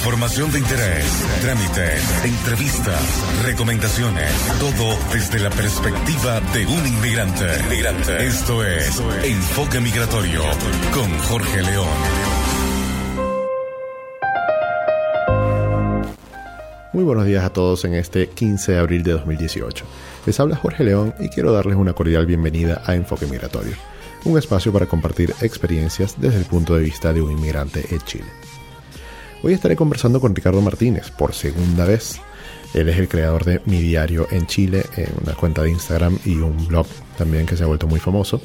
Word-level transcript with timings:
Información 0.00 0.50
de 0.50 0.60
interés, 0.60 1.04
trámites, 1.42 2.24
entrevistas, 2.24 3.44
recomendaciones, 3.44 4.32
todo 4.58 4.96
desde 5.12 5.38
la 5.40 5.50
perspectiva 5.50 6.40
de 6.54 6.64
un 6.64 6.86
inmigrante. 6.86 8.24
Esto 8.26 8.64
es 8.64 8.98
Enfoque 9.22 9.78
Migratorio 9.78 10.40
con 10.94 11.18
Jorge 11.18 11.62
León. 11.62 11.86
Muy 16.94 17.04
buenos 17.04 17.26
días 17.26 17.44
a 17.44 17.52
todos 17.52 17.84
en 17.84 17.92
este 17.92 18.30
15 18.30 18.72
de 18.72 18.78
abril 18.78 19.02
de 19.02 19.12
2018. 19.12 19.84
Les 20.24 20.40
habla 20.40 20.56
Jorge 20.56 20.82
León 20.82 21.14
y 21.20 21.28
quiero 21.28 21.52
darles 21.52 21.76
una 21.76 21.92
cordial 21.92 22.24
bienvenida 22.24 22.80
a 22.86 22.94
Enfoque 22.94 23.26
Migratorio, 23.26 23.74
un 24.24 24.38
espacio 24.38 24.72
para 24.72 24.86
compartir 24.86 25.34
experiencias 25.42 26.18
desde 26.18 26.38
el 26.38 26.46
punto 26.46 26.74
de 26.74 26.84
vista 26.84 27.12
de 27.12 27.20
un 27.20 27.32
inmigrante 27.32 27.84
en 27.90 28.00
Chile. 28.00 28.49
Hoy 29.42 29.54
estaré 29.54 29.74
conversando 29.74 30.20
con 30.20 30.34
Ricardo 30.34 30.60
Martínez 30.60 31.10
por 31.10 31.32
segunda 31.32 31.86
vez. 31.86 32.20
Él 32.74 32.90
es 32.90 32.98
el 32.98 33.08
creador 33.08 33.44
de 33.44 33.62
Mi 33.64 33.80
Diario 33.80 34.28
en 34.30 34.46
Chile, 34.46 34.84
en 34.96 35.08
una 35.22 35.34
cuenta 35.34 35.62
de 35.62 35.70
Instagram 35.70 36.18
y 36.26 36.36
un 36.36 36.68
blog 36.68 36.86
también 37.16 37.46
que 37.46 37.56
se 37.56 37.64
ha 37.64 37.66
vuelto 37.66 37.86
muy 37.86 38.00
famoso. 38.00 38.42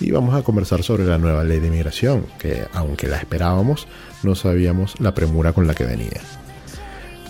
Y 0.00 0.10
vamos 0.10 0.34
a 0.34 0.42
conversar 0.42 0.82
sobre 0.82 1.04
la 1.04 1.18
nueva 1.18 1.44
ley 1.44 1.60
de 1.60 1.68
inmigración, 1.68 2.26
que 2.40 2.64
aunque 2.72 3.06
la 3.06 3.18
esperábamos, 3.18 3.86
no 4.24 4.34
sabíamos 4.34 5.00
la 5.00 5.14
premura 5.14 5.52
con 5.52 5.68
la 5.68 5.74
que 5.74 5.84
venía. 5.84 6.20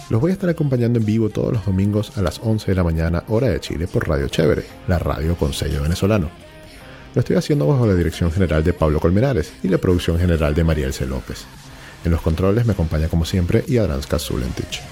Los 0.09 0.23
voy 0.23 0.31
a 0.31 0.35
estar 0.35 0.49
acompañando 0.49 0.99
en 0.99 1.05
vivo 1.05 1.29
todos 1.29 1.53
los 1.53 1.67
domingos 1.67 2.17
a 2.17 2.23
las 2.23 2.41
11 2.43 2.71
de 2.71 2.75
la 2.75 2.85
mañana, 2.85 3.25
hora 3.29 3.49
de 3.49 3.61
Chile, 3.61 3.87
por 3.87 4.09
Radio 4.09 4.29
Chévere, 4.29 4.65
la 4.89 4.99
radio 4.99 5.37
con 5.37 5.53
sello 5.53 5.83
venezolano. 5.83 6.31
Lo 7.15 7.21
estoy 7.21 7.37
haciendo 7.37 7.67
bajo 7.67 7.87
la 7.87 7.95
dirección 7.95 8.33
general 8.33 8.65
de 8.65 8.73
Pablo 8.73 8.99
Colmenares 8.99 9.53
y 9.63 9.69
la 9.69 9.79
producción 9.79 10.19
general 10.19 10.55
de 10.55 10.65
Mariel 10.65 10.95
C. 10.95 11.07
López. 11.07 11.47
En 12.05 12.11
los 12.11 12.21
controles 12.21 12.67
me 12.67 12.75
acompaña 12.75 13.09
como 13.09 13.25
siempre 13.25 13.65
Yadranska 13.67 14.19
Zulentich. 14.19 14.83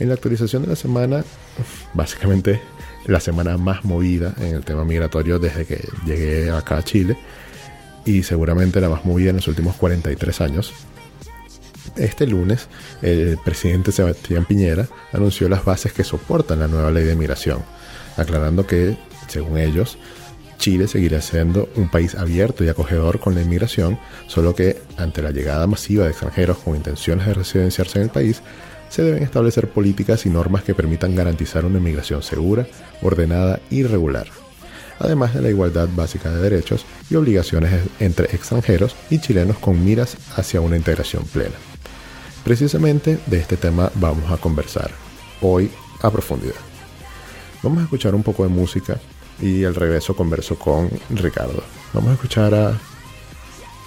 En 0.01 0.09
la 0.09 0.15
actualización 0.15 0.63
de 0.63 0.69
la 0.69 0.77
semana, 0.77 1.25
básicamente 1.95 2.61
la 3.07 3.21
semana 3.21 3.57
más 3.57 3.85
movida 3.85 4.35
en 4.39 4.55
el 4.55 4.65
tema 4.65 4.85
migratorio 4.85 5.39
desde 5.39 5.65
que 5.65 5.89
llegué 6.07 6.51
acá 6.51 6.79
a 6.79 6.83
Chile 6.83 7.17
y 8.05 8.23
seguramente 8.23 8.81
la 8.81 8.89
más 8.89 9.05
movida 9.05 9.31
en 9.31 9.37
los 9.37 9.49
últimos 9.49 9.77
43 9.77 10.41
años. 10.41 10.73
Este 11.97 12.27
lunes, 12.27 12.69
el 13.03 13.39
presidente 13.45 13.93
Sebastián 13.93 14.45
Piñera 14.45 14.89
anunció 15.13 15.49
las 15.49 15.65
bases 15.65 15.93
que 15.93 16.05
soportan 16.05 16.61
la 16.61 16.69
nueva 16.69 16.91
ley 16.91 17.05
de 17.05 17.17
migración, 17.17 17.63
aclarando 18.17 18.67
que, 18.67 18.97
según 19.27 19.59
ellos, 19.59 19.99
Chile 20.59 20.89
seguirá 20.89 21.21
siendo 21.21 21.69
un 21.75 21.89
país 21.89 22.15
abierto 22.15 22.63
y 22.65 22.69
acogedor 22.69 23.19
con 23.19 23.35
la 23.35 23.43
inmigración, 23.43 23.99
solo 24.29 24.55
que 24.55 24.83
ante 24.99 25.23
la 25.23 25.31
llegada 25.31 25.67
masiva 25.67 26.05
de 26.05 26.11
extranjeros 26.11 26.59
con 26.59 26.77
intenciones 26.77 27.27
de 27.27 27.35
residenciarse 27.35 27.99
en 27.99 28.05
el 28.05 28.11
país, 28.11 28.43
se 28.91 29.03
deben 29.03 29.23
establecer 29.23 29.71
políticas 29.71 30.27
y 30.27 30.31
normas 30.31 30.65
que 30.65 30.75
permitan 30.75 31.15
garantizar 31.15 31.65
una 31.65 31.79
inmigración 31.79 32.23
segura, 32.23 32.67
ordenada 33.01 33.61
y 33.71 33.85
regular, 33.85 34.27
además 34.99 35.33
de 35.33 35.41
la 35.41 35.49
igualdad 35.49 35.89
básica 35.95 36.31
de 36.31 36.43
derechos 36.43 36.85
y 37.09 37.15
obligaciones 37.15 37.73
entre 38.01 38.27
extranjeros 38.35 38.95
y 39.09 39.21
chilenos 39.21 39.59
con 39.59 39.83
miras 39.83 40.17
hacia 40.37 40.61
una 40.61 40.77
integración 40.77 41.25
plena. 41.25 41.55
Precisamente 42.45 43.19
de 43.27 43.39
este 43.39 43.57
tema 43.57 43.91
vamos 43.95 44.31
a 44.31 44.37
conversar 44.37 44.91
hoy 45.41 45.71
a 46.03 46.11
profundidad. 46.11 46.55
Vamos 47.63 47.81
a 47.81 47.85
escuchar 47.85 48.15
un 48.15 48.23
poco 48.23 48.43
de 48.43 48.49
música 48.49 48.99
y 49.41 49.65
al 49.65 49.75
regreso 49.75 50.17
converso 50.17 50.59
con 50.59 50.91
Ricardo. 51.11 51.63
Vamos 51.93 52.11
a 52.11 52.15
escuchar 52.15 52.55
a, 52.55 52.79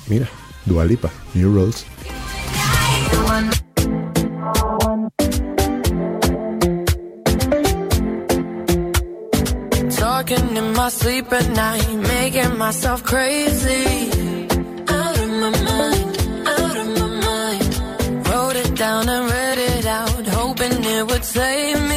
mira, 0.08 0.30
Dualipa, 0.66 1.12
New 1.34 1.54
Rules. 1.54 1.86
My 10.84 10.90
sleep 10.90 11.32
at 11.32 11.50
night, 11.52 11.94
making 12.14 12.58
myself 12.58 13.04
crazy. 13.04 13.86
Out 14.98 15.18
of 15.24 15.30
my 15.42 15.52
mind, 15.70 16.10
out 16.56 16.76
of 16.82 16.88
my 17.00 17.10
mind. 17.28 18.28
Wrote 18.28 18.58
it 18.58 18.76
down 18.76 19.08
and 19.08 19.32
read 19.32 19.60
it 19.60 19.86
out, 19.86 20.28
hoping 20.40 20.84
it 20.84 21.08
would 21.08 21.24
save 21.24 21.82
me. 21.88 21.93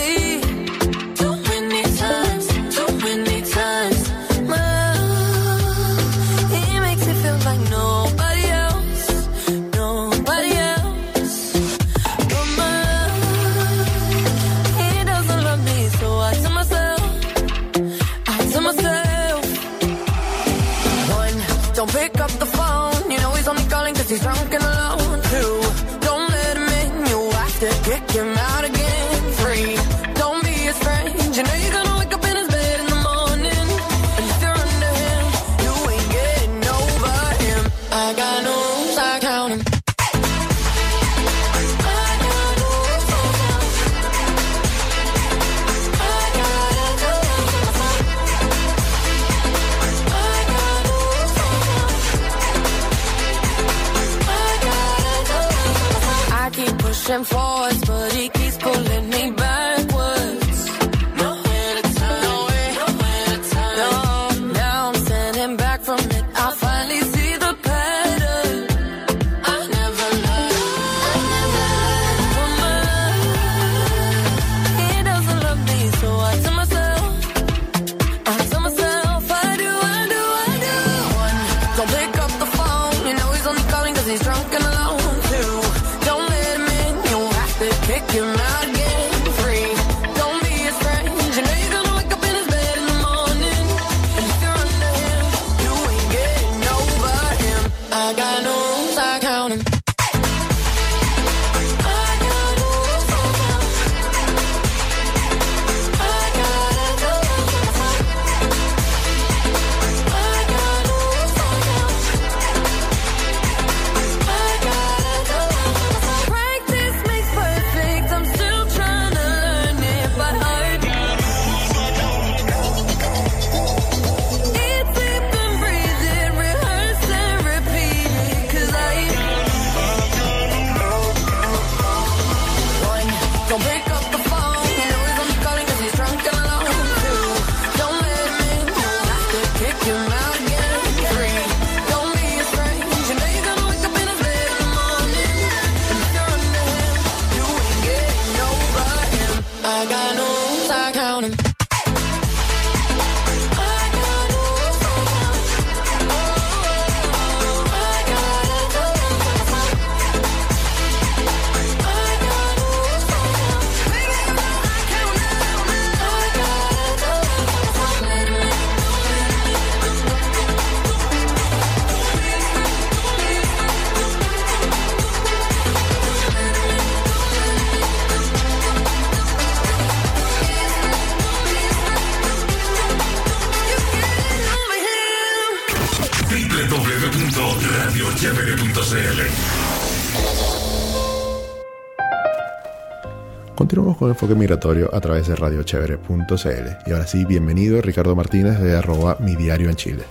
Enfoque 194.16 194.34
Migratorio 194.34 194.88
a 194.94 195.00
través 195.02 195.28
de 195.28 195.36
radiochevere.cl. 195.36 196.68
Y 196.86 196.90
ahora 196.90 197.06
sí, 197.06 197.26
bienvenido 197.26 197.82
Ricardo 197.82 198.16
Martínez 198.16 198.58
de 198.60 198.74
arroba 198.74 199.18
mi 199.20 199.36
diario 199.36 199.68
en 199.68 199.76
Chile. 199.76 200.04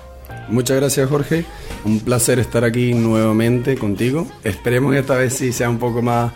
Muchas 0.47 0.77
gracias 0.77 1.09
Jorge, 1.09 1.43
un 1.85 1.99
placer 2.01 2.37
estar 2.37 2.63
aquí 2.63 2.93
nuevamente 2.93 3.75
contigo. 3.77 4.27
Esperemos 4.43 4.93
que 4.93 4.99
esta 4.99 5.15
vez 5.15 5.33
sí 5.33 5.51
sea 5.51 5.71
un 5.71 5.79
poco 5.79 6.03
más 6.03 6.31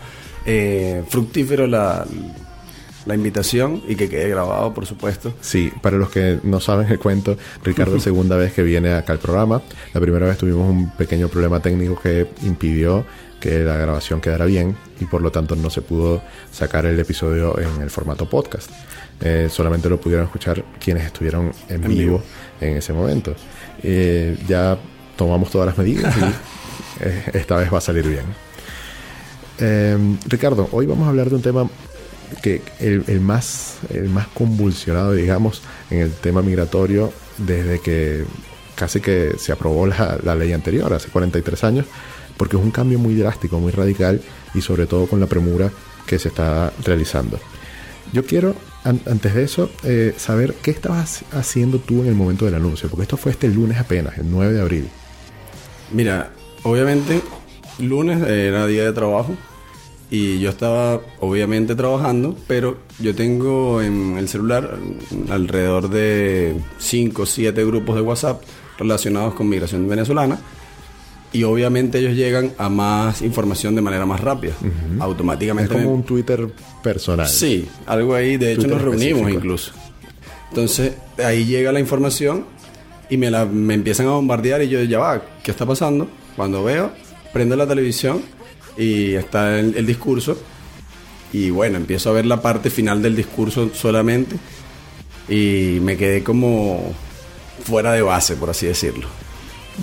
eh, 0.46 1.04
fructífero 1.06 1.68
la, 1.68 2.04
la 3.06 3.14
invitación 3.14 3.82
y 3.88 3.96
que 3.96 4.08
quede 4.08 4.28
grabado, 4.28 4.72
por 4.74 4.86
supuesto. 4.86 5.32
Sí, 5.40 5.72
para 5.82 5.96
los 5.96 6.10
que 6.10 6.38
no 6.42 6.60
saben 6.60 6.88
el 6.88 6.98
cuento, 6.98 7.36
Ricardo 7.64 7.96
es 7.96 8.02
segunda 8.10 8.36
vez 8.36 8.52
que 8.52 8.62
viene 8.62 8.92
acá 8.92 9.12
al 9.12 9.18
programa. 9.18 9.62
La 9.94 10.00
primera 10.00 10.26
vez 10.26 10.38
tuvimos 10.38 10.68
un 10.68 10.90
pequeño 10.90 11.28
problema 11.28 11.60
técnico 11.60 12.00
que 12.00 12.28
impidió 12.42 13.04
que 13.40 13.60
la 13.60 13.76
grabación 13.76 14.20
quedara 14.20 14.44
bien 14.44 14.76
y 15.00 15.06
por 15.06 15.22
lo 15.22 15.32
tanto 15.32 15.56
no 15.56 15.70
se 15.70 15.80
pudo 15.80 16.22
sacar 16.52 16.84
el 16.84 17.00
episodio 17.00 17.58
en 17.58 17.80
el 17.80 17.90
formato 17.90 18.28
podcast. 18.28 18.70
Eh, 19.20 19.48
solamente 19.50 19.88
lo 19.88 20.00
pudieron 20.00 20.26
escuchar 20.26 20.62
quienes 20.78 21.04
estuvieron 21.04 21.52
en, 21.68 21.82
vivo, 21.82 22.22
en 22.60 22.76
ese 22.76 22.92
momento. 22.92 23.34
Eh, 23.82 24.38
ya 24.46 24.78
tomamos 25.16 25.50
todas 25.50 25.66
las 25.66 25.78
medidas 25.78 26.14
y 26.16 26.20
eh, 27.04 27.24
esta 27.34 27.56
vez 27.56 27.72
va 27.72 27.78
a 27.78 27.82
salir 27.82 28.06
bien. 28.06 28.24
Ricardo, 30.26 30.70
hoy 30.72 30.86
vamos 30.86 31.06
a 31.06 31.10
hablar 31.10 31.28
de 31.28 31.34
un 31.36 31.42
tema 31.42 31.68
que 32.40 32.62
el, 32.78 33.20
más, 33.20 33.78
el 33.90 34.08
más 34.08 34.26
convulsionado, 34.28 35.12
digamos, 35.12 35.62
en 35.90 36.00
el 36.00 36.12
tema 36.12 36.42
migratorio 36.42 37.12
desde 37.38 37.80
que 37.80 38.24
casi 38.74 39.00
que 39.00 39.34
se 39.38 39.52
aprobó 39.52 39.86
la, 39.86 40.34
ley 40.34 40.52
anterior, 40.52 40.92
hace 40.92 41.08
43 41.08 41.64
años, 41.64 41.86
porque 42.36 42.56
es 42.56 42.62
un 42.62 42.70
cambio 42.70 42.98
muy 42.98 43.14
drástico, 43.14 43.58
muy 43.60 43.72
radical 43.72 44.20
y 44.54 44.62
sobre 44.62 44.86
todo 44.86 45.06
con 45.06 45.20
la 45.20 45.26
premura 45.26 45.70
que 46.06 46.18
se 46.18 46.28
está 46.28 46.72
realizando. 46.84 47.38
Yo 48.12 48.24
quiero, 48.24 48.56
antes 48.84 49.34
de 49.34 49.44
eso, 49.44 49.70
eh, 49.84 50.14
saber 50.16 50.54
qué 50.62 50.70
estabas 50.70 51.24
haciendo 51.32 51.78
tú 51.78 52.00
en 52.00 52.08
el 52.08 52.14
momento 52.14 52.46
del 52.46 52.54
anuncio, 52.54 52.88
porque 52.88 53.02
esto 53.02 53.16
fue 53.16 53.32
este 53.32 53.48
lunes 53.48 53.78
apenas, 53.78 54.16
el 54.18 54.30
9 54.30 54.54
de 54.54 54.60
abril. 54.60 54.88
Mira, 55.92 56.32
obviamente 56.62 57.20
lunes 57.78 58.22
era 58.26 58.66
día 58.66 58.84
de 58.84 58.92
trabajo 58.92 59.36
y 60.10 60.40
yo 60.40 60.50
estaba 60.50 61.00
obviamente 61.20 61.76
trabajando, 61.76 62.36
pero 62.48 62.78
yo 62.98 63.14
tengo 63.14 63.80
en 63.80 64.18
el 64.18 64.28
celular 64.28 64.76
alrededor 65.30 65.88
de 65.88 66.56
5 66.78 67.22
o 67.22 67.26
7 67.26 67.64
grupos 67.64 67.94
de 67.94 68.02
WhatsApp 68.02 68.42
relacionados 68.76 69.34
con 69.34 69.48
migración 69.48 69.88
venezolana 69.88 70.40
y 71.32 71.44
obviamente 71.44 71.98
ellos 71.98 72.16
llegan 72.16 72.52
a 72.58 72.68
más 72.68 73.22
información 73.22 73.76
de 73.76 73.82
manera 73.82 74.04
más 74.04 74.20
rápida. 74.20 74.54
Automáticamente. 74.98 75.74
Es 75.74 75.80
como 75.80 75.94
un 75.94 76.02
Twitter 76.02 76.48
personal. 76.82 77.28
Sí, 77.28 77.68
algo 77.86 78.14
ahí. 78.14 78.36
De 78.36 78.52
hecho, 78.52 78.66
nos 78.66 78.82
reunimos 78.82 79.30
incluso. 79.30 79.72
Entonces, 80.48 80.94
ahí 81.24 81.44
llega 81.44 81.70
la 81.70 81.78
información 81.78 82.46
y 83.08 83.16
me, 83.16 83.30
la, 83.30 83.44
me 83.44 83.74
empiezan 83.74 84.08
a 84.08 84.10
bombardear 84.10 84.60
y 84.62 84.68
yo 84.68 84.82
ya 84.82 84.98
va, 84.98 85.22
¿qué 85.44 85.52
está 85.52 85.64
pasando? 85.64 86.08
Cuando 86.34 86.64
veo, 86.64 86.90
prendo 87.32 87.54
la 87.54 87.66
televisión 87.68 88.22
y 88.76 89.14
está 89.14 89.58
el, 89.58 89.76
el 89.76 89.86
discurso 89.86 90.36
y 91.32 91.50
bueno, 91.50 91.76
empiezo 91.76 92.10
a 92.10 92.14
ver 92.14 92.26
la 92.26 92.42
parte 92.42 92.70
final 92.70 93.02
del 93.02 93.14
discurso 93.14 93.70
solamente 93.74 94.36
y 95.28 95.78
me 95.80 95.96
quedé 95.96 96.22
como 96.24 96.92
fuera 97.64 97.92
de 97.92 98.02
base, 98.02 98.36
por 98.36 98.50
así 98.50 98.66
decirlo. 98.66 99.06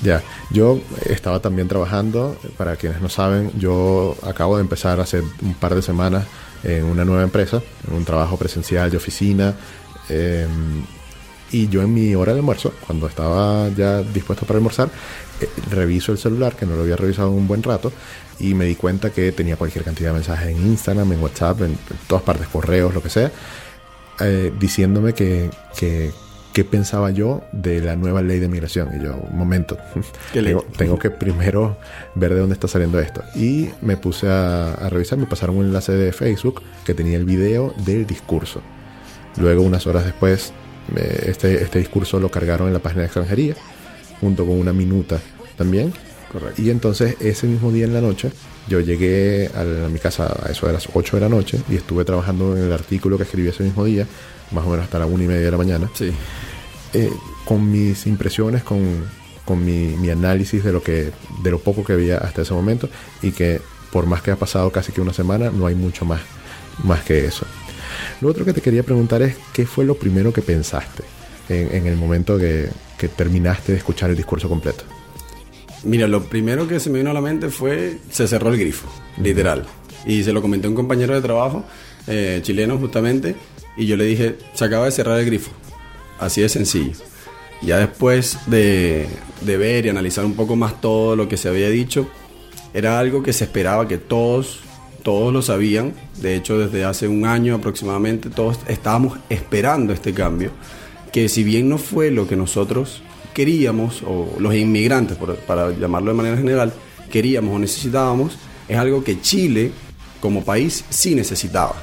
Ya, 0.04 0.22
yo 0.52 0.80
estaba 1.06 1.40
también 1.40 1.68
trabajando, 1.68 2.38
para 2.58 2.76
quienes 2.76 3.02
no 3.02 3.10
saben, 3.10 3.52
yo 3.58 4.16
acabo 4.24 4.58
de 4.58 4.62
empezar 4.62 5.00
hace 5.00 5.22
un 5.22 5.54
par 5.56 5.74
de 5.74 5.82
semanas 5.82 6.26
en 6.64 6.84
una 6.84 7.06
nueva 7.06 7.24
empresa, 7.24 7.62
en 7.88 7.96
un 7.96 8.06
trabajo 8.06 8.38
presencial 8.38 8.92
de 8.92 8.98
oficina, 8.98 9.56
em, 10.10 10.84
y 11.52 11.70
yo 11.70 11.82
en 11.82 11.94
mi 11.94 12.14
hora 12.14 12.34
de 12.34 12.40
almuerzo, 12.40 12.74
cuando 12.86 13.08
estaba 13.08 13.70
ya 13.70 14.02
dispuesto 14.02 14.46
para 14.46 14.58
almorzar, 14.58 14.90
eh, 14.90 14.92
reviso 15.70 16.12
el 16.12 16.18
celular, 16.18 16.56
que 16.56 16.66
no 16.66 16.76
lo 16.76 16.84
había 16.84 16.96
revisado 16.96 17.30
en 17.30 17.36
un 17.36 17.48
buen 17.48 17.64
rato, 17.64 17.92
y 18.40 18.54
me 18.54 18.66
di 18.66 18.76
cuenta 18.76 19.12
que 19.12 19.32
tenía 19.32 19.56
cualquier 19.56 19.84
cantidad 19.84 20.10
de 20.10 20.16
mensajes 20.16 20.50
en 20.50 20.58
Instagram, 20.58 21.12
en 21.14 21.22
WhatsApp, 21.22 21.62
en, 21.62 21.78
todas 22.08 22.24
partes, 22.24 22.48
correos, 22.48 22.94
lo 22.94 23.02
que 23.02 23.10
sea, 23.10 23.32
eh, 24.20 24.52
diciéndome 24.60 25.14
que, 25.14 25.50
que 25.78 26.12
qué 26.58 26.66
pensaba 26.66 27.12
yo 27.12 27.44
de 27.52 27.82
la 27.82 27.96
nueva 27.96 28.24
ley 28.24 28.40
de 28.40 28.48
migración. 28.48 28.90
Y 29.00 29.04
yo, 29.04 29.16
un 29.16 29.38
momento, 29.38 29.78
tengo, 30.76 30.98
que 30.98 31.12
primero 31.12 31.78
ver 32.16 32.34
de 32.34 32.40
dónde 32.40 32.54
está 32.54 32.68
saliendo 32.68 33.00
esto. 33.00 33.22
Y 33.36 33.70
me 33.84 33.96
puse 33.96 34.28
a, 34.28 34.90
revisar, 34.90 35.20
me 35.20 35.28
pasaron 35.28 35.58
un 35.58 35.66
enlace 35.66 35.92
de 35.92 36.12
Facebook 36.12 36.64
que 36.84 36.96
tenía 36.96 37.16
el 37.16 37.26
video 37.26 37.76
del 37.86 38.08
discurso. 38.08 38.64
Luego, 39.40 39.62
unas 39.62 39.86
horas 39.86 40.04
después, 40.04 40.52
este, 40.96 41.62
este 41.62 41.78
discurso 41.78 42.20
lo 42.20 42.32
cargaron 42.32 42.66
en 42.66 42.74
la 42.74 42.80
página 42.80 43.02
de 43.02 43.06
extranjería, 43.06 43.54
junto 44.20 44.46
con 44.46 44.60
una 44.60 44.74
minuta 44.74 45.20
también. 45.58 45.94
Correcto. 46.32 46.62
Y 46.62 46.70
entonces, 46.70 47.16
ese 47.20 47.48
mismo 47.48 47.72
día 47.72 47.86
en 47.86 47.94
la 47.94 48.02
noche, 48.02 48.32
yo 48.68 48.80
llegué 48.82 49.50
a, 49.56 49.64
mi 49.90 50.00
casa 50.00 50.36
a 50.44 50.52
eso 50.52 50.68
de 50.68 50.74
las 50.74 50.90
8 50.94 51.18
de 51.18 51.22
la 51.22 51.30
noche 51.30 51.60
y 51.70 51.76
estuve 51.76 52.04
trabajando 52.04 52.56
en 52.58 52.64
el 52.64 52.74
artículo 52.74 53.18
que 53.18 53.24
escribí 53.24 53.48
ese 53.48 53.64
mismo 53.64 53.86
día, 53.86 54.06
más 54.52 54.66
o 54.66 54.70
menos 54.70 54.86
hasta 54.86 55.00
la 55.00 55.06
una 55.06 55.24
y 55.24 55.28
media 55.28 55.46
de 55.46 55.52
la 55.52 55.58
mañana. 55.58 55.90
Sí. 55.94 56.12
Eh, 56.94 57.12
con 57.46 57.72
mis 57.72 58.06
impresiones, 58.08 58.64
con, 58.64 59.06
con 59.46 59.64
mi, 59.64 59.96
mi, 59.96 60.10
análisis 60.10 60.64
de 60.64 60.74
lo, 60.74 60.84
que, 60.84 61.12
de 61.44 61.52
lo 61.52 61.60
poco 61.60 61.84
que 61.84 61.94
había 61.94 62.18
hasta 62.18 62.42
ese 62.42 62.54
momento 62.54 62.90
y 63.22 63.32
que 63.32 63.62
por 63.92 64.06
más 64.06 64.22
que 64.22 64.32
ha 64.32 64.36
pasado 64.36 64.70
casi 64.72 64.92
que 64.92 65.00
una 65.00 65.14
semana, 65.14 65.50
no 65.50 65.66
hay 65.66 65.76
mucho 65.76 66.04
más, 66.04 66.20
más 66.84 67.04
que 67.04 67.26
eso. 67.26 67.46
Lo 68.20 68.30
otro 68.30 68.44
que 68.44 68.52
te 68.52 68.62
quería 68.62 68.84
preguntar 68.84 69.22
es, 69.22 69.36
¿qué 69.54 69.66
fue 69.66 69.86
lo 69.86 69.96
primero 69.96 70.34
que 70.34 70.42
pensaste 70.42 71.04
en, 71.48 71.74
en 71.74 71.88
el 71.88 71.96
momento 71.96 72.38
que, 72.38 72.70
que 72.98 73.08
terminaste 73.08 73.72
de 73.72 73.78
escuchar 73.78 74.10
el 74.10 74.16
discurso 74.16 74.50
completo? 74.50 74.84
Mira, 75.84 76.08
lo 76.08 76.24
primero 76.24 76.68
que 76.68 76.80
se 76.80 76.90
me 76.90 77.00
vino 77.00 77.12
a 77.12 77.14
la 77.14 77.22
mente 77.22 77.50
fue, 77.50 78.00
se 78.10 78.28
cerró 78.28 78.50
el 78.50 78.60
grifo, 78.60 78.88
literal. 79.22 79.66
Y 80.06 80.24
se 80.24 80.34
lo 80.34 80.42
comenté 80.42 80.68
a 80.68 80.70
un 80.70 80.76
compañero 80.76 81.14
de 81.14 81.22
trabajo, 81.22 81.64
eh, 82.08 82.40
chileno 82.42 82.78
justamente, 82.78 83.36
y 83.78 83.86
yo 83.86 83.96
le 83.96 84.06
dije, 84.06 84.36
se 84.54 84.66
acaba 84.66 84.86
de 84.86 84.92
cerrar 84.92 85.20
el 85.20 85.26
grifo. 85.26 85.52
Así 86.20 86.42
de 86.42 86.50
sencillo. 86.50 86.94
Ya 87.62 87.78
después 87.78 88.38
de, 88.48 89.08
ver 89.42 89.86
y 89.86 89.90
analizar 89.90 90.26
un 90.26 90.36
poco 90.36 90.56
más 90.56 90.80
todo 90.82 91.16
lo 91.16 91.28
que 91.28 91.38
se 91.38 91.50
había 91.50 91.70
dicho, 91.70 92.08
era 92.74 93.00
algo 93.00 93.24
que 93.24 93.34
se 93.34 93.46
esperaba 93.46 93.88
que 93.88 93.98
todos, 93.98 94.60
todos 95.04 95.34
lo 95.34 95.42
sabían. 95.42 95.94
De 96.22 96.36
hecho, 96.36 96.58
desde 96.60 96.86
hace 96.86 97.08
un 97.08 97.26
año 97.26 97.56
aproximadamente, 97.56 98.30
todos 98.30 98.60
estábamos 98.68 99.18
esperando 99.30 99.94
este 99.94 100.14
cambio. 100.14 100.52
Que 101.12 101.30
si 101.30 101.44
bien 101.44 101.70
no 101.70 101.78
fue 101.78 102.12
lo 102.12 102.28
que 102.28 102.36
nosotros 102.36 103.02
queríamos, 103.34 104.02
o 104.06 104.36
los 104.40 104.56
inmigrantes, 104.56 105.18
para 105.46 105.72
llamarlo 105.72 106.12
de 106.12 106.18
manera 106.18 106.38
general, 106.38 106.74
queríamos 107.12 107.56
o 107.56 107.60
necesitábamos, 107.60 108.38
es 108.68 108.78
algo 108.78 109.04
que 109.04 109.22
Chile 109.22 109.72
como 110.20 110.44
país 110.44 110.84
sí 110.90 111.16
necesitaba. 111.16 111.76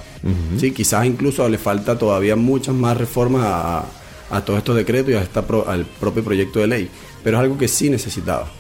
¿sí? 0.59 0.73
Quizás 0.73 1.07
incluso 1.07 1.49
le 1.49 1.59
falta 1.59 1.99
todavía 1.99 2.35
muchas 2.35 2.75
más 2.75 2.97
reformas 2.97 3.43
a, 3.45 3.85
a 4.31 4.45
todos 4.45 4.59
estos 4.59 4.77
decretos 4.77 5.13
y 5.13 5.15
a 5.15 5.23
esta 5.23 5.45
al 5.67 5.85
propio 5.85 6.25
proyecto 6.25 6.61
de 6.61 6.67
ley, 6.67 6.89
pero 7.23 7.37
es 7.37 7.43
algo 7.43 7.59
que 7.59 7.69
sí 7.69 7.91
necesitaba. 7.91 8.51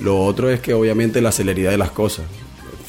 Lo 0.00 0.24
otro 0.24 0.48
es 0.50 0.60
que 0.60 0.74
obviamente 0.74 1.20
la 1.20 1.32
celeridad 1.32 1.70
de 1.70 1.78
las 1.78 1.90
cosas. 1.90 2.24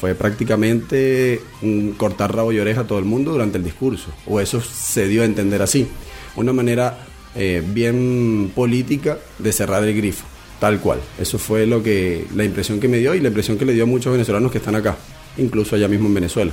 Fue 0.00 0.14
prácticamente 0.14 1.42
un 1.60 1.92
cortar 1.92 2.34
rabo 2.34 2.52
y 2.52 2.58
oreja 2.58 2.82
a 2.82 2.86
todo 2.86 2.98
el 2.98 3.04
mundo 3.04 3.32
durante 3.32 3.58
el 3.58 3.64
discurso, 3.64 4.06
o 4.26 4.40
eso 4.40 4.60
se 4.62 5.08
dio 5.08 5.22
a 5.22 5.26
entender 5.26 5.60
así. 5.60 5.88
Una 6.36 6.52
manera 6.54 6.98
eh, 7.34 7.62
bien 7.64 8.52
política 8.54 9.18
de 9.38 9.52
cerrar 9.52 9.84
el 9.84 9.96
grifo, 9.96 10.26
tal 10.58 10.80
cual. 10.80 11.00
Eso 11.18 11.38
fue 11.38 11.66
lo 11.66 11.82
que 11.82 12.26
la 12.34 12.44
impresión 12.44 12.80
que 12.80 12.88
me 12.88 12.98
dio 12.98 13.14
y 13.14 13.20
la 13.20 13.28
impresión 13.28 13.58
que 13.58 13.64
le 13.64 13.72
dio 13.72 13.84
a 13.84 13.86
muchos 13.86 14.12
venezolanos 14.12 14.50
que 14.50 14.58
están 14.58 14.74
acá, 14.74 14.96
incluso 15.36 15.76
allá 15.76 15.88
mismo 15.88 16.08
en 16.08 16.14
Venezuela. 16.14 16.52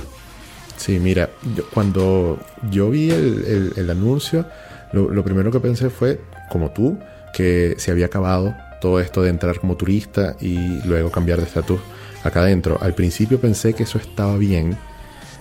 Sí, 0.76 0.98
mira, 1.00 1.30
cuando 1.74 2.38
yo 2.70 2.90
vi 2.90 3.10
el, 3.10 3.72
el 3.74 3.90
anuncio, 3.90 4.46
lo, 4.92 5.22
primero 5.22 5.50
que 5.50 5.60
pensé 5.60 5.90
fue, 5.90 6.20
como 6.50 6.70
tú, 6.70 6.98
que 7.34 7.74
se 7.78 7.90
había 7.90 8.06
acabado 8.06 8.54
todo 8.80 9.00
esto 9.00 9.22
de 9.22 9.30
entrar 9.30 9.58
como 9.58 9.76
turista 9.76 10.36
y 10.40 10.80
luego 10.86 11.10
cambiar 11.10 11.38
de 11.38 11.44
estatus 11.44 11.80
acá 12.24 12.40
adentro. 12.40 12.78
Al 12.80 12.94
principio 12.94 13.40
pensé 13.40 13.74
que 13.74 13.82
eso 13.82 13.98
estaba 13.98 14.36
bien, 14.38 14.76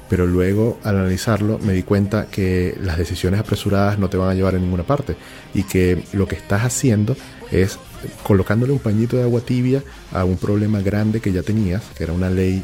pero 0.10 0.26
luego 0.26 0.80
al 0.84 0.98
analizarlo 0.98 1.60
me 1.60 1.74
di 1.74 1.84
cuenta 1.84 2.28
que 2.28 2.78
las 2.82 2.98
decisiones 2.98 3.40
apresuradas 3.40 4.00
no 4.00 4.10
te 4.10 4.18
van 4.18 4.30
a 4.30 4.34
llevar 4.34 4.56
a 4.56 4.60
ninguna 4.60 4.84
parte 4.84 5.16
y 5.54 5.64
que 5.64 6.04
lo 6.14 6.28
que 6.28 6.36
estás 6.36 6.64
haciendo 6.64 7.16
es 7.52 7.80
colocándole 8.24 8.74
un 8.74 8.80
pañito 8.80 9.18
de 9.18 9.24
agua 9.24 9.42
tibia 9.42 9.84
a 10.12 10.24
un 10.24 10.38
problema 10.38 10.82
grande 10.82 11.20
que 11.20 11.32
ya 11.32 11.44
tenías, 11.44 11.84
que 11.98 12.04
era 12.04 12.14
una 12.14 12.30
ley 12.30 12.64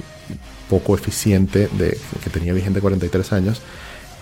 poco 0.69 0.95
eficiente 0.95 1.69
de, 1.77 1.97
que 2.23 2.29
tenía 2.29 2.53
vigente 2.53 2.81
43 2.81 3.33
años 3.33 3.61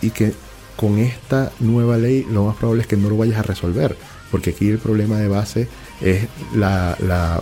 y 0.01 0.11
que 0.11 0.33
con 0.75 0.97
esta 0.97 1.51
nueva 1.59 1.97
ley 1.97 2.25
lo 2.29 2.45
más 2.45 2.55
probable 2.55 2.81
es 2.81 2.87
que 2.87 2.97
no 2.97 3.09
lo 3.09 3.17
vayas 3.17 3.39
a 3.39 3.43
resolver, 3.43 3.95
porque 4.31 4.51
aquí 4.51 4.69
el 4.69 4.79
problema 4.79 5.17
de 5.17 5.27
base 5.27 5.67
es 6.01 6.27
la, 6.55 6.97
la 6.99 7.41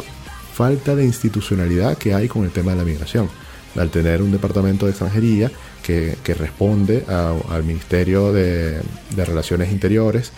falta 0.54 0.96
de 0.96 1.06
institucionalidad 1.06 1.98
que 1.98 2.14
hay 2.14 2.28
con 2.28 2.44
el 2.44 2.52
tema 2.52 2.72
de 2.72 2.78
la 2.78 2.84
migración. 2.84 3.30
Al 3.78 3.92
tener 3.92 4.22
un 4.22 4.32
departamento 4.32 4.86
de 4.86 4.92
extranjería 4.92 5.52
que, 5.90 6.16
que 6.24 6.36
responde 6.36 7.04
a- 7.08 7.34
al 7.50 7.64
Ministerio 7.64 8.32
de, 8.32 8.80
de 9.16 9.26
Relaciones 9.26 9.72
Interiores 9.72 10.32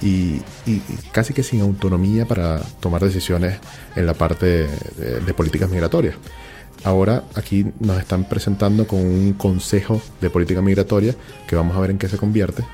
y, 0.00 0.40
y 0.66 0.80
casi 1.12 1.34
que 1.34 1.42
sin 1.42 1.60
autonomía 1.60 2.24
para 2.26 2.58
tomar 2.80 3.04
decisiones 3.04 3.58
en 3.96 4.06
la 4.06 4.14
parte 4.14 4.46
de, 4.46 5.20
de 5.20 5.34
políticas 5.34 5.68
migratorias. 5.68 6.14
Ahora 6.84 7.24
aquí 7.34 7.66
nos 7.80 7.98
están 7.98 8.24
presentando 8.28 8.86
con 8.86 9.00
un 9.00 9.34
consejo 9.34 10.00
de 10.22 10.30
política 10.30 10.62
migratoria 10.62 11.14
que 11.46 11.54
vamos 11.54 11.76
a 11.76 11.80
ver 11.80 11.90
en 11.90 11.98
qué 11.98 12.08
se 12.08 12.16
convierte 12.16 12.64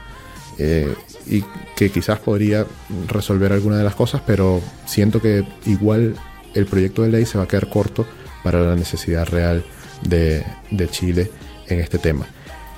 eh, 0.58 0.94
y 1.26 1.42
que 1.74 1.90
quizás 1.90 2.20
podría 2.20 2.64
resolver 3.08 3.52
alguna 3.52 3.76
de 3.76 3.84
las 3.84 3.96
cosas, 3.96 4.22
pero 4.24 4.60
siento 4.86 5.20
que 5.20 5.44
igual 5.66 6.14
el 6.54 6.66
proyecto 6.66 7.02
de 7.02 7.08
ley 7.08 7.26
se 7.26 7.38
va 7.38 7.44
a 7.44 7.48
quedar 7.48 7.68
corto 7.68 8.06
para 8.44 8.60
la 8.60 8.76
necesidad 8.76 9.26
real 9.26 9.64
de, 10.02 10.44
de 10.70 10.88
Chile 10.88 11.30
en 11.70 11.80
este 11.80 11.98
tema. 11.98 12.26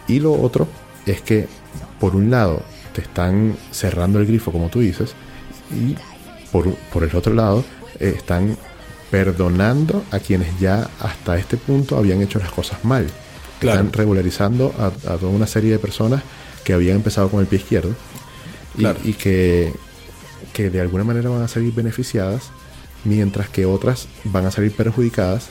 Y 0.09 0.21
lo 0.21 0.33
otro 0.33 0.69
es 1.07 1.21
que, 1.21 1.47
por 2.01 2.15
un 2.17 2.31
lado, 2.31 2.63
te 2.93 3.01
están 3.01 3.57
cerrando 3.71 4.19
el 4.19 4.27
grifo, 4.27 4.53
como 4.53 4.69
tú 4.69 4.81
dices, 4.81 5.15
y 5.71 5.97
por, 6.51 6.75
por 6.93 7.05
el 7.05 7.15
otro 7.17 7.35
lado, 7.35 7.65
eh, 7.99 8.15
están 8.17 8.57
perdonando 9.11 10.05
a 10.11 10.19
quienes 10.19 10.59
ya 10.59 10.89
hasta 11.01 11.37
este 11.37 11.57
punto 11.57 11.97
habían 11.97 12.23
hecho 12.23 12.39
las 12.39 12.51
cosas 12.51 12.85
mal. 12.85 13.07
Claro. 13.61 13.81
Están 13.81 13.93
regularizando 13.93 14.75
a, 14.79 14.87
a 14.87 15.17
toda 15.17 15.29
una 15.29 15.47
serie 15.47 15.73
de 15.73 15.79
personas 15.79 16.23
que 16.65 16.73
habían 16.73 16.97
empezado 16.97 17.29
con 17.29 17.41
el 17.41 17.47
pie 17.47 17.59
izquierdo 17.59 17.95
y, 18.77 18.87
y 19.09 19.13
que, 19.15 19.73
que 20.53 20.71
de 20.71 20.81
alguna 20.81 21.05
manera 21.05 21.31
van 21.31 21.43
a 21.43 21.49
salir 21.49 21.73
beneficiadas, 21.73 22.51
mientras 23.05 23.49
que 23.49 23.67
otras 23.67 24.09
van 24.25 24.47
a 24.47 24.51
salir 24.51 24.73
perjudicadas 24.73 25.49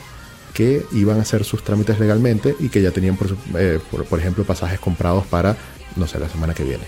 que 0.52 0.84
iban 0.92 1.18
a 1.18 1.22
hacer 1.22 1.44
sus 1.44 1.62
trámites 1.62 1.98
legalmente 1.98 2.54
y 2.60 2.68
que 2.68 2.82
ya 2.82 2.90
tenían, 2.90 3.16
por, 3.16 3.36
eh, 3.58 3.78
por, 3.90 4.04
por 4.04 4.18
ejemplo, 4.18 4.44
pasajes 4.44 4.78
comprados 4.78 5.26
para, 5.26 5.56
no 5.96 6.06
sé, 6.06 6.18
la 6.18 6.28
semana 6.28 6.54
que 6.54 6.64
viene. 6.64 6.84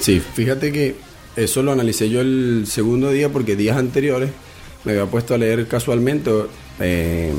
Sí, 0.00 0.20
fíjate 0.20 0.72
que 0.72 0.96
eso 1.36 1.62
lo 1.62 1.72
analicé 1.72 2.10
yo 2.10 2.20
el 2.20 2.64
segundo 2.66 3.10
día 3.10 3.28
porque 3.28 3.56
días 3.56 3.76
anteriores 3.76 4.30
me 4.84 4.92
había 4.92 5.06
puesto 5.06 5.34
a 5.34 5.38
leer 5.38 5.66
casualmente 5.66 6.30
eh, 6.80 7.32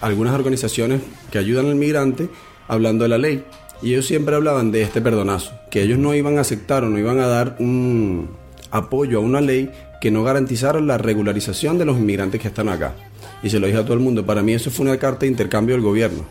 algunas 0.00 0.34
organizaciones 0.34 1.00
que 1.30 1.38
ayudan 1.38 1.66
al 1.66 1.76
migrante 1.76 2.28
hablando 2.68 3.04
de 3.04 3.08
la 3.08 3.18
ley. 3.18 3.44
Y 3.80 3.92
ellos 3.94 4.06
siempre 4.06 4.36
hablaban 4.36 4.70
de 4.70 4.82
este 4.82 5.00
perdonazo, 5.00 5.52
que 5.70 5.82
ellos 5.82 5.98
no 5.98 6.14
iban 6.14 6.38
a 6.38 6.42
aceptar 6.42 6.84
o 6.84 6.88
no 6.88 6.98
iban 6.98 7.18
a 7.18 7.26
dar 7.26 7.56
un 7.58 8.30
apoyo 8.70 9.18
a 9.18 9.20
una 9.20 9.40
ley 9.40 9.70
que 10.00 10.10
no 10.10 10.22
garantizara 10.22 10.80
la 10.80 10.98
regularización 10.98 11.78
de 11.78 11.84
los 11.84 11.98
inmigrantes 11.98 12.40
que 12.40 12.48
están 12.48 12.68
acá. 12.68 12.94
Y 13.42 13.50
se 13.50 13.58
lo 13.58 13.66
dije 13.66 13.78
a 13.78 13.82
todo 13.84 13.94
el 13.94 14.00
mundo, 14.00 14.24
para 14.24 14.42
mí 14.42 14.52
eso 14.52 14.70
fue 14.70 14.86
una 14.86 14.98
carta 14.98 15.20
de 15.20 15.28
intercambio 15.28 15.74
del 15.74 15.82
gobierno. 15.82 16.24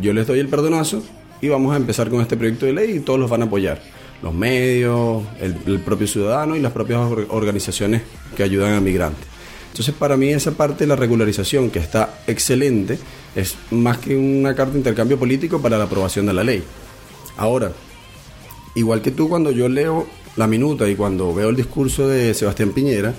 Yo 0.00 0.12
les 0.12 0.26
doy 0.26 0.38
el 0.38 0.48
perdonazo 0.48 1.02
y 1.40 1.48
vamos 1.48 1.74
a 1.74 1.76
empezar 1.76 2.08
con 2.08 2.20
este 2.20 2.36
proyecto 2.36 2.66
de 2.66 2.72
ley 2.72 2.96
y 2.96 3.00
todos 3.00 3.20
los 3.20 3.28
van 3.30 3.42
a 3.42 3.44
apoyar. 3.44 3.80
Los 4.22 4.32
medios, 4.32 5.22
el, 5.40 5.56
el 5.66 5.80
propio 5.80 6.06
ciudadano 6.06 6.56
y 6.56 6.60
las 6.60 6.72
propias 6.72 7.00
or- 7.00 7.26
organizaciones 7.28 8.02
que 8.34 8.42
ayudan 8.42 8.72
al 8.72 8.80
migrante. 8.80 9.20
Entonces, 9.70 9.94
para 9.94 10.16
mí 10.16 10.30
esa 10.30 10.52
parte 10.52 10.84
de 10.84 10.88
la 10.88 10.96
regularización, 10.96 11.68
que 11.68 11.78
está 11.78 12.20
excelente, 12.26 12.98
es 13.34 13.56
más 13.70 13.98
que 13.98 14.16
una 14.16 14.54
carta 14.54 14.72
de 14.72 14.78
intercambio 14.78 15.18
político 15.18 15.60
para 15.60 15.76
la 15.76 15.84
aprobación 15.84 16.24
de 16.24 16.32
la 16.32 16.42
ley. 16.42 16.62
Ahora, 17.36 17.72
igual 18.74 19.02
que 19.02 19.10
tú 19.10 19.28
cuando 19.28 19.50
yo 19.50 19.68
leo 19.68 20.06
la 20.36 20.46
minuta 20.46 20.88
y 20.88 20.96
cuando 20.96 21.34
veo 21.34 21.50
el 21.50 21.56
discurso 21.56 22.08
de 22.08 22.32
Sebastián 22.32 22.70
Piñera, 22.70 23.14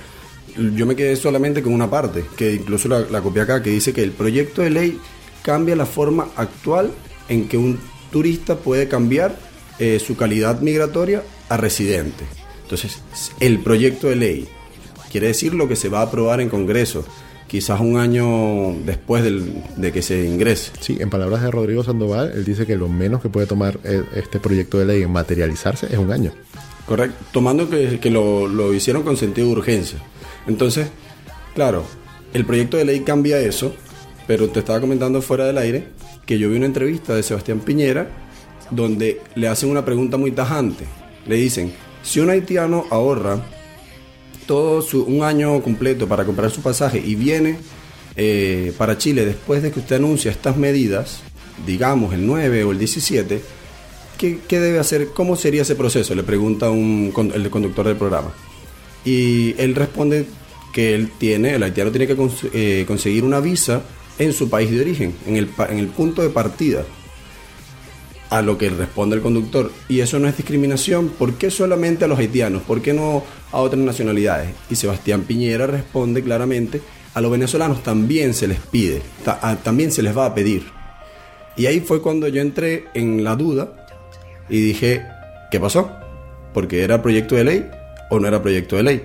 yo 0.76 0.86
me 0.86 0.96
quedé 0.96 1.16
solamente 1.16 1.62
con 1.62 1.74
una 1.74 1.90
parte, 1.90 2.26
que 2.36 2.54
incluso 2.54 2.88
la, 2.88 3.02
la 3.02 3.22
copié 3.22 3.42
acá, 3.44 3.62
que 3.64 3.70
dice 3.70 3.94
que 3.94 4.04
el 4.04 4.12
proyecto 4.12 4.62
de 4.62 4.70
ley 4.70 5.00
cambia 5.44 5.76
la 5.76 5.86
forma 5.86 6.28
actual 6.36 6.92
en 7.30 7.48
que 7.48 7.58
un 7.58 7.80
turista 8.12 8.56
puede 8.58 8.88
cambiar 8.88 9.38
eh, 9.80 10.00
su 10.06 10.16
calidad 10.16 10.62
migratoria 10.62 11.24
a 11.50 11.58
residente. 11.58 12.24
Entonces, 12.64 13.00
el 13.40 13.60
proyecto 13.60 14.08
de 14.08 14.16
ley 14.16 14.48
quiere 15.12 15.28
decir 15.28 15.54
lo 15.54 15.68
que 15.68 15.76
se 15.76 15.90
va 15.90 16.00
a 16.00 16.04
aprobar 16.04 16.42
en 16.42 16.50
Congreso, 16.50 17.06
quizás 17.48 17.80
un 17.80 17.98
año 17.98 18.74
después 18.86 19.24
del- 19.24 19.64
de 19.78 19.92
que 19.94 20.02
se 20.02 20.26
ingrese. 20.26 20.72
Sí, 20.82 20.98
en 21.00 21.10
palabras 21.10 21.42
de 21.44 21.50
Rodrigo 21.52 21.84
Sandoval, 21.84 22.34
él 22.36 22.44
dice 22.44 22.66
que 22.66 22.76
lo 22.76 22.90
menos 22.90 23.22
que 23.22 23.30
puede 23.30 23.48
tomar 23.48 23.80
eh, 23.86 24.04
este 24.16 24.40
proyecto 24.40 24.80
de 24.80 24.86
ley 24.86 25.02
en 25.04 25.12
materializarse 25.12 25.86
es 25.90 25.98
un 25.98 26.12
año. 26.12 26.32
Correcto. 26.86 27.18
Tomando 27.32 27.70
que, 27.70 28.00
que 28.00 28.10
lo, 28.10 28.48
lo 28.48 28.74
hicieron 28.74 29.04
con 29.04 29.16
sentido 29.16 29.48
de 29.48 29.54
urgencia. 29.54 30.00
Entonces, 30.48 30.90
claro, 31.56 31.86
el 32.34 32.46
proyecto 32.46 32.78
de 32.78 32.86
ley 32.86 33.02
cambia 33.02 33.40
eso, 33.40 33.76
pero 34.28 34.50
te 34.50 34.60
estaba 34.60 34.80
comentando 34.80 35.22
fuera 35.22 35.46
del 35.46 35.58
aire 35.58 35.88
que 36.26 36.38
yo 36.38 36.50
vi 36.50 36.58
una 36.58 36.66
entrevista 36.66 37.16
de 37.16 37.24
Sebastián 37.24 37.60
Piñera 37.60 38.10
donde 38.70 39.22
le 39.36 39.48
hacen 39.48 39.70
una 39.70 39.86
pregunta 39.86 40.18
muy 40.18 40.32
tajante. 40.32 40.86
Le 41.26 41.36
dicen, 41.36 41.74
si 42.04 42.20
un 42.20 42.30
haitiano 42.30 42.86
ahorra 42.90 43.42
todo 44.46 44.82
su, 44.82 45.04
un 45.04 45.24
año 45.24 45.62
completo 45.62 46.08
para 46.08 46.26
comprar 46.26 46.52
su 46.52 46.62
pasaje 46.62 47.02
y 47.06 47.16
viene 47.16 47.58
eh, 48.16 48.74
para 48.78 48.98
Chile 48.98 49.26
después 49.26 49.62
de 49.62 49.72
que 49.72 49.80
usted 49.80 49.98
anuncia 49.98 50.32
estas 50.32 50.58
medidas, 50.58 51.22
digamos 51.66 52.14
el 52.14 52.26
9 52.26 52.64
o 52.64 52.72
el 52.72 52.80
17, 52.80 53.42
¿qué, 54.18 54.40
debe 54.50 54.80
hacer? 54.80 55.10
¿Cómo 55.14 55.36
sería 55.36 55.62
ese 55.62 55.76
proceso? 55.76 56.16
Le 56.16 56.24
pregunta 56.24 56.70
un, 56.70 57.14
el 57.34 57.50
conductor 57.50 57.88
del 57.88 57.98
programa. 57.98 58.34
Y 59.08 59.56
él 59.58 59.74
responde 59.74 60.26
que 60.74 60.94
él 60.94 61.12
tiene, 61.18 61.56
el 61.56 61.64
haitiano 61.64 61.92
tiene 61.92 62.08
que 62.08 62.18
eh, 62.54 62.84
conseguir 62.86 63.24
una 63.24 63.40
visa 63.40 63.82
en 64.20 64.34
su 64.34 64.50
país 64.50 64.70
de 64.70 64.82
origen, 64.82 65.16
en 65.26 65.38
el, 65.38 65.50
en 65.70 65.78
el 65.78 65.88
punto 65.88 66.22
de 66.22 66.30
partida. 66.30 66.84
A 68.30 68.42
lo 68.42 68.58
que 68.58 68.70
responde 68.70 69.16
el 69.16 69.22
conductor. 69.22 69.72
Y 69.88 70.02
eso 70.02 70.20
no 70.20 70.28
es 70.28 70.36
discriminación. 70.36 71.08
¿Por 71.08 71.36
qué 71.36 71.50
solamente 71.50 72.04
a 72.04 72.10
los 72.10 72.20
haitianos? 72.20 72.64
¿Por 72.64 72.82
qué 72.82 72.94
no 72.94 73.24
a 73.54 73.62
otras 73.62 73.82
nacionalidades? 73.82 74.50
Y 74.70 74.76
Sebastián 74.76 75.22
Piñera 75.22 75.68
responde 75.68 76.22
claramente, 76.22 76.82
a 77.14 77.22
los 77.22 77.32
venezolanos 77.32 77.84
también 77.84 78.34
se 78.34 78.50
les 78.50 78.60
pide, 78.60 79.02
también 79.64 79.94
se 79.94 80.04
les 80.04 80.18
va 80.18 80.26
a 80.26 80.36
pedir. 80.36 80.66
Y 81.56 81.68
ahí 81.68 81.80
fue 81.80 82.02
cuando 82.02 82.28
yo 82.28 82.42
entré 82.42 82.88
en 82.94 83.24
la 83.24 83.38
duda 83.38 83.88
y 84.50 84.60
dije, 84.60 85.06
¿qué 85.50 85.62
pasó? 85.62 85.92
Porque 86.54 86.84
era 86.84 87.02
proyecto 87.02 87.36
de 87.36 87.44
ley 87.46 87.66
o 88.10 88.20
no 88.20 88.28
era 88.28 88.42
proyecto 88.42 88.76
de 88.76 88.84
ley. 88.84 89.04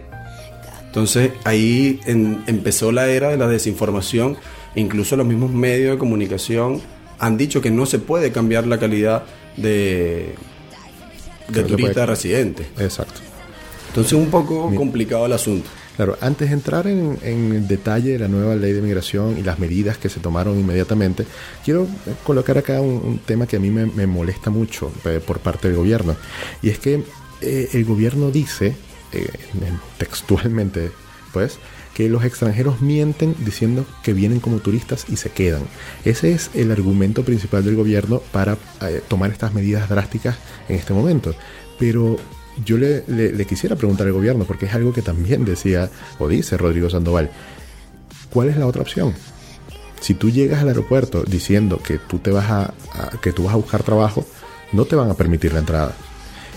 Entonces 0.86 1.32
ahí 1.44 2.00
en- 2.06 2.42
empezó 2.46 2.92
la 2.92 3.08
era 3.08 3.28
de 3.30 3.36
la 3.36 3.48
desinformación. 3.48 4.36
Incluso 4.74 5.16
los 5.16 5.26
mismos 5.26 5.50
medios 5.50 5.92
de 5.92 5.98
comunicación 5.98 6.80
han 7.18 7.36
dicho 7.36 7.60
que 7.60 7.70
no 7.70 7.86
se 7.86 7.98
puede 7.98 8.32
cambiar 8.32 8.66
la 8.66 8.78
calidad 8.78 9.24
de, 9.56 10.34
de 11.48 11.62
turista 11.64 12.02
a 12.04 12.06
residente. 12.06 12.66
Exacto. 12.78 13.20
Entonces 13.88 14.14
un 14.14 14.26
poco 14.30 14.74
complicado 14.74 15.26
el 15.26 15.32
asunto. 15.32 15.68
Claro, 15.96 16.16
antes 16.22 16.48
de 16.48 16.54
entrar 16.54 16.86
en, 16.86 17.18
en 17.22 17.52
el 17.52 17.68
detalle 17.68 18.12
de 18.12 18.18
la 18.18 18.28
nueva 18.28 18.56
ley 18.56 18.72
de 18.72 18.80
migración 18.80 19.36
y 19.38 19.42
las 19.42 19.58
medidas 19.58 19.98
que 19.98 20.08
se 20.08 20.20
tomaron 20.20 20.58
inmediatamente, 20.58 21.26
quiero 21.62 21.86
colocar 22.24 22.56
acá 22.56 22.80
un, 22.80 22.92
un 23.04 23.18
tema 23.18 23.46
que 23.46 23.56
a 23.56 23.60
mí 23.60 23.70
me, 23.70 23.84
me 23.84 24.06
molesta 24.06 24.48
mucho 24.48 24.90
eh, 25.04 25.20
por 25.24 25.40
parte 25.40 25.68
del 25.68 25.76
gobierno. 25.76 26.16
Y 26.62 26.70
es 26.70 26.78
que 26.78 27.02
eh, 27.42 27.68
el 27.74 27.84
gobierno 27.84 28.30
dice, 28.30 28.74
eh, 29.12 29.28
en- 29.54 29.80
textualmente, 29.98 30.90
pues, 31.32 31.58
que 31.94 32.08
los 32.08 32.24
extranjeros 32.24 32.80
mienten 32.80 33.34
diciendo 33.44 33.84
que 34.02 34.14
vienen 34.14 34.40
como 34.40 34.58
turistas 34.60 35.04
y 35.10 35.16
se 35.16 35.30
quedan. 35.30 35.62
Ese 36.04 36.32
es 36.32 36.50
el 36.54 36.70
argumento 36.70 37.22
principal 37.24 37.64
del 37.64 37.76
gobierno 37.76 38.22
para 38.32 38.56
eh, 38.80 39.02
tomar 39.08 39.30
estas 39.30 39.52
medidas 39.52 39.88
drásticas 39.90 40.36
en 40.68 40.76
este 40.76 40.94
momento. 40.94 41.34
Pero 41.78 42.16
yo 42.64 42.78
le, 42.78 43.04
quisiera 43.46 43.76
preguntar 43.76 44.06
al 44.06 44.12
gobierno, 44.14 44.44
porque 44.44 44.66
es 44.66 44.74
algo 44.74 44.92
que 44.92 45.02
también 45.02 45.44
decía 45.44 45.90
o 46.18 46.28
dice 46.28 46.56
Rodrigo 46.56 46.88
Sandoval. 46.88 47.30
¿Cuál 48.30 48.48
es 48.48 48.56
la 48.56 48.66
otra 48.66 48.82
opción? 48.82 49.14
Si 50.00 50.14
tú 50.14 50.30
llegas 50.30 50.62
al 50.62 50.68
aeropuerto 50.68 51.22
diciendo 51.24 51.78
que 51.78 51.98
tú 51.98 52.18
te 52.18 52.30
vas 52.30 52.50
a- 52.50 52.74
que 53.20 53.32
tú 53.32 53.44
vas 53.44 53.52
a 53.54 53.56
buscar 53.58 53.82
trabajo, 53.82 54.26
no 54.72 54.84
te 54.86 54.96
van 54.96 55.10
a 55.10 55.14
permitir 55.14 55.52
la 55.52 55.58
entrada. 55.60 55.94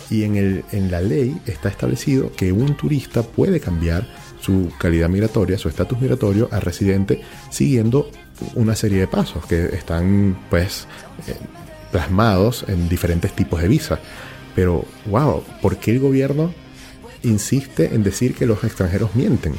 Y 0.10 0.24
en, 0.24 0.36
el, 0.36 0.64
en 0.72 0.92
la 0.92 1.02
ley 1.02 1.38
está 1.46 1.70
establecido 1.70 2.32
que 2.32 2.52
un 2.52 2.76
turista 2.78 3.24
puede 3.24 3.60
cambiar 3.60 4.08
su 4.42 4.72
calidad 4.78 5.10
migratoria, 5.10 5.58
su 5.58 5.70
estatus 5.70 6.00
migratorio 6.00 6.48
a 6.52 6.60
residente 6.60 7.22
siguiendo 7.50 8.12
una 8.54 8.76
serie 8.76 9.00
de 9.00 9.08
pasos 9.08 9.46
que 9.46 9.66
están 9.68 10.38
pues 10.50 10.88
eh, 11.28 11.34
plasmados 11.92 12.66
en 12.68 12.88
diferentes 12.88 13.34
tipos 13.34 13.62
de 13.62 13.68
visa. 13.68 14.00
Pero, 14.56 14.86
wow, 15.08 15.44
¿por 15.62 15.78
qué 15.78 15.92
el 15.92 16.00
gobierno 16.00 16.54
insiste 17.24 17.94
en 17.94 18.04
decir 18.04 18.36
que 18.36 18.46
los 18.46 18.64
extranjeros 18.64 19.16
mienten 19.16 19.56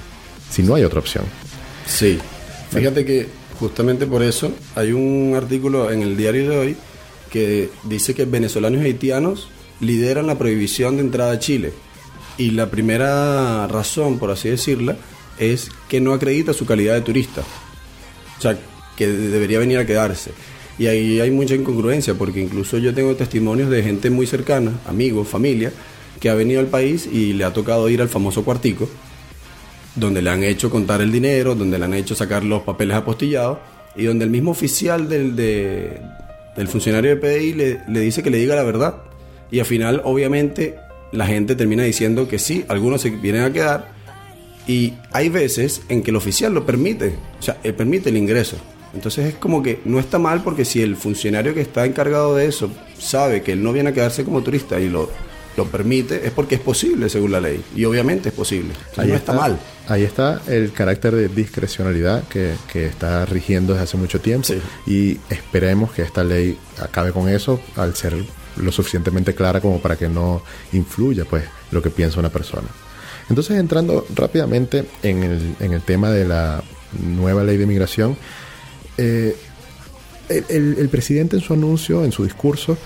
si 0.50 0.62
no 0.62 0.74
hay 0.74 0.84
otra 0.84 1.00
opción? 1.00 1.24
Sí, 1.86 2.18
fíjate 2.70 3.04
que 3.04 3.26
justamente 3.58 4.06
por 4.06 4.22
eso 4.22 4.52
hay 4.74 4.92
un 4.92 5.34
artículo 5.36 5.90
en 5.90 6.02
el 6.02 6.16
diario 6.16 6.50
de 6.50 6.58
hoy 6.58 6.76
que 7.30 7.70
dice 7.84 8.14
que 8.14 8.24
venezolanos 8.24 8.82
y 8.82 8.84
haitianos 8.84 9.48
lideran 9.80 10.26
la 10.26 10.38
prohibición 10.38 10.97
de 10.97 11.02
entrada 11.02 11.33
a 11.33 11.38
Chile. 11.38 11.73
Y 12.38 12.50
la 12.50 12.71
primera 12.71 13.66
razón, 13.66 14.18
por 14.18 14.30
así 14.30 14.49
decirla, 14.49 14.97
es 15.38 15.71
que 15.88 16.00
no 16.00 16.12
acredita 16.12 16.52
su 16.52 16.66
calidad 16.66 16.95
de 16.95 17.00
turista. 17.00 17.42
O 18.38 18.40
sea, 18.40 18.59
que 18.97 19.06
debería 19.06 19.59
venir 19.59 19.78
a 19.78 19.87
quedarse. 19.87 20.33
Y 20.78 20.87
ahí 20.88 21.21
hay 21.21 21.30
mucha 21.30 21.54
incongruencia, 21.54 22.14
porque 22.14 22.40
incluso 22.40 22.76
yo 22.78 22.92
tengo 22.95 23.14
testimonios 23.16 23.71
de 23.71 23.83
gente 23.83 24.11
muy 24.11 24.26
cercana, 24.26 24.73
amigos, 24.87 25.26
familia, 25.28 25.73
que 26.21 26.28
ha 26.28 26.35
venido 26.35 26.61
al 26.61 26.66
país 26.66 27.06
y 27.11 27.33
le 27.33 27.45
ha 27.45 27.52
tocado 27.52 27.88
ir 27.88 28.02
al 28.02 28.09
famoso 28.11 28.45
cuartico, 28.45 28.88
donde 29.95 30.21
le 30.21 30.28
han 30.28 30.42
hecho 30.42 30.68
contar 30.68 31.00
el 31.00 31.11
dinero, 31.12 31.54
donde 31.54 31.78
le 31.78 31.85
han 31.87 31.95
hecho 31.95 32.14
sacar 32.14 32.45
los 32.45 32.62
papeles 32.62 32.97
apostillados, 32.97 33.59
y 33.97 34.04
donde 34.04 34.26
el 34.26 34.30
mismo 34.30 34.50
oficial 34.50 35.09
del, 35.09 35.35
de- 35.37 35.99
del 36.54 36.68
funcionario 36.68 37.11
de 37.11 37.16
PDI 37.16 37.52
le, 37.54 37.80
le 37.88 38.00
dice 38.00 38.23
que 38.23 38.28
le 38.30 38.37
diga 38.38 38.54
la 38.54 38.62
verdad. 38.62 38.97
Y 39.50 39.60
al 39.60 39.66
final, 39.66 40.02
obviamente, 40.04 40.76
la 41.12 41.26
gente 41.26 41.54
termina 41.54 41.82
diciendo 41.84 42.28
que 42.28 42.38
sí, 42.38 42.64
algunos 42.68 43.00
se 43.00 43.10
vienen 43.10 43.42
a 43.42 43.52
quedar, 43.52 43.96
y 44.66 44.94
hay 45.12 45.28
veces 45.28 45.82
en 45.88 46.02
que 46.02 46.10
el 46.10 46.16
oficial 46.16 46.52
lo 46.52 46.66
permite, 46.66 47.14
o 47.38 47.42
sea, 47.42 47.58
él 47.62 47.74
permite 47.74 48.10
el 48.10 48.16
ingreso. 48.16 48.56
Entonces 48.94 49.26
es 49.26 49.34
como 49.34 49.62
que 49.62 49.80
no 49.84 50.00
está 50.00 50.18
mal 50.18 50.42
porque 50.42 50.64
si 50.64 50.82
el 50.82 50.96
funcionario 50.96 51.54
que 51.54 51.60
está 51.60 51.84
encargado 51.84 52.34
de 52.34 52.46
eso 52.46 52.70
sabe 52.98 53.42
que 53.42 53.52
él 53.52 53.62
no 53.62 53.72
viene 53.72 53.90
a 53.90 53.92
quedarse 53.92 54.24
como 54.24 54.42
turista 54.42 54.80
y 54.80 54.88
lo, 54.88 55.10
lo 55.56 55.66
permite, 55.66 56.26
es 56.26 56.32
porque 56.32 56.54
es 56.54 56.60
posible 56.62 57.08
según 57.10 57.32
la 57.32 57.40
ley. 57.40 57.62
Y 57.74 57.84
obviamente 57.84 58.30
es 58.30 58.34
posible. 58.34 58.72
Entonces 58.90 59.08
no 59.08 59.14
está, 59.14 59.32
mal. 59.34 59.58
Ahí 59.86 60.02
está 60.02 60.40
el 60.46 60.72
carácter 60.72 61.14
de 61.14 61.28
discrecionalidad 61.28 62.26
que, 62.28 62.54
que 62.72 62.86
está 62.86 63.26
rigiendo 63.26 63.74
desde 63.74 63.84
hace 63.84 63.96
mucho 63.98 64.20
tiempo. 64.20 64.48
Sí. 64.48 64.60
Y 64.86 65.20
esperemos 65.32 65.92
que 65.92 66.02
esta 66.02 66.24
ley 66.24 66.58
acabe 66.80 67.12
con 67.12 67.28
eso 67.28 67.60
al 67.76 67.94
ser 67.94 68.14
lo 68.56 68.72
suficientemente 68.72 69.34
clara 69.34 69.60
como 69.60 69.80
para 69.80 69.96
que 69.96 70.08
no 70.08 70.42
influya 70.72 71.25
pues 71.25 71.44
lo 71.70 71.82
que 71.82 71.90
piensa 71.90 72.20
una 72.20 72.30
persona. 72.30 72.68
Entonces 73.28 73.58
entrando 73.58 74.06
rápidamente 74.14 74.84
en 75.02 75.22
el, 75.60 75.82
tema 75.82 76.10
de 76.10 76.25
la 76.26 76.62
nueva 77.02 77.42
ley 77.42 77.56
de 77.56 77.66
migración, 77.66 78.16
eh, 78.98 79.36
el, 80.28 80.88
presidente 80.90 81.36
en 81.36 81.42
su 81.42 81.52
anuncio, 81.52 82.04
en 82.04 82.12
su 82.12 82.25
discurso, 82.25 82.76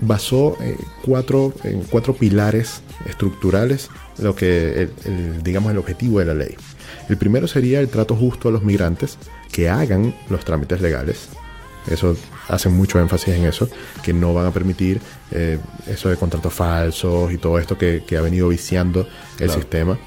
basó 0.00 0.56
eh, 0.60 0.76
cuatro, 1.04 1.52
en 1.64 1.82
cuatro 1.82 2.14
pilares 2.14 2.82
estructurales 3.06 3.90
lo 4.18 4.36
que 4.36 4.88
el, 5.04 5.42
digamos 5.42 5.72
el 5.72 5.78
objetivo 5.78 6.20
de 6.20 6.26
la 6.26 6.34
ley. 6.34 6.54
El 7.08 7.16
primero 7.16 7.48
sería 7.48 7.80
el 7.80 7.88
trato 7.88 8.14
justo 8.14 8.48
a 8.48 8.52
los 8.52 8.62
migrantes 8.62 9.18
que 9.50 9.68
hagan 9.68 10.14
los 10.28 10.44
trámites 10.44 10.80
legales. 10.80 11.28
Eso 11.90 12.16
hacen 12.48 12.76
mucho 12.76 12.98
énfasis 13.00 13.34
en 13.34 13.44
eso, 13.46 13.68
que 14.02 14.12
no 14.12 14.34
van 14.34 14.46
a 14.46 14.50
permitir 14.52 15.00
eh, 15.30 15.58
eso 15.86 16.08
de 16.08 16.16
contratos 16.16 16.52
falsos 16.52 17.32
y 17.32 17.38
todo 17.38 17.58
esto 17.58 17.76
que, 17.76 18.02
que 18.06 18.16
ha 18.16 18.20
venido 18.20 18.48
viciando 18.48 19.00
el 19.38 19.46
Claro. 19.46 19.52
sistema. 19.54 19.98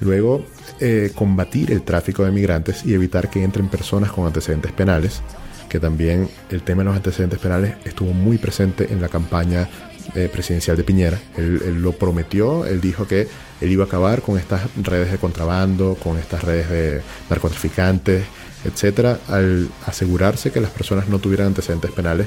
Luego, 0.00 0.44
eh, 0.80 1.12
combatir 1.14 1.70
el 1.70 1.82
tráfico 1.82 2.24
de 2.24 2.30
migrantes 2.32 2.84
y 2.84 2.94
evitar 2.94 3.30
que 3.30 3.42
entren 3.42 3.68
personas 3.68 4.10
con 4.12 4.26
antecedentes 4.26 4.72
penales, 4.72 5.22
que 5.68 5.78
también 5.80 6.28
el 6.50 6.62
tema 6.62 6.82
de 6.82 6.86
los 6.86 6.96
antecedentes 6.96 7.38
penales 7.38 7.74
estuvo 7.84 8.12
muy 8.12 8.38
presente 8.38 8.92
en 8.92 9.00
la 9.00 9.08
campaña 9.08 9.68
eh, 10.14 10.28
presidencial 10.30 10.76
de 10.76 10.84
Piñera. 10.84 11.18
Él, 11.36 11.60
él 11.64 11.82
lo 11.82 11.92
prometió, 11.92 12.66
él 12.66 12.80
dijo 12.80 13.06
que 13.06 13.26
él 13.60 13.72
iba 13.72 13.84
a 13.84 13.86
acabar 13.86 14.20
con 14.20 14.38
estas 14.38 14.62
redes 14.82 15.10
de 15.10 15.18
contrabando, 15.18 15.96
con 16.02 16.18
estas 16.18 16.44
redes 16.44 16.68
de 16.68 17.00
narcotraficantes, 17.30 18.24
etcétera, 18.64 19.18
al 19.28 19.68
asegurarse 19.86 20.50
que 20.50 20.60
las 20.60 20.70
personas 20.70 21.08
no 21.08 21.18
tuvieran 21.18 21.48
antecedentes 21.48 21.90
penales 21.92 22.26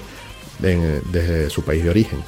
en- 0.64 1.02
desde 1.12 1.50
su 1.50 1.64
país 1.64 1.84
de 1.84 1.90
origen. 1.90 2.20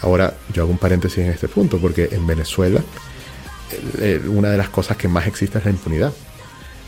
Ahora, 0.00 0.34
yo 0.52 0.62
hago 0.62 0.72
un 0.72 0.78
paréntesis 0.78 1.18
en 1.18 1.30
este 1.30 1.48
punto, 1.48 1.78
porque 1.78 2.08
en 2.12 2.26
Venezuela 2.26 2.82
eh, 4.00 4.20
una 4.28 4.50
de 4.50 4.58
las 4.58 4.68
cosas 4.68 4.96
que 4.96 5.08
más 5.08 5.26
existe 5.26 5.58
es 5.58 5.64
la 5.64 5.70
impunidad. 5.70 6.12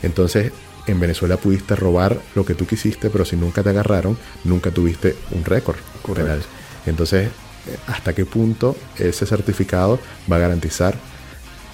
Entonces, 0.03 0.51
en 0.87 0.99
Venezuela 0.99 1.37
pudiste 1.37 1.75
robar 1.75 2.19
lo 2.35 2.45
que 2.45 2.53
tú 2.53 2.67
quisiste, 2.67 3.09
pero 3.09 3.25
si 3.25 3.35
nunca 3.35 3.63
te 3.63 3.69
agarraron, 3.69 4.17
nunca 4.43 4.69
tuviste 4.69 5.15
un 5.31 5.43
récord 5.43 5.77
penal. 6.23 6.41
Entonces, 6.85 7.27
eh, 7.27 7.77
¿hasta 7.87 8.13
qué 8.13 8.25
punto 8.25 8.75
ese 8.99 9.25
certificado 9.25 9.97
va 10.31 10.35
a 10.35 10.39
garantizar 10.39 10.95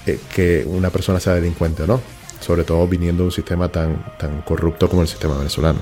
eh, 0.06 0.18
que 0.34 0.64
una 0.66 0.90
persona 0.90 1.20
sea 1.20 1.34
delincuente 1.36 1.84
o 1.84 1.88
no? 1.88 2.02
Sobre 2.42 2.64
todo 2.64 2.86
viniendo 2.88 3.24
de 3.24 3.28
un 3.28 3.32
sistema 3.32 3.70
tan, 3.70 4.04
tan 4.18 4.42
corrupto 4.42 4.90
como 4.90 5.04
el 5.04 5.08
sistema 5.08 5.38
venezolano. 5.38 5.80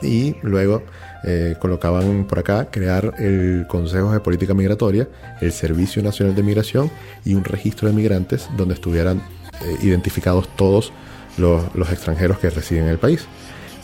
Y 0.00 0.36
luego 0.42 0.82
eh, 1.24 1.56
colocaban 1.58 2.24
por 2.24 2.38
acá 2.38 2.68
crear 2.70 3.14
el 3.18 3.66
Consejo 3.68 4.12
de 4.12 4.20
Política 4.20 4.54
Migratoria, 4.54 5.08
el 5.40 5.52
Servicio 5.52 6.02
Nacional 6.02 6.34
de 6.34 6.42
Migración 6.42 6.90
y 7.24 7.34
un 7.34 7.44
registro 7.44 7.88
de 7.88 7.94
migrantes 7.94 8.48
donde 8.56 8.74
estuvieran 8.74 9.18
eh, 9.18 9.76
identificados 9.82 10.48
todos 10.56 10.92
los, 11.36 11.62
los 11.74 11.90
extranjeros 11.90 12.38
que 12.38 12.50
residen 12.50 12.84
en 12.84 12.90
el 12.90 12.98
país. 12.98 13.26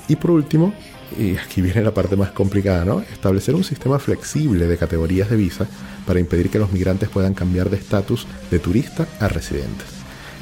Y 0.08 0.16
por 0.16 0.30
último, 0.30 0.72
y 1.16 1.36
aquí 1.36 1.60
viene 1.60 1.82
la 1.82 1.92
parte 1.92 2.16
más 2.16 2.30
complicada, 2.32 2.84
¿no? 2.84 3.00
Establecer 3.00 3.54
un 3.54 3.64
sistema 3.64 3.98
flexible 3.98 4.66
de 4.66 4.76
categorías 4.76 5.30
de 5.30 5.36
visa 5.36 5.66
para 6.06 6.20
impedir 6.20 6.50
que 6.50 6.58
los 6.58 6.72
migrantes 6.72 7.08
puedan 7.08 7.34
cambiar 7.34 7.70
de 7.70 7.76
estatus 7.76 8.26
de 8.50 8.58
turista 8.58 9.06
a 9.20 9.28
residentes. 9.28 9.97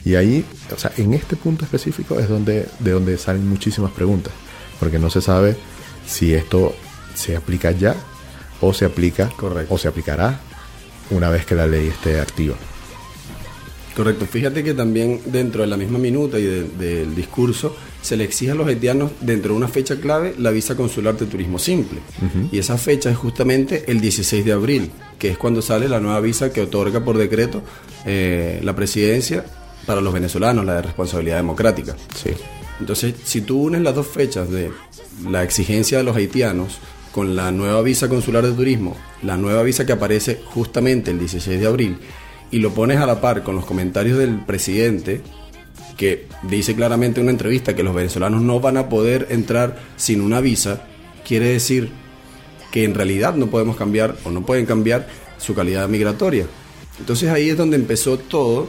Y 0.06 0.14
ahí, 0.14 0.44
o 0.74 0.78
sea, 0.78 0.92
en 0.96 1.12
este 1.14 1.34
punto 1.36 1.64
específico 1.64 2.18
es 2.18 2.28
donde, 2.28 2.66
de 2.78 2.90
donde 2.92 3.18
salen 3.18 3.46
muchísimas 3.48 3.90
preguntas, 3.90 4.32
porque 4.80 4.98
no 4.98 5.10
se 5.10 5.20
sabe 5.20 5.56
si 6.06 6.32
esto 6.32 6.74
se 7.14 7.36
aplica 7.36 7.72
ya 7.72 7.94
o 8.60 8.72
se 8.72 8.84
aplica 8.84 9.28
Correcto. 9.36 9.74
o 9.74 9.78
se 9.78 9.88
aplicará 9.88 10.40
una 11.10 11.28
vez 11.28 11.44
que 11.44 11.54
la 11.56 11.66
ley 11.66 11.88
esté 11.88 12.20
activa. 12.20 12.54
Correcto. 13.96 14.26
Fíjate 14.26 14.62
que 14.62 14.74
también 14.74 15.20
dentro 15.24 15.62
de 15.62 15.68
la 15.68 15.76
misma 15.78 15.98
minuta 15.98 16.38
y 16.38 16.44
de- 16.44 16.64
del 16.68 17.14
discurso 17.14 17.74
se 18.02 18.16
le 18.16 18.24
exige 18.24 18.52
a 18.52 18.54
los 18.54 18.66
haitianos 18.68 19.10
dentro 19.22 19.52
de 19.52 19.56
una 19.58 19.68
fecha 19.68 19.96
clave 19.98 20.34
la 20.38 20.50
visa 20.50 20.76
consular 20.76 21.16
de 21.16 21.24
turismo 21.26 21.58
simple. 21.58 21.98
Y 22.52 22.58
esa 22.58 22.76
fecha 22.76 23.10
es 23.10 23.16
justamente 23.16 23.84
el 23.88 24.00
16 24.00 24.44
de 24.44 24.52
abril, 24.52 24.90
que 25.18 25.30
es 25.30 25.38
cuando 25.38 25.62
sale 25.62 25.88
la 25.88 25.98
nueva 25.98 26.20
visa 26.20 26.52
que 26.52 26.60
otorga 26.60 27.02
por 27.04 27.16
decreto 27.16 27.62
eh, 28.04 28.60
la 28.62 28.76
presidencia 28.76 29.46
para 29.86 30.00
los 30.00 30.12
venezolanos, 30.12 30.64
la 30.64 30.74
de 30.74 30.82
responsabilidad 30.82 31.36
democrática. 31.36 31.96
Sí. 32.14 32.30
Entonces, 32.80 33.14
si 33.24 33.40
tú 33.40 33.62
unes 33.62 33.80
las 33.80 33.94
dos 33.94 34.06
fechas 34.06 34.50
de 34.50 34.70
la 35.28 35.42
exigencia 35.42 35.98
de 35.98 36.04
los 36.04 36.16
haitianos 36.16 36.78
con 37.12 37.34
la 37.34 37.50
nueva 37.50 37.80
visa 37.82 38.08
consular 38.08 38.44
de 38.44 38.52
turismo, 38.52 38.96
la 39.22 39.36
nueva 39.36 39.62
visa 39.62 39.86
que 39.86 39.92
aparece 39.92 40.40
justamente 40.44 41.10
el 41.10 41.18
16 41.18 41.58
de 41.58 41.66
abril, 41.66 41.98
y 42.50 42.58
lo 42.58 42.72
pones 42.72 42.98
a 42.98 43.06
la 43.06 43.20
par 43.20 43.42
con 43.42 43.56
los 43.56 43.64
comentarios 43.64 44.18
del 44.18 44.44
presidente, 44.44 45.22
que 45.96 46.26
dice 46.42 46.74
claramente 46.74 47.20
en 47.20 47.24
una 47.24 47.32
entrevista 47.32 47.74
que 47.74 47.82
los 47.82 47.94
venezolanos 47.94 48.42
no 48.42 48.60
van 48.60 48.76
a 48.76 48.88
poder 48.88 49.28
entrar 49.30 49.78
sin 49.96 50.20
una 50.20 50.40
visa, 50.40 50.84
quiere 51.26 51.48
decir 51.48 51.90
que 52.70 52.84
en 52.84 52.94
realidad 52.94 53.34
no 53.34 53.46
podemos 53.46 53.76
cambiar 53.76 54.16
o 54.24 54.30
no 54.30 54.44
pueden 54.44 54.66
cambiar 54.66 55.08
su 55.38 55.54
calidad 55.54 55.88
migratoria. 55.88 56.46
Entonces 56.98 57.30
ahí 57.30 57.48
es 57.48 57.56
donde 57.56 57.76
empezó 57.76 58.18
todo 58.18 58.68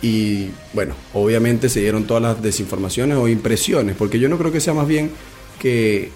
y 0.00 0.50
bueno, 0.72 0.94
obviamente 1.12 1.68
se 1.68 1.80
dieron 1.80 2.04
todas 2.04 2.22
las 2.22 2.42
desinformaciones 2.42 3.16
o 3.16 3.28
impresiones, 3.28 3.96
porque 3.96 4.18
yo 4.18 4.28
no 4.28 4.38
creo 4.38 4.52
que 4.52 4.60
sea 4.60 4.74
más 4.74 4.86
bien 4.86 5.10
que, 5.58 6.10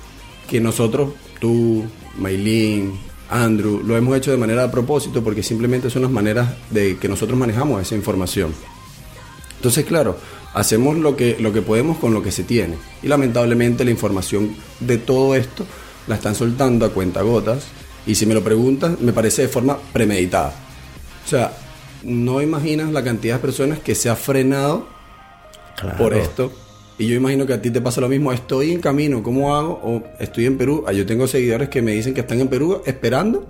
que 0.49 0.61
nosotros, 0.61 1.15
tú, 1.41 1.85
Maylin, 2.19 2.93
Andrew, 3.29 3.83
lo 3.83 3.97
hemos 3.97 4.17
hecho 4.17 4.31
de 4.31 4.37
manera 4.37 4.65
a 4.65 4.71
propósito 4.71 5.25
porque 5.25 5.43
simplemente 5.43 5.91
son 5.91 6.03
las 6.03 6.11
maneras 6.11 6.51
de 6.71 6.99
que 6.99 7.09
nosotros 7.09 7.39
manejamos 7.39 7.81
esa 7.81 7.95
información. 7.95 8.53
Entonces, 9.57 9.85
claro, 9.85 10.19
hacemos 10.55 10.97
lo 10.99 11.17
que, 11.17 11.37
lo 11.41 11.53
que 11.53 11.63
podemos 11.63 11.99
con 11.99 12.13
lo 12.13 12.23
que 12.23 12.31
se 12.31 12.45
tiene. 12.45 12.77
Y 13.03 13.09
lamentablemente 13.09 13.85
la 13.85 13.91
información 13.91 14.55
de 14.81 14.99
todo 14.99 15.35
esto 15.35 15.67
la 16.07 16.17
están 16.17 16.35
soltando 16.35 16.85
a 16.85 16.91
cuentagotas. 16.91 17.65
Y 18.07 18.17
si 18.17 18.27
me 18.27 18.35
lo 18.35 18.43
preguntas, 18.43 19.01
me 19.01 19.13
parece 19.13 19.43
de 19.43 19.49
forma 19.49 19.79
premeditada. 19.93 20.53
O 21.25 21.29
sea, 21.29 21.57
no 22.05 22.41
imaginas 22.43 22.93
la 22.93 23.03
cantidad 23.05 23.37
de 23.37 23.41
personas 23.41 23.79
que 23.79 23.95
se 23.95 24.09
ha 24.09 24.17
frenado 24.17 24.87
Claro. 25.81 25.99
por 25.99 26.15
esto. 26.15 26.53
Y 26.99 27.07
yo 27.09 27.17
imagino 27.17 27.47
que 27.47 27.55
a 27.55 27.63
ti 27.63 27.71
te 27.71 27.81
pasa 27.81 28.01
lo 28.01 28.09
mismo. 28.09 28.33
Estoy 28.33 28.71
en 28.73 28.81
camino, 28.81 29.23
¿cómo 29.23 29.57
hago? 29.57 29.81
O 29.83 30.03
estoy 30.21 30.47
en 30.47 30.59
Perú. 30.59 30.85
Ah, 30.87 30.93
Yo 30.93 31.07
tengo 31.07 31.27
seguidores 31.27 31.69
que 31.71 31.83
me 31.83 31.93
dicen 31.93 32.15
que 32.15 32.21
están 32.21 32.41
en 32.41 32.49
Perú 32.49 32.83
esperando 32.87 33.47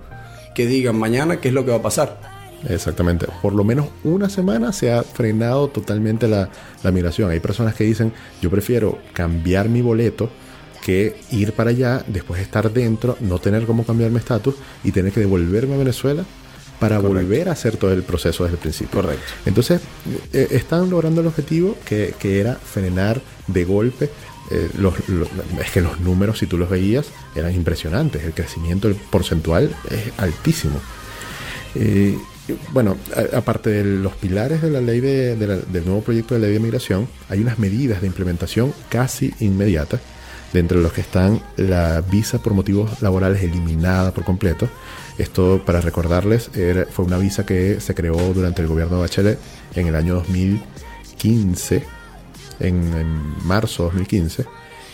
que 0.55 0.65
digan 0.65 0.97
mañana 0.97 1.37
qué 1.41 1.49
es 1.49 1.53
lo 1.53 1.63
que 1.65 1.71
va 1.71 1.77
a 1.77 1.81
pasar. 1.81 2.19
Exactamente. 2.69 3.27
Por 3.41 3.53
lo 3.53 3.63
menos 3.63 3.87
una 4.03 4.29
semana 4.29 4.71
se 4.71 4.91
ha 4.91 5.03
frenado 5.03 5.67
totalmente 5.67 6.27
la, 6.27 6.49
la 6.81 6.91
migración. 6.91 7.29
Hay 7.29 7.39
personas 7.41 7.75
que 7.75 7.83
dicen, 7.83 8.13
yo 8.41 8.49
prefiero 8.49 8.97
cambiar 9.11 9.67
mi 9.69 9.81
boleto 9.81 10.29
que 10.83 11.17
ir 11.31 11.53
para 11.53 11.69
allá, 11.71 12.03
después 12.07 12.41
estar 12.41 12.71
dentro, 12.71 13.17
no 13.19 13.39
tener 13.39 13.65
cómo 13.65 13.85
cambiar 13.85 14.11
mi 14.11 14.17
estatus 14.17 14.55
y 14.83 14.91
tener 14.91 15.11
que 15.11 15.19
devolverme 15.19 15.75
a 15.75 15.77
Venezuela 15.77 16.23
para 16.83 16.97
Correcto. 16.97 17.19
volver 17.27 17.49
a 17.49 17.51
hacer 17.53 17.77
todo 17.77 17.91
el 17.93 18.03
proceso 18.03 18.43
desde 18.43 18.55
el 18.55 18.61
principio. 18.61 19.01
Correcto. 19.01 19.23
Entonces, 19.45 19.81
eh, 20.33 20.47
están 20.51 20.89
logrando 20.89 21.21
el 21.21 21.27
objetivo 21.27 21.77
que, 21.85 22.13
que 22.19 22.39
era 22.39 22.55
frenar 22.55 23.21
de 23.47 23.63
golpe. 23.65 24.09
eh, 24.51 24.69
los, 24.77 24.93
los- 25.07 25.29
es 25.63 25.71
que 25.71 25.79
los 25.81 25.99
números, 26.01 26.37
si 26.39 26.45
tú 26.47 26.57
los 26.57 26.69
veías, 26.69 27.05
eran 27.33 27.53
impresionantes. 27.55 28.23
El 28.23 28.33
crecimiento 28.33 28.87
el 28.89 28.95
porcentual 28.95 29.73
es 29.89 30.11
altísimo. 30.17 30.79
Eh, 31.75 32.17
bueno, 32.73 32.97
a- 33.15 33.37
aparte 33.37 33.69
de 33.69 33.83
los 33.85 34.13
pilares 34.15 34.61
de 34.61 34.69
la 34.69 34.81
ley 34.81 34.99
de, 34.99 35.35
de 35.37 35.47
la- 35.47 35.57
del 35.57 35.85
nuevo 35.85 36.01
proyecto 36.01 36.33
de 36.35 36.41
ley 36.41 36.51
de 36.53 36.59
migración, 36.59 37.07
hay 37.29 37.39
unas 37.39 37.57
medidas 37.57 38.01
de 38.01 38.07
implementación 38.07 38.73
casi 38.89 39.33
inmediatas, 39.39 40.01
de 40.51 40.59
entre 40.59 40.79
los 40.81 40.91
que 40.93 41.01
están 41.01 41.41
la 41.57 42.01
visa 42.01 42.37
por 42.43 42.53
motivos 42.53 43.01
laborales 43.01 43.41
eliminada 43.41 44.11
por 44.13 44.23
completo. 44.25 44.67
Esto, 45.17 45.61
para 45.65 45.79
recordarles, 45.79 46.49
fue 46.91 47.05
una 47.05 47.17
visa 47.17 47.45
que 47.45 47.79
se 47.79 47.93
creó 47.93 48.33
durante 48.33 48.61
el 48.61 48.67
gobierno 48.67 48.95
de 48.95 49.01
Bachelet 49.01 49.39
en 49.75 49.87
el 49.87 49.95
año 49.95 50.15
2015, 50.15 51.83
en, 52.59 52.93
en 52.93 53.45
marzo 53.45 53.83
de 53.83 53.89
2015, 53.89 54.45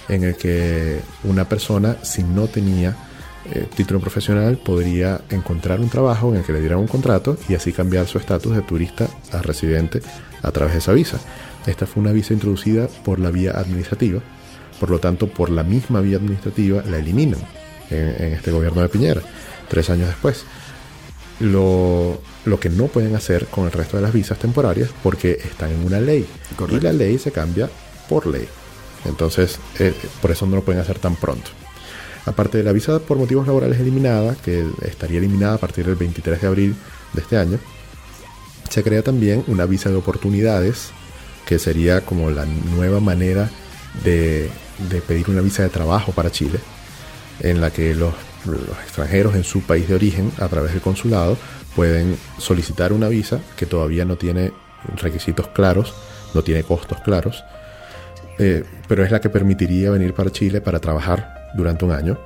en 0.10 0.24
el 0.24 0.36
que 0.36 1.00
una 1.24 1.48
persona, 1.48 1.98
si 2.04 2.24
no 2.24 2.48
tenía 2.48 2.98
eh, 3.52 3.66
título 3.74 4.02
profesional, 4.02 4.58
podría 4.58 5.22
encontrar 5.30 5.80
un 5.80 5.90
trabajo 5.90 6.30
en 6.30 6.38
el 6.38 6.44
que 6.44 6.52
le 6.52 6.60
dieran 6.60 6.80
un 6.80 6.88
contrato 6.88 7.38
y 7.48 7.56
así 7.56 7.72
cambiar 7.72 8.06
su 8.06 8.18
estatus 8.18 8.54
de 8.56 8.62
turista 8.62 9.08
a 9.32 9.42
residente 9.42 10.02
a 10.42 10.52
través 10.52 10.74
de 10.74 10.80
esa 10.80 10.92
visa. 10.92 11.18
Esta 11.66 11.86
fue 11.86 12.02
una 12.04 12.12
visa 12.12 12.34
introducida 12.34 12.88
por 13.06 13.20
la 13.20 13.32
vía 13.32 13.52
administrativa, 13.52 14.20
por 14.80 14.90
lo 14.90 15.00
tanto, 15.00 15.28
por 15.28 15.50
la 15.50 15.64
misma 15.64 16.02
vía 16.02 16.18
administrativa 16.18 16.84
la 16.84 16.98
eliminan 16.98 17.40
en, 17.90 18.16
en 18.24 18.34
este 18.34 18.52
gobierno 18.52 18.82
de 18.82 18.90
Piñera, 18.90 19.22
tres 19.68 19.90
años 19.90 20.08
después 20.08 20.46
lo, 21.40 22.22
lo 22.46 22.60
que 22.60 22.70
no 22.70 22.88
pueden 22.88 23.16
hacer 23.16 23.46
con 23.48 23.66
el 23.66 23.72
resto 23.72 23.98
de 23.98 24.04
las 24.04 24.14
visas 24.14 24.38
temporarias 24.38 24.90
porque 25.02 25.32
están 25.32 25.72
en 25.72 25.86
una 25.86 26.00
ley. 26.00 26.26
Correcto. 26.56 26.78
Y 26.78 26.82
la 26.82 26.94
ley 26.94 27.18
se 27.18 27.32
cambia 27.32 27.70
por 28.08 28.28
ley. 28.28 28.48
Entonces, 29.06 29.60
eh, 29.80 29.94
por 30.22 30.32
eso 30.32 30.46
no 30.46 30.58
lo 30.58 30.64
pueden 30.64 30.82
hacer 30.82 31.00
tan 31.00 31.16
pronto. 31.16 31.50
Aparte 32.26 32.58
de 32.58 32.64
la 32.64 32.74
visa 32.74 33.00
por 33.00 33.18
motivos 33.18 33.48
laborales 33.48 33.80
eliminada, 33.80 34.36
que 34.36 34.66
estaría 34.82 35.20
eliminada 35.20 35.56
a 35.56 35.58
partir 35.58 35.86
del 35.86 35.96
23 35.96 36.42
de 36.42 36.48
abril 36.48 36.76
de 37.14 37.22
este 37.22 37.38
año, 37.38 37.60
se 38.70 38.84
crea 38.84 39.02
también 39.02 39.44
una 39.48 39.66
visa 39.66 39.90
de 39.90 39.96
oportunidades, 39.96 40.90
que 41.46 41.58
sería 41.58 42.02
como 42.02 42.30
la 42.30 42.46
nueva 42.46 43.00
manera 43.00 43.50
de, 44.04 44.50
de 44.90 45.02
pedir 45.02 45.30
una 45.30 45.42
visa 45.42 45.64
de 45.64 45.70
trabajo 45.70 46.12
para 46.12 46.30
Chile, 46.30 46.60
en 47.42 47.62
la 47.62 47.72
que 47.72 47.96
los, 47.96 48.14
los 48.46 48.78
extranjeros 48.84 49.36
en 49.36 49.44
su 49.44 49.62
país 49.62 49.88
de 49.88 49.96
origen, 49.96 50.32
a 50.40 50.48
través 50.48 50.72
del 50.74 50.82
consulado, 50.82 51.38
pueden 51.76 52.18
solicitar 52.38 52.92
una 52.94 53.08
visa 53.08 53.40
que 53.56 53.66
todavía 53.66 54.06
no 54.06 54.16
tiene 54.18 54.52
requisitos 54.98 55.48
claros, 55.50 55.94
no 56.34 56.42
tiene 56.44 56.64
costos 56.64 57.00
claros, 57.02 57.44
eh, 58.38 58.64
pero 58.88 59.04
es 59.04 59.12
la 59.12 59.20
que 59.22 59.30
permitiría 59.30 59.92
venir 59.92 60.14
para 60.14 60.32
Chile 60.32 60.62
para 60.62 60.80
trabajar 60.80 61.50
durante 61.56 61.86
un 61.86 61.92
año, 61.92 62.18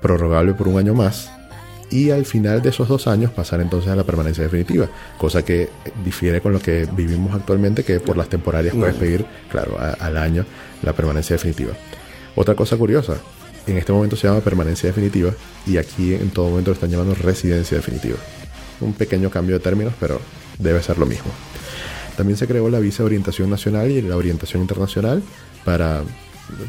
prorrogable 0.00 0.54
por 0.54 0.68
un 0.68 0.78
año 0.78 0.94
más, 0.94 1.30
y 1.90 2.10
al 2.10 2.24
final 2.24 2.60
de 2.62 2.70
esos 2.70 2.88
dos 2.88 3.06
años 3.06 3.30
pasar 3.30 3.60
entonces 3.60 3.90
a 3.90 3.96
la 3.96 4.04
permanencia 4.04 4.44
definitiva, 4.44 4.88
cosa 5.18 5.44
que 5.44 5.68
difiere 6.04 6.40
con 6.40 6.52
lo 6.52 6.60
que 6.60 6.86
vivimos 6.92 7.34
actualmente, 7.34 7.84
que 7.84 8.00
por 8.00 8.16
las 8.16 8.28
temporarias 8.28 8.74
puedes 8.74 8.94
pedir, 8.96 9.26
claro, 9.50 9.78
a- 9.78 9.92
al 10.04 10.16
año 10.16 10.44
la 10.82 10.92
permanencia 10.92 11.36
definitiva. 11.36 11.72
Otra 12.36 12.54
cosa 12.54 12.76
curiosa, 12.76 13.16
en 13.66 13.78
este 13.78 13.92
momento 13.92 14.16
se 14.16 14.26
llama 14.28 14.40
permanencia 14.40 14.88
definitiva 14.88 15.32
y 15.66 15.76
aquí 15.78 16.14
en 16.14 16.30
todo 16.30 16.50
momento 16.50 16.70
lo 16.70 16.74
están 16.74 16.90
llamando 16.90 17.14
residencia 17.14 17.76
definitiva. 17.76 18.16
Un 18.80 18.92
pequeño 18.92 19.30
cambio 19.30 19.56
de 19.56 19.60
términos, 19.60 19.94
pero 20.00 20.20
debe 20.58 20.82
ser 20.82 20.98
lo 20.98 21.06
mismo. 21.06 21.30
También 22.16 22.36
se 22.36 22.46
creó 22.46 22.68
la 22.68 22.78
visa 22.80 22.98
de 23.02 23.06
orientación 23.06 23.50
nacional 23.50 23.90
y 23.90 24.02
la 24.02 24.16
orientación 24.16 24.62
internacional 24.62 25.22
para 25.64 26.02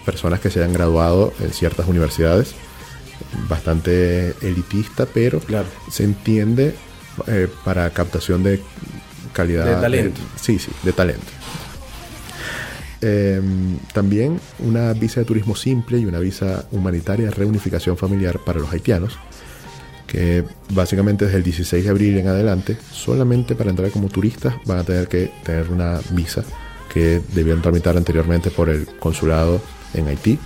personas 0.06 0.40
que 0.40 0.50
se 0.50 0.60
hayan 0.60 0.74
graduado 0.74 1.34
en 1.42 1.52
ciertas 1.52 1.88
universidades. 1.88 2.56
Bastante 3.50 4.34
elitista, 4.42 5.06
pero 5.06 5.40
Claro. 5.40 5.68
se 5.92 6.04
entiende 6.04 6.76
eh, 7.28 7.48
para 7.64 7.90
captación 7.92 8.44
de 8.44 8.62
calidad. 9.34 9.66
De 9.66 9.82
talento. 9.82 10.22
eh, 10.22 10.26
sí, 10.42 10.60
sí, 10.60 10.72
de 10.84 10.94
talento. 10.94 11.26
Eh, 13.08 13.40
también 13.94 14.40
una 14.58 14.92
visa 14.94 15.20
de 15.20 15.28
turismo 15.28 15.56
simple 15.56 16.00
y 16.00 16.06
una 16.06 16.18
visa 16.18 16.66
humanitaria 16.72 17.26
de 17.26 17.32
reunificación 17.32 17.98
familiar 17.98 18.40
para 18.40 18.60
los 18.60 18.74
haitianos, 18.74 19.20
que 20.08 20.44
básicamente 20.72 21.26
desde 21.26 21.38
el 21.38 21.44
16 21.44 21.84
de 21.84 21.90
abril 21.92 22.18
en 22.18 22.28
adelante, 22.28 22.76
solamente 22.92 23.54
para 23.54 23.70
entrar 23.70 23.92
como 23.92 24.10
turistas 24.10 24.56
van 24.66 24.80
a 24.80 24.84
tener 24.84 25.08
que 25.08 25.32
tener 25.44 25.70
una 25.70 26.00
visa 26.14 26.44
que 26.92 27.22
debieron 27.32 27.62
tramitar 27.62 27.96
anteriormente 27.96 28.50
por 28.50 28.70
el 28.70 28.88
consulado 28.98 29.62
en 29.94 30.08
Haití. 30.08 30.40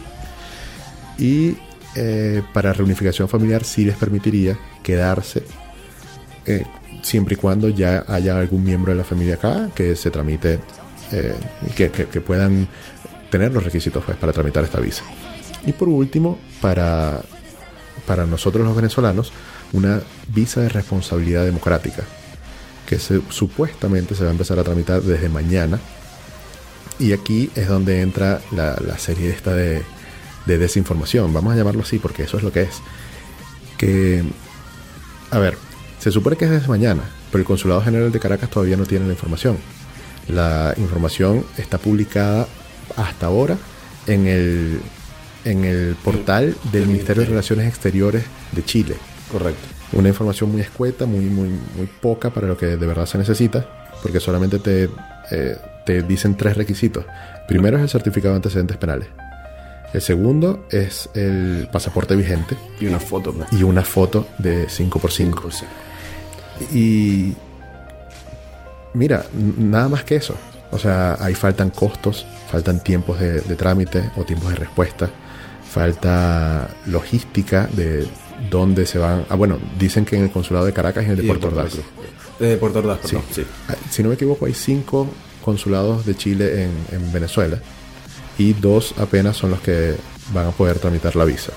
Y 1.17 1.55
eh, 1.95 2.43
para 2.53 2.73
reunificación 2.73 3.29
familiar 3.29 3.63
sí 3.63 3.85
les 3.85 3.95
permitiría 3.95 4.59
quedarse 4.83 5.43
eh, 6.45 6.65
siempre 7.03 7.35
y 7.35 7.37
cuando 7.37 7.69
ya 7.69 8.03
haya 8.05 8.37
algún 8.37 8.65
miembro 8.65 8.91
de 8.91 8.97
la 8.97 9.05
familia 9.05 9.35
acá 9.35 9.69
que 9.73 9.95
se 9.95 10.11
tramite, 10.11 10.59
eh, 11.11 11.35
que, 11.75 12.21
puedan 12.21 12.67
tener 13.29 13.53
los 13.53 13.63
requisitos 13.63 14.03
pues, 14.03 14.17
para 14.17 14.33
tramitar 14.33 14.63
esta 14.63 14.79
visa. 14.79 15.03
Y 15.65 15.73
por 15.73 15.89
último, 15.89 16.39
para, 16.61 17.21
para 18.07 18.25
nosotros 18.25 18.65
los 18.65 18.75
venezolanos, 18.75 19.31
una 19.73 20.01
visa 20.27 20.61
de 20.61 20.69
responsabilidad 20.69 21.45
democrática, 21.45 22.03
que 22.85 22.97
supuestamente 22.97 24.15
se 24.15 24.23
va 24.23 24.29
a 24.29 24.33
empezar 24.33 24.57
a 24.59 24.63
tramitar 24.63 25.01
desde 25.01 25.29
mañana. 25.29 25.79
Y 26.97 27.13
aquí 27.13 27.49
es 27.55 27.67
donde 27.67 28.01
entra 28.01 28.41
la, 28.51 28.75
la 28.85 28.97
serie 28.97 29.29
esta 29.29 29.53
de, 29.53 29.83
de 30.45 30.57
desinformación, 30.57 31.33
vamos 31.33 31.53
a 31.53 31.55
llamarlo 31.55 31.83
así, 31.83 31.99
porque 31.99 32.23
eso 32.23 32.37
es 32.37 32.43
lo 32.43 32.51
que 32.51 32.63
es. 32.63 32.81
Que 33.77 34.23
a 35.31 35.39
ver, 35.39 35.57
se 35.99 36.11
supone 36.11 36.35
que 36.35 36.45
es 36.45 36.51
desde 36.51 36.67
mañana, 36.67 37.03
pero 37.31 37.41
el 37.41 37.45
Consulado 37.45 37.81
General 37.81 38.11
de 38.11 38.19
Caracas 38.19 38.49
todavía 38.49 38.77
no 38.77 38.85
tiene 38.85 39.05
la 39.05 39.13
información. 39.13 39.57
La 40.29 40.73
información 40.77 41.45
está 41.57 41.77
publicada 41.77 42.47
hasta 42.95 43.27
ahora 43.27 43.57
en 44.07 44.27
el, 44.27 44.79
en 45.45 45.65
el 45.65 45.95
portal 46.03 46.55
del 46.71 46.87
Ministerio 46.87 47.23
de 47.23 47.29
Relaciones 47.29 47.67
Exteriores 47.67 48.23
de 48.51 48.63
Chile. 48.63 48.95
Correcto. 49.31 49.67
Una 49.93 50.09
información 50.09 50.51
muy 50.51 50.61
escueta, 50.61 51.05
muy, 51.05 51.25
muy, 51.25 51.49
muy 51.49 51.87
poca 52.01 52.29
para 52.29 52.47
lo 52.47 52.57
que 52.57 52.65
de 52.77 52.87
verdad 52.87 53.05
se 53.05 53.17
necesita, 53.17 53.67
porque 54.03 54.19
solamente 54.19 54.59
te, 54.59 54.89
eh, 55.31 55.57
te 55.85 56.03
dicen 56.03 56.37
tres 56.37 56.55
requisitos. 56.55 57.05
Primero 57.47 57.77
es 57.77 57.83
el 57.83 57.89
certificado 57.89 58.33
de 58.33 58.37
antecedentes 58.37 58.77
penales. 58.77 59.07
El 59.91 60.01
segundo 60.01 60.67
es 60.69 61.09
el 61.15 61.67
pasaporte 61.71 62.15
vigente 62.15 62.55
Y 62.79 62.85
una 62.85 62.99
foto. 62.99 63.33
¿no? 63.33 63.47
y 63.51 63.63
una 63.63 63.81
foto 63.83 64.27
de 64.37 64.67
5x5. 64.67 65.33
5%. 65.33 65.65
Y 66.71 67.33
mira, 68.93 69.25
nada 69.58 69.88
más 69.89 70.04
que 70.04 70.15
eso. 70.15 70.36
O 70.71 70.78
sea, 70.78 71.17
ahí 71.19 71.34
faltan 71.34 71.71
costos, 71.71 72.25
faltan 72.52 72.84
tiempos 72.84 73.19
de, 73.19 73.41
de 73.41 73.56
trámite 73.56 74.12
o 74.17 74.23
tiempos 74.23 74.49
de 74.49 74.56
respuesta, 74.56 75.10
falta 75.67 76.69
logística 76.88 77.67
de 77.73 78.08
dónde 78.49 78.86
se 78.86 78.99
van. 78.99 79.25
Ah, 79.30 79.36
bueno, 79.36 79.58
dicen 79.80 80.06
que 80.06 80.15
en 80.15 80.23
el 80.23 80.32
consulado 80.32 80.65
de 80.65 80.73
Caracas 80.73 81.04
y 81.04 81.06
en 81.08 81.12
el 81.12 81.17
de 81.17 81.23
Puerto 81.28 81.47
Ordaz. 81.47 81.73
Cruz. 81.73 81.86
De 82.39 82.58
Puerto 82.58 82.80
Ordaz, 82.80 82.99
perdón. 82.99 83.23
Sí. 83.32 83.45
Ah, 83.67 83.75
Si 83.89 84.04
no 84.04 84.10
me 84.10 84.15
equivoco, 84.15 84.45
hay 84.45 84.54
cinco 84.54 85.08
consulados 85.43 86.06
de 86.06 86.15
Chile 86.15 86.63
en, 86.65 86.71
en 86.91 87.12
Venezuela 87.12 87.58
y 88.38 88.54
dos 88.54 88.93
apenas 88.97 89.36
son 89.38 89.52
los 89.52 89.60
que 89.62 89.95
van 90.34 90.47
a 90.47 90.52
poder 90.52 90.80
tramitar 90.80 91.15
la 91.15 91.25
visa. 91.25 91.52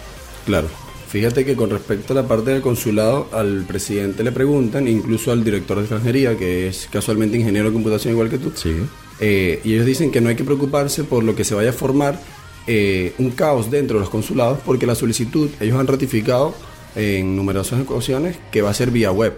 Claro. 0.46 0.68
Fíjate 1.12 1.44
que 1.44 1.54
con 1.54 1.68
respecto 1.68 2.14
a 2.14 2.16
la 2.16 2.26
parte 2.26 2.52
del 2.52 2.62
consulado, 2.62 3.28
al 3.32 3.64
presidente 3.68 4.24
le 4.24 4.32
preguntan, 4.32 4.88
incluso 4.88 5.30
al 5.30 5.44
director 5.44 5.76
de 5.76 5.82
extranjería, 5.82 6.38
que 6.38 6.68
es 6.68 6.88
casualmente 6.90 7.36
ingeniero 7.36 7.68
de 7.68 7.74
computación 7.74 8.14
igual 8.14 8.30
que 8.30 8.38
tú, 8.38 8.50
Sí. 8.54 8.74
eh, 9.20 9.60
y 9.62 9.74
ellos 9.74 9.84
dicen 9.84 10.10
que 10.10 10.22
no 10.22 10.30
hay 10.30 10.36
que 10.36 10.44
preocuparse 10.44 11.04
por 11.04 11.22
lo 11.22 11.36
que 11.36 11.44
se 11.44 11.54
vaya 11.54 11.68
a 11.68 11.74
formar 11.74 12.18
eh, 12.66 13.12
un 13.18 13.30
caos 13.32 13.70
dentro 13.70 13.98
de 13.98 14.00
los 14.00 14.08
consulados, 14.08 14.58
porque 14.64 14.86
la 14.86 14.94
solicitud, 14.94 15.50
ellos 15.60 15.78
han 15.78 15.86
ratificado 15.86 16.54
en 16.96 17.36
numerosas 17.36 17.80
ocasiones 17.86 18.36
que 18.50 18.62
va 18.62 18.70
a 18.70 18.74
ser 18.74 18.90
vía 18.90 19.12
web. 19.12 19.34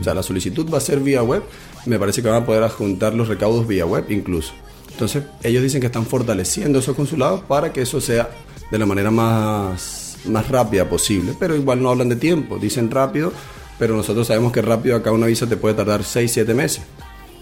O 0.00 0.04
sea, 0.04 0.14
la 0.14 0.22
solicitud 0.22 0.70
va 0.72 0.78
a 0.78 0.80
ser 0.80 1.00
vía 1.00 1.22
web. 1.24 1.42
Me 1.86 1.98
parece 1.98 2.22
que 2.22 2.28
van 2.28 2.42
a 2.42 2.46
poder 2.46 2.62
adjuntar 2.62 3.14
los 3.14 3.26
recaudos 3.28 3.66
vía 3.66 3.86
web 3.86 4.04
incluso. 4.10 4.52
Entonces, 4.92 5.24
ellos 5.42 5.62
dicen 5.62 5.80
que 5.80 5.86
están 5.86 6.04
fortaleciendo 6.06 6.78
esos 6.78 6.94
consulados 6.94 7.40
para 7.40 7.72
que 7.72 7.80
eso 7.80 8.00
sea 8.00 8.30
de 8.70 8.78
la 8.78 8.84
manera 8.86 9.10
más, 9.10 9.99
más 10.26 10.48
rápida 10.48 10.88
posible. 10.88 11.34
Pero 11.38 11.56
igual 11.56 11.82
no 11.82 11.90
hablan 11.90 12.08
de 12.08 12.16
tiempo, 12.16 12.58
dicen 12.58 12.90
rápido, 12.90 13.32
pero 13.78 13.96
nosotros 13.96 14.26
sabemos 14.26 14.52
que 14.52 14.62
rápido 14.62 14.96
acá 14.96 15.12
una 15.12 15.26
visa 15.26 15.46
te 15.46 15.56
puede 15.56 15.74
tardar 15.74 16.04
6, 16.04 16.30
7 16.30 16.54
meses. 16.54 16.82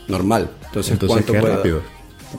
Normal. 0.09 0.51
Entonces, 0.67 0.93
Entonces, 0.93 1.09
¿cuánto, 1.09 1.33
¿qué 1.33 1.41
puede, 1.41 1.57
rápido? 1.57 1.83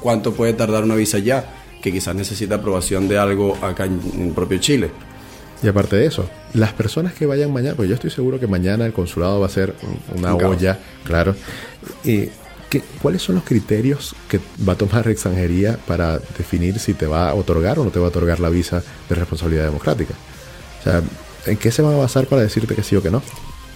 ¿cuánto 0.02 0.34
puede 0.34 0.54
tardar 0.54 0.84
una 0.84 0.96
visa 0.96 1.20
ya? 1.20 1.46
Que 1.82 1.92
quizás 1.92 2.16
necesita 2.16 2.56
aprobación 2.56 3.08
de 3.08 3.18
algo 3.18 3.58
acá 3.62 3.86
en, 3.86 4.02
en 4.16 4.34
propio 4.34 4.58
Chile. 4.58 4.92
Y 5.62 5.68
aparte 5.68 5.98
de 5.98 6.06
eso, 6.06 6.30
las 6.54 6.72
personas 6.74 7.14
que 7.14 7.26
vayan 7.26 7.52
mañana, 7.52 7.76
pues 7.76 7.90
yo 7.90 7.96
estoy 7.96 8.10
seguro 8.10 8.40
que 8.40 8.48
mañana 8.48 8.86
el 8.86 8.94
consulado 8.94 9.42
va 9.42 9.48
a 9.48 9.50
ser 9.50 9.76
una 10.16 10.34
Un 10.34 10.46
olla, 10.46 10.80
claro. 11.04 11.36
Y, 12.04 12.30
¿qué- 12.70 12.84
¿Cuáles 13.02 13.22
son 13.22 13.36
los 13.36 13.44
criterios 13.44 14.16
que 14.28 14.40
va 14.68 14.74
a 14.74 14.78
tomar 14.78 15.08
extranjería 15.08 15.78
para 15.88 16.20
definir 16.20 16.80
si 16.80 16.94
te 16.94 17.08
va 17.08 17.30
a 17.30 17.34
otorgar 17.36 17.80
o 17.80 17.84
no 17.84 17.92
te 17.92 18.00
va 18.00 18.06
a 18.06 18.10
otorgar 18.10 18.40
la 18.40 18.50
visa 18.50 18.84
de 19.10 19.16
responsabilidad 19.16 19.66
democrática? 19.66 20.14
O 20.80 20.84
sea, 20.84 21.02
¿en 21.46 21.58
qué 21.58 21.72
se 21.72 21.82
van 21.82 21.94
a 21.96 21.98
basar 21.98 22.28
para 22.28 22.42
decirte 22.42 22.76
que 22.76 22.84
sí 22.84 22.96
o 22.96 23.02
que 23.04 23.12
no? 23.12 23.22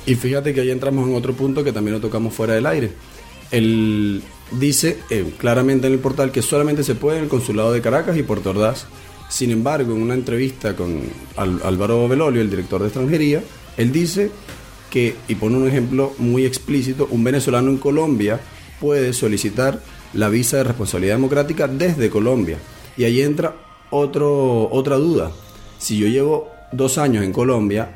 Y 0.05 0.15
fíjate 0.15 0.53
que 0.53 0.61
ahí 0.61 0.71
entramos 0.71 1.07
en 1.07 1.15
otro 1.15 1.33
punto 1.33 1.63
que 1.63 1.71
también 1.71 1.95
lo 1.95 2.01
tocamos 2.01 2.33
fuera 2.33 2.53
del 2.53 2.65
aire. 2.65 2.91
Él 3.51 4.21
dice 4.51 4.99
eh, 5.09 5.33
claramente 5.37 5.87
en 5.87 5.93
el 5.93 5.99
portal 5.99 6.31
que 6.31 6.41
solamente 6.41 6.83
se 6.83 6.95
puede 6.95 7.17
en 7.17 7.23
el 7.23 7.29
consulado 7.29 7.71
de 7.71 7.81
Caracas 7.81 8.17
y 8.17 8.23
Puerto 8.23 8.49
Ordaz. 8.49 8.85
Sin 9.29 9.51
embargo, 9.51 9.95
en 9.95 10.01
una 10.01 10.13
entrevista 10.13 10.75
con 10.75 11.01
Álvaro 11.37 12.07
Belolio, 12.07 12.41
el 12.41 12.49
director 12.49 12.81
de 12.81 12.87
extranjería, 12.87 13.41
él 13.77 13.91
dice 13.91 14.29
que, 14.91 15.15
y 15.27 15.35
pone 15.35 15.57
un 15.57 15.67
ejemplo 15.67 16.13
muy 16.19 16.45
explícito, 16.45 17.07
un 17.09 17.23
venezolano 17.23 17.69
en 17.71 17.77
Colombia 17.77 18.39
puede 18.83 19.13
solicitar 19.13 19.79
la 20.11 20.27
visa 20.27 20.57
de 20.57 20.65
responsabilidad 20.65 21.15
democrática 21.15 21.69
desde 21.69 22.09
Colombia. 22.09 22.57
Y 22.97 23.05
ahí 23.05 23.21
entra 23.21 23.55
otro, 23.91 24.69
otra 24.73 24.97
duda. 24.97 25.31
Si 25.77 25.97
yo 25.97 26.07
llevo 26.07 26.51
dos 26.73 26.97
años 26.97 27.23
en 27.23 27.31
Colombia, 27.31 27.95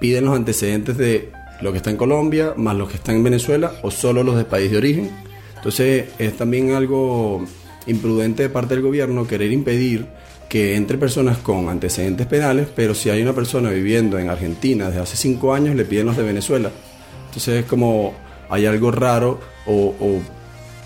piden 0.00 0.26
los 0.26 0.36
antecedentes 0.36 0.96
de 0.96 1.32
lo 1.60 1.72
que 1.72 1.78
está 1.78 1.90
en 1.90 1.96
Colombia, 1.96 2.54
más 2.56 2.76
los 2.76 2.88
que 2.88 2.98
están 2.98 3.16
en 3.16 3.24
Venezuela, 3.24 3.72
o 3.82 3.90
solo 3.90 4.22
los 4.22 4.36
del 4.36 4.46
país 4.46 4.70
de 4.70 4.76
origen. 4.76 5.10
Entonces 5.56 6.10
es 6.20 6.36
también 6.36 6.70
algo 6.70 7.44
imprudente 7.88 8.44
de 8.44 8.48
parte 8.48 8.74
del 8.74 8.84
gobierno 8.84 9.26
querer 9.26 9.50
impedir 9.50 10.06
que 10.48 10.76
entre 10.76 10.98
personas 10.98 11.38
con 11.38 11.68
antecedentes 11.68 12.28
penales, 12.28 12.68
pero 12.76 12.94
si 12.94 13.10
hay 13.10 13.22
una 13.22 13.32
persona 13.32 13.70
viviendo 13.70 14.20
en 14.20 14.30
Argentina 14.30 14.86
desde 14.86 15.00
hace 15.00 15.16
cinco 15.16 15.52
años, 15.52 15.74
le 15.74 15.84
piden 15.84 16.06
los 16.06 16.16
de 16.16 16.22
Venezuela. 16.22 16.70
Entonces 17.26 17.64
es 17.64 17.64
como 17.64 18.14
hay 18.50 18.66
algo 18.66 18.90
raro 18.90 19.38
o, 19.66 19.94
o 20.00 20.20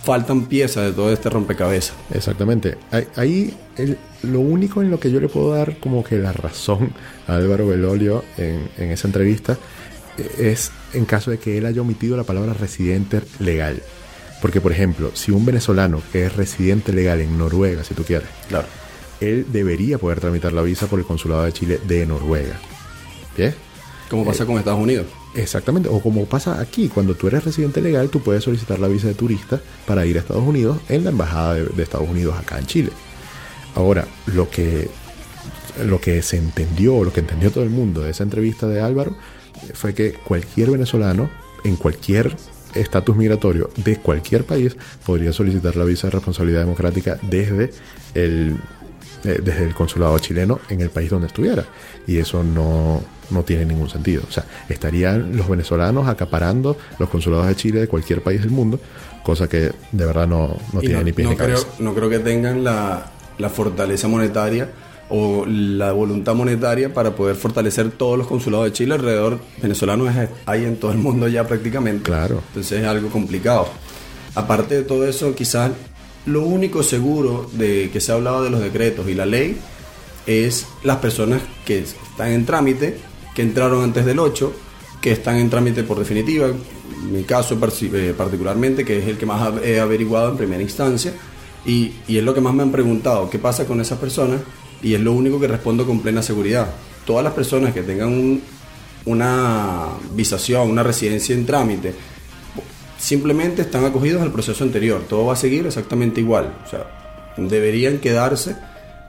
faltan 0.02 0.46
piezas 0.46 0.84
de 0.86 0.92
todo 0.92 1.12
este 1.12 1.30
rompecabezas. 1.30 1.94
Exactamente. 2.12 2.76
Ahí- 3.16 3.54
el- 3.76 3.98
lo 4.22 4.40
único 4.40 4.80
en 4.82 4.90
lo 4.90 4.98
que 5.00 5.10
yo 5.10 5.20
le 5.20 5.28
puedo 5.28 5.52
dar 5.54 5.78
como 5.78 6.02
que 6.04 6.16
la 6.16 6.32
razón 6.32 6.92
a 7.26 7.34
Álvaro 7.36 7.66
Belolio 7.66 8.24
en, 8.38 8.68
en 8.78 8.90
esa 8.90 9.08
entrevista 9.08 9.56
eh, 10.18 10.50
es 10.52 10.70
en 10.92 11.04
caso 11.04 11.30
de 11.30 11.38
que 11.38 11.58
él 11.58 11.66
haya 11.66 11.80
omitido 11.82 12.16
la 12.16 12.24
palabra 12.24 12.54
residente 12.54 13.20
legal. 13.38 13.82
Porque, 14.42 14.60
por 14.60 14.72
ejemplo, 14.72 15.10
si 15.14 15.30
un 15.32 15.44
venezolano 15.46 16.02
que 16.12 16.26
es 16.26 16.36
residente 16.36 16.92
legal 16.92 17.20
en 17.20 17.36
Noruega, 17.38 17.82
si 17.84 17.94
tú 17.94 18.04
quieres, 18.04 18.28
Claro. 18.48 18.66
él 19.20 19.46
debería 19.50 19.96
poder 19.98 20.20
tramitar 20.20 20.52
la 20.52 20.60
visa 20.62 20.86
por 20.86 20.98
el 20.98 21.04
consulado 21.06 21.44
de 21.44 21.52
Chile 21.52 21.80
de 21.86 22.04
Noruega. 22.06 22.58
¿Bien? 23.36 23.54
Como 24.10 24.24
pasa 24.24 24.44
con 24.44 24.58
Estados 24.58 24.80
Unidos. 24.80 25.06
Exactamente, 25.34 25.88
o 25.88 26.00
como 26.00 26.26
pasa 26.26 26.60
aquí, 26.60 26.88
cuando 26.88 27.16
tú 27.16 27.26
eres 27.26 27.44
residente 27.44 27.80
legal, 27.80 28.08
tú 28.08 28.20
puedes 28.20 28.44
solicitar 28.44 28.78
la 28.78 28.86
visa 28.86 29.08
de 29.08 29.14
turista 29.14 29.60
para 29.84 30.06
ir 30.06 30.16
a 30.16 30.20
Estados 30.20 30.44
Unidos 30.44 30.78
en 30.88 31.02
la 31.02 31.10
embajada 31.10 31.54
de, 31.54 31.82
Estados 31.82 32.08
Unidos 32.08 32.36
acá 32.38 32.58
en 32.58 32.66
Chile. 32.66 32.90
Ahora, 33.74 34.06
lo 34.26 34.48
que, 34.48 34.88
lo 35.84 36.00
que 36.00 36.22
se 36.22 36.36
entendió, 36.36 37.02
lo 37.02 37.12
que 37.12 37.20
entendió 37.20 37.50
todo 37.50 37.64
el 37.64 37.70
mundo 37.70 38.02
de 38.02 38.10
esa 38.10 38.22
entrevista 38.22 38.68
de 38.68 38.80
Álvaro, 38.80 39.16
eh, 39.62 39.72
fue 39.74 39.92
que 39.92 40.12
cualquier 40.12 40.70
venezolano 40.70 41.28
en 41.64 41.74
cualquier 41.76 42.36
estatus 42.74 43.16
migratorio 43.16 43.70
de 43.76 43.96
cualquier 43.96 44.44
país 44.44 44.76
podría 45.04 45.32
solicitar 45.32 45.74
la 45.74 45.84
visa 45.84 46.06
de 46.06 46.12
responsabilidad 46.12 46.60
democrática 46.60 47.18
desde 47.22 47.70
el, 48.14 48.56
eh, 49.24 49.40
desde 49.42 49.64
el 49.64 49.74
consulado 49.74 50.16
chileno 50.20 50.60
en 50.68 50.80
el 50.80 50.90
país 50.90 51.10
donde 51.10 51.26
estuviera. 51.26 51.64
Y 52.06 52.18
eso 52.18 52.44
no, 52.44 53.02
no 53.30 53.42
tiene 53.42 53.64
ningún 53.64 53.88
sentido. 53.88 54.22
O 54.28 54.32
sea, 54.32 54.44
estarían 54.68 55.36
los 55.36 55.48
venezolanos 55.48 56.08
acaparando 56.08 56.76
los 56.98 57.08
consulados 57.08 57.46
de 57.46 57.56
Chile 57.56 57.80
de 57.80 57.88
cualquier 57.88 58.22
país 58.22 58.40
del 58.40 58.50
mundo, 58.50 58.80
cosa 59.22 59.48
que 59.48 59.72
de 59.92 60.06
verdad 60.06 60.26
no, 60.26 60.56
no 60.72 60.80
tiene 60.80 61.04
ni 61.04 61.12
pie 61.12 61.24
no 61.24 61.30
ni 61.30 61.36
creo, 61.36 61.56
cabeza. 61.56 61.68
no 61.78 61.94
creo 61.94 62.10
que 62.10 62.18
tengan 62.18 62.64
la, 62.64 63.10
la 63.38 63.48
fortaleza 63.48 64.08
monetaria 64.08 64.70
o 65.10 65.44
la 65.46 65.92
voluntad 65.92 66.34
monetaria 66.34 66.92
para 66.92 67.14
poder 67.14 67.36
fortalecer 67.36 67.90
todos 67.90 68.16
los 68.16 68.26
consulados 68.26 68.66
de 68.66 68.72
Chile 68.72 68.94
alrededor 68.94 69.38
venezolanos 69.60 70.12
hay 70.46 70.64
en 70.64 70.76
todo 70.76 70.92
el 70.92 70.98
mundo 70.98 71.28
ya 71.28 71.46
prácticamente. 71.46 72.04
Claro. 72.04 72.42
Entonces 72.48 72.80
es 72.80 72.86
algo 72.86 73.10
complicado. 73.10 73.68
Aparte 74.34 74.74
de 74.74 74.82
todo 74.82 75.06
eso, 75.06 75.34
quizás 75.34 75.70
lo 76.26 76.42
único 76.42 76.82
seguro 76.82 77.48
de 77.52 77.90
que 77.92 78.00
se 78.00 78.12
ha 78.12 78.14
hablado 78.14 78.42
de 78.42 78.50
los 78.50 78.60
decretos 78.60 79.08
y 79.08 79.14
la 79.14 79.26
ley 79.26 79.58
es 80.26 80.66
las 80.82 80.96
personas 80.96 81.42
que 81.66 81.80
están 81.80 82.30
en 82.30 82.46
trámite, 82.46 82.98
que 83.34 83.42
entraron 83.42 83.82
antes 83.82 84.04
del 84.06 84.18
8, 84.18 84.52
que 85.00 85.12
están 85.12 85.36
en 85.36 85.50
trámite 85.50 85.82
por 85.82 85.98
definitiva, 85.98 86.48
mi 87.10 87.24
caso 87.24 87.58
eh, 87.92 88.14
particularmente, 88.16 88.84
que 88.84 88.98
es 88.98 89.06
el 89.08 89.18
que 89.18 89.26
más 89.26 89.52
he 89.62 89.78
averiguado 89.80 90.30
en 90.30 90.36
primera 90.36 90.62
instancia, 90.62 91.12
y, 91.66 91.92
y 92.08 92.16
es 92.18 92.24
lo 92.24 92.32
que 92.34 92.40
más 92.40 92.54
me 92.54 92.62
han 92.62 92.72
preguntado, 92.72 93.28
¿qué 93.30 93.38
pasa 93.38 93.66
con 93.66 93.80
esas 93.80 93.98
personas? 93.98 94.40
Y 94.82 94.94
es 94.94 95.00
lo 95.00 95.12
único 95.12 95.40
que 95.40 95.48
respondo 95.48 95.86
con 95.86 96.00
plena 96.00 96.22
seguridad. 96.22 96.68
Todas 97.06 97.24
las 97.24 97.32
personas 97.34 97.72
que 97.74 97.82
tengan 97.82 98.08
un- 98.08 98.42
una 99.06 99.86
visación, 100.14 100.70
una 100.70 100.82
residencia 100.82 101.34
en 101.34 101.44
trámite, 101.44 101.94
simplemente 102.98 103.62
están 103.62 103.84
acogidos 103.84 104.22
al 104.22 104.32
proceso 104.32 104.64
anterior. 104.64 105.02
Todo 105.08 105.26
va 105.26 105.34
a 105.34 105.36
seguir 105.36 105.66
exactamente 105.66 106.20
igual. 106.20 106.54
O 106.64 106.68
sea, 106.70 107.34
deberían 107.36 107.98
quedarse 107.98 108.56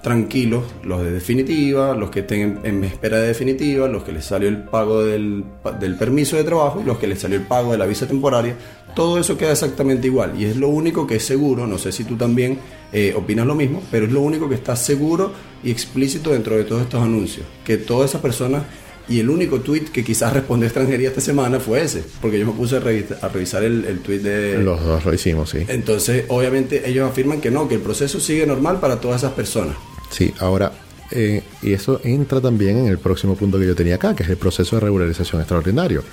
tranquilos 0.06 0.64
los 0.84 1.02
de 1.04 1.12
definitiva, 1.12 1.96
los 1.96 2.12
que 2.12 2.20
estén 2.20 2.42
en, 2.42 2.60
en 2.64 2.84
espera 2.84 3.18
de 3.18 3.28
definitiva, 3.28 3.88
los 3.88 4.04
que 4.04 4.12
les 4.12 4.24
salió 4.24 4.48
el 4.48 4.60
pago 4.60 5.04
del, 5.04 5.44
del 5.80 5.96
permiso 5.98 6.38
de 6.38 6.44
trabajo, 6.44 6.84
los 6.86 7.00
que 7.00 7.08
les 7.08 7.20
salió 7.20 7.38
el 7.40 7.46
pago 7.48 7.72
de 7.72 7.80
la 7.80 7.88
visa 7.88 8.08
temporaria. 8.08 8.56
Todo 8.96 9.20
eso 9.20 9.36
queda 9.36 9.52
exactamente 9.52 10.06
igual. 10.06 10.40
Y 10.40 10.46
es 10.46 10.56
lo 10.58 10.70
único 10.70 11.08
que 11.08 11.16
es 11.16 11.26
seguro, 11.26 11.66
no 11.66 11.80
sé 11.80 11.92
si 11.92 12.04
tú 12.04 12.16
también 12.16 12.60
eh, 12.94 13.14
opinas 13.18 13.48
lo 13.48 13.56
mismo, 13.56 13.82
pero 13.90 14.06
es 14.06 14.12
lo 14.12 14.22
único 14.22 14.48
que 14.48 14.56
está 14.56 14.76
seguro 14.76 15.32
y 15.64 15.72
explícito 15.72 16.32
dentro 16.32 16.56
de 16.56 16.64
todos 16.66 16.84
estos 16.84 17.02
anuncios. 17.02 17.46
Que 17.66 17.78
todas 17.78 18.12
esas 18.12 18.22
personas 18.22 18.62
y 19.10 19.20
el 19.20 19.30
único 19.30 19.60
tweet 19.60 19.86
que 19.92 20.04
quizás 20.04 20.34
respondió 20.34 20.68
extranjería 20.68 21.10
esta 21.10 21.22
semana 21.22 21.60
fue 21.60 21.82
ese, 21.84 22.04
porque 22.22 22.40
yo 22.40 22.46
me 22.46 22.54
puse 22.54 22.78
a, 22.78 22.82
revi- 22.82 23.18
a 23.22 23.28
revisar 23.28 23.64
el, 23.64 23.86
el 23.86 24.00
tweet 24.00 24.20
de... 24.20 24.64
Los 24.64 24.84
dos 24.84 25.04
lo 25.04 25.14
hicimos, 25.14 25.50
sí. 25.50 25.60
Entonces, 25.68 26.26
obviamente, 26.28 26.88
ellos 26.90 27.10
afirman 27.10 27.42
que 27.42 27.52
no, 27.52 27.68
que 27.68 27.76
el 27.76 27.82
proceso 27.82 28.20
sigue 28.20 28.46
normal 28.48 28.80
para 28.80 29.00
todas 29.00 29.22
esas 29.22 29.34
personas. 29.34 29.76
Sí, 30.16 30.34
ahora, 30.40 30.72
eh, 31.12 31.44
y 31.62 31.74
eso 31.74 32.00
entra 32.06 32.40
también 32.40 32.78
en 32.78 32.88
el 32.88 33.00
próximo 33.00 33.36
punto 33.36 33.60
que 33.60 33.68
yo 33.68 33.76
tenía 33.76 33.96
acá, 33.96 34.16
que 34.16 34.24
es 34.24 34.30
el 34.30 34.38
proceso 34.38 34.78
de 34.78 34.80
regularización 34.80 35.42
extraordinario. 35.42 36.06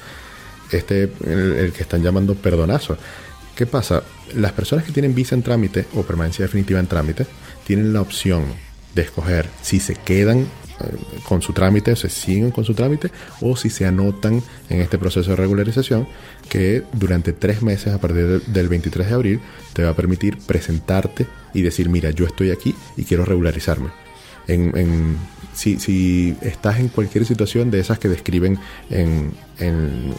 Este, 0.73 1.05
el, 1.25 1.53
el 1.53 1.73
que 1.73 1.83
están 1.83 2.03
llamando 2.03 2.35
perdonazo. 2.35 2.97
¿Qué 3.55 3.65
pasa? 3.65 4.03
Las 4.35 4.51
personas 4.51 4.85
que 4.85 4.91
tienen 4.91 5.15
visa 5.15 5.37
en 5.37 5.45
trámite 5.45 5.87
o 5.95 6.03
permanencia 6.03 6.45
definitiva 6.45 6.81
en 6.81 6.89
trámite 6.89 7.27
tienen 7.65 7.93
la 7.93 8.01
opción 8.01 8.47
de 8.93 9.03
escoger 9.03 9.49
si 9.63 9.79
se 9.79 9.95
quedan 9.95 10.49
con 11.29 11.43
su 11.43 11.53
trámite, 11.53 11.93
o 11.93 11.97
se 11.97 12.09
siguen 12.09 12.51
con 12.51 12.65
su 12.65 12.75
trámite, 12.75 13.11
o 13.41 13.57
si 13.57 13.71
se 13.71 13.87
anotan 13.87 14.43
en 14.69 14.81
este 14.81 14.99
proceso 14.99 15.31
de 15.31 15.37
regularización, 15.37 16.07
que 16.49 16.83
durante 16.93 17.33
tres 17.33 17.63
meses, 17.63 17.93
a 17.95 17.99
partir 18.01 18.27
del- 18.27 18.43
del 18.53 18.69
23 18.69 19.09
de 19.09 19.15
abril, 19.15 19.41
te 19.73 19.83
va 19.85 19.91
a 19.91 19.97
permitir 19.97 20.39
presentarte 20.47 21.27
y 21.55 21.63
decir, 21.63 21.89
mira, 21.89 22.11
yo 22.11 22.27
estoy 22.27 22.51
aquí 22.51 22.75
y 22.97 23.05
quiero 23.05 23.25
regularizarme. 23.25 23.89
En, 24.49 24.77
en- 24.77 25.17
si, 25.55 25.79
si 25.79 26.35
estás 26.41 26.79
en 26.81 26.89
cualquier 26.89 27.25
situación 27.27 27.71
de 27.71 27.79
esas 27.81 27.99
que 27.99 28.09
describen 28.09 28.59
en, 28.91 29.33
en- 29.59 30.15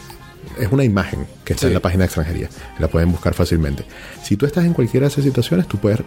es 0.58 0.70
una 0.70 0.84
imagen 0.84 1.26
que 1.44 1.54
está 1.54 1.62
Sí. 1.62 1.66
en 1.68 1.74
la 1.74 1.80
página 1.80 2.00
de 2.02 2.06
extranjería, 2.06 2.48
la 2.78 2.88
pueden 2.88 3.10
buscar 3.10 3.34
fácilmente. 3.34 3.84
Si 4.22 4.36
tú 4.36 4.46
estás 4.46 4.64
en 4.64 4.72
cualquiera 4.74 5.06
de 5.06 5.12
esas 5.12 5.24
situaciones, 5.24 5.66
tú 5.66 5.78
puedes 5.78 6.00
eh, 6.00 6.02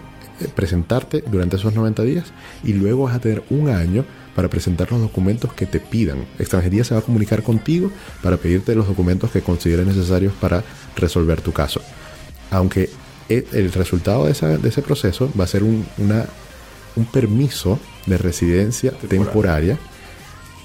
presentarte 0.55 1.23
durante 1.29 1.55
esos 1.55 1.73
90 1.73 2.03
días 2.03 2.25
y 2.63 2.73
luego 2.73 3.03
vas 3.05 3.15
a 3.15 3.19
tener 3.19 3.43
un 3.49 3.69
año 3.69 4.05
para 4.35 4.49
presentar 4.49 4.91
los 4.91 5.01
documentos 5.01 5.51
que 5.53 5.65
te 5.65 5.79
pidan. 5.79 6.25
Extranjería 6.37 6.83
se 6.83 6.93
va 6.93 6.99
a 6.99 7.03
comunicar 7.03 7.41
contigo 7.43 7.91
para 8.21 8.37
pedirte 8.37 8.75
los 8.75 8.87
documentos 8.87 9.31
que 9.31 9.41
consideres 9.41 9.87
necesarios 9.87 10.33
para 10.39 10.63
resolver 10.95 11.41
tu 11.41 11.51
caso. 11.53 11.81
Aunque 12.51 12.89
e- 13.29 13.45
el 13.53 13.71
resultado 13.73 14.25
de, 14.25 14.31
esa- 14.31 14.57
de 14.57 14.69
ese 14.69 14.81
proceso 14.83 15.31
va 15.39 15.45
a 15.45 15.47
ser 15.47 15.63
un, 15.63 15.85
una, 15.97 16.25
un 16.95 17.05
permiso 17.05 17.79
de 18.05 18.17
residencia 18.17 18.91
temporaria 18.91 19.77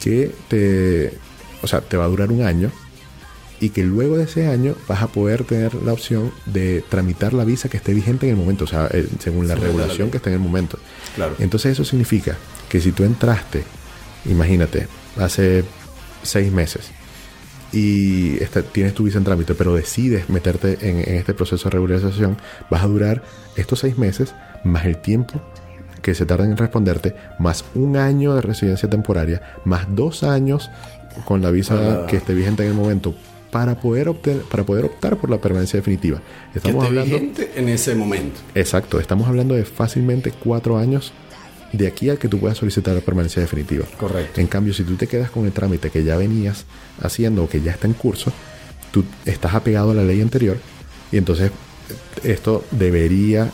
que 0.03 0.33
te, 0.49 1.15
o 1.63 1.67
sea, 1.67 1.81
te 1.81 1.97
va 1.97 2.05
a 2.05 2.09
durar 2.09 2.31
un 2.31 2.43
año 2.43 2.71
y 3.63 3.71
que 3.71 3.85
luego 3.85 4.17
de 4.19 4.25
ese 4.25 4.49
año 4.49 4.75
vas 4.89 5.03
a 5.03 5.07
poder 5.07 5.45
tener 5.45 5.73
la 5.75 5.93
opción 5.93 6.33
de 6.47 6.83
tramitar 6.91 7.33
la 7.33 7.45
visa 7.45 7.69
que 7.69 7.77
esté 7.77 7.95
vigente 7.95 8.27
en 8.27 8.33
el 8.35 8.37
momento, 8.39 8.65
o 8.65 8.67
sea, 8.67 8.89
eh, 8.93 9.07
según 9.21 9.47
la 9.47 9.55
Según 9.55 9.69
regulación 9.69 10.11
que 10.11 10.17
esté 10.17 10.31
en 10.31 10.35
el 10.35 10.41
momento. 10.41 10.79
Claro. 11.15 11.37
Entonces 11.39 11.73
eso 11.73 11.85
significa 11.85 12.37
que 12.69 12.81
si 12.81 12.91
tú 12.91 13.05
entraste, 13.05 13.63
imagínate, 14.27 14.89
hace 15.17 15.65
seis 16.25 16.51
meses 16.51 16.91
y 17.73 18.37
tienes 18.73 18.95
tu 18.95 19.05
visa 19.05 19.19
en 19.19 19.25
trámite, 19.25 19.55
pero 19.55 19.75
decides 19.75 20.29
meterte 20.29 20.79
en, 20.81 20.99
en 20.99 21.15
este 21.17 21.33
proceso 21.33 21.65
de 21.69 21.71
regularización, 21.71 22.37
vas 22.69 22.83
a 22.83 22.87
durar 22.87 23.23
estos 23.57 23.79
seis 23.79 23.97
meses 23.97 24.35
más 24.65 24.85
el 24.87 24.97
tiempo 24.99 25.41
que 26.03 26.15
se 26.15 26.27
tarda 26.27 26.45
en 26.45 26.57
responderte, 26.57 27.15
más 27.39 27.65
un 27.77 27.97
año 27.97 28.35
de 28.35 28.43
residencia 28.43 28.91
temporaria, 28.91 29.41
más 29.65 29.87
dos 29.95 30.25
años 30.25 30.69
con 31.25 31.41
la 31.43 31.51
visa 31.53 31.77
Para- 31.77 32.07
que 32.07 32.17
esté 32.17 32.35
vigente 32.35 32.65
en 32.65 32.71
el 32.71 32.75
momento 32.75 33.15
para 33.53 33.79
poder 33.79 34.09
obtener, 34.09 34.43
para 34.45 34.65
poder 34.65 34.87
optar 34.87 35.19
por 35.19 35.29
la 35.29 35.39
permanencia 35.39 35.77
definitiva. 35.77 36.23
Estamos 36.55 36.87
hablando 36.87 37.21
en 37.55 37.69
ese 37.69 37.95
momento. 37.95 38.41
Exacto, 38.55 38.99
estamos 38.99 39.29
hablando 39.29 39.55
de 39.55 39.67
fácilmente 39.67 40.33
cuatro 40.33 40.79
años 40.79 41.13
de 41.71 41.87
aquí 41.87 42.09
a 42.09 42.17
que 42.17 42.29
tú 42.29 42.39
puedas 42.39 42.57
solicitar 42.57 42.95
la 42.95 43.03
permanencia 43.03 43.43
definitiva. 43.43 43.85
Correcto. 43.99 44.41
En 44.41 44.47
cambio, 44.47 44.73
si 44.73 44.85
tú 44.85 44.97
te 44.97 45.07
quedas 45.07 45.31
con 45.31 45.45
el 45.45 45.53
trámite 45.53 45.91
que 45.91 46.03
ya 46.03 46.17
venías 46.17 46.65
haciendo 47.03 47.45
o 47.45 47.49
que 47.49 47.61
ya 47.61 47.73
está 47.73 47.87
en 47.87 47.93
curso, 47.93 48.33
tú 48.91 49.05
estás 49.27 49.55
apegado 49.55 49.91
a 49.91 49.95
la 49.95 50.03
ley 50.03 50.23
anterior 50.23 50.57
y 51.11 51.19
entonces 51.19 51.51
esto 52.25 52.65
debería 52.71 53.45
eh, 53.45 53.51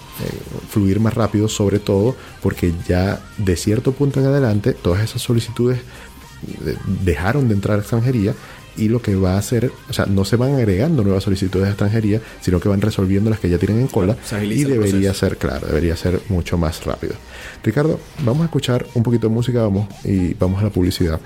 fluir 0.68 1.00
más 1.00 1.14
rápido, 1.14 1.48
sobre 1.48 1.80
todo 1.80 2.14
porque 2.40 2.72
ya 2.86 3.20
de 3.36 3.56
cierto 3.56 3.90
punto 3.90 4.20
en 4.20 4.26
adelante 4.26 4.74
todas 4.74 5.02
esas 5.02 5.22
solicitudes 5.22 5.80
eh, 5.80 6.76
dejaron 7.04 7.48
de 7.48 7.54
entrar 7.54 7.78
a 7.78 7.80
extranjería 7.80 8.34
y 8.76 8.88
lo 8.88 9.02
que 9.02 9.16
va 9.16 9.34
a 9.34 9.38
hacer, 9.38 9.72
o 9.88 9.92
sea, 9.92 10.06
no 10.06 10.24
se 10.24 10.36
van 10.36 10.54
agregando 10.54 11.02
nuevas 11.02 11.24
solicitudes 11.24 11.64
de 11.64 11.70
extranjería, 11.70 12.20
sino 12.40 12.60
que 12.60 12.68
van 12.68 12.80
resolviendo 12.80 13.30
las 13.30 13.40
que 13.40 13.48
ya 13.48 13.58
tienen 13.58 13.80
en 13.80 13.88
cola 13.88 14.16
y 14.42 14.64
debería 14.64 15.12
ser, 15.14 15.36
claro, 15.36 15.66
debería 15.66 15.96
ser 15.96 16.20
mucho 16.28 16.56
más 16.56 16.84
rápido. 16.84 17.14
Ricardo, 17.62 17.98
vamos 18.24 18.42
a 18.42 18.44
escuchar 18.44 18.86
un 18.94 19.02
poquito 19.02 19.28
de 19.28 19.34
música, 19.34 19.62
vamos 19.62 19.88
y 20.04 20.34
vamos 20.34 20.60
a 20.60 20.64
la 20.64 20.70
publicidad. 20.70 21.20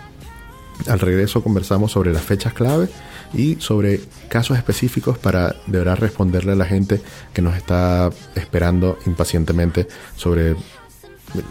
Al 0.87 0.99
regreso 0.99 1.43
conversamos 1.43 1.93
sobre 1.93 2.13
las 2.13 2.23
fechas 2.23 2.55
clave 2.55 2.89
y 3.35 3.57
sobre 3.61 4.01
casos 4.29 4.57
específicos 4.57 5.19
para 5.19 5.57
de 5.67 5.79
verdad 5.79 5.99
responderle 5.99 6.53
a 6.53 6.57
la 6.57 6.65
gente 6.65 7.01
que 7.33 7.43
nos 7.43 7.57
está 7.57 8.11
esperando 8.35 8.99
impacientemente 9.07 9.87
sobre 10.17 10.57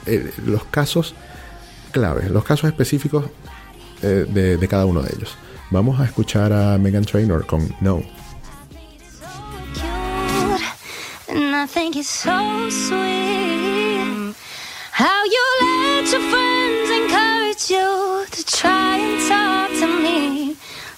eh, 0.05 0.31
los 0.45 0.63
casos 0.65 1.15
clave, 1.91 2.29
los 2.29 2.43
casos 2.43 2.69
específicos 2.69 3.25
eh, 4.01 4.25
de, 4.27 4.57
de 4.57 4.67
cada 4.67 4.85
uno 4.85 5.01
de 5.01 5.13
ellos. 5.15 5.37
Vamos 5.71 6.01
a 6.01 6.03
escuchar 6.03 6.51
a 6.51 6.77
Megan 6.77 7.05
Trainor 7.05 7.45
con 7.45 7.73
No. 7.79 8.03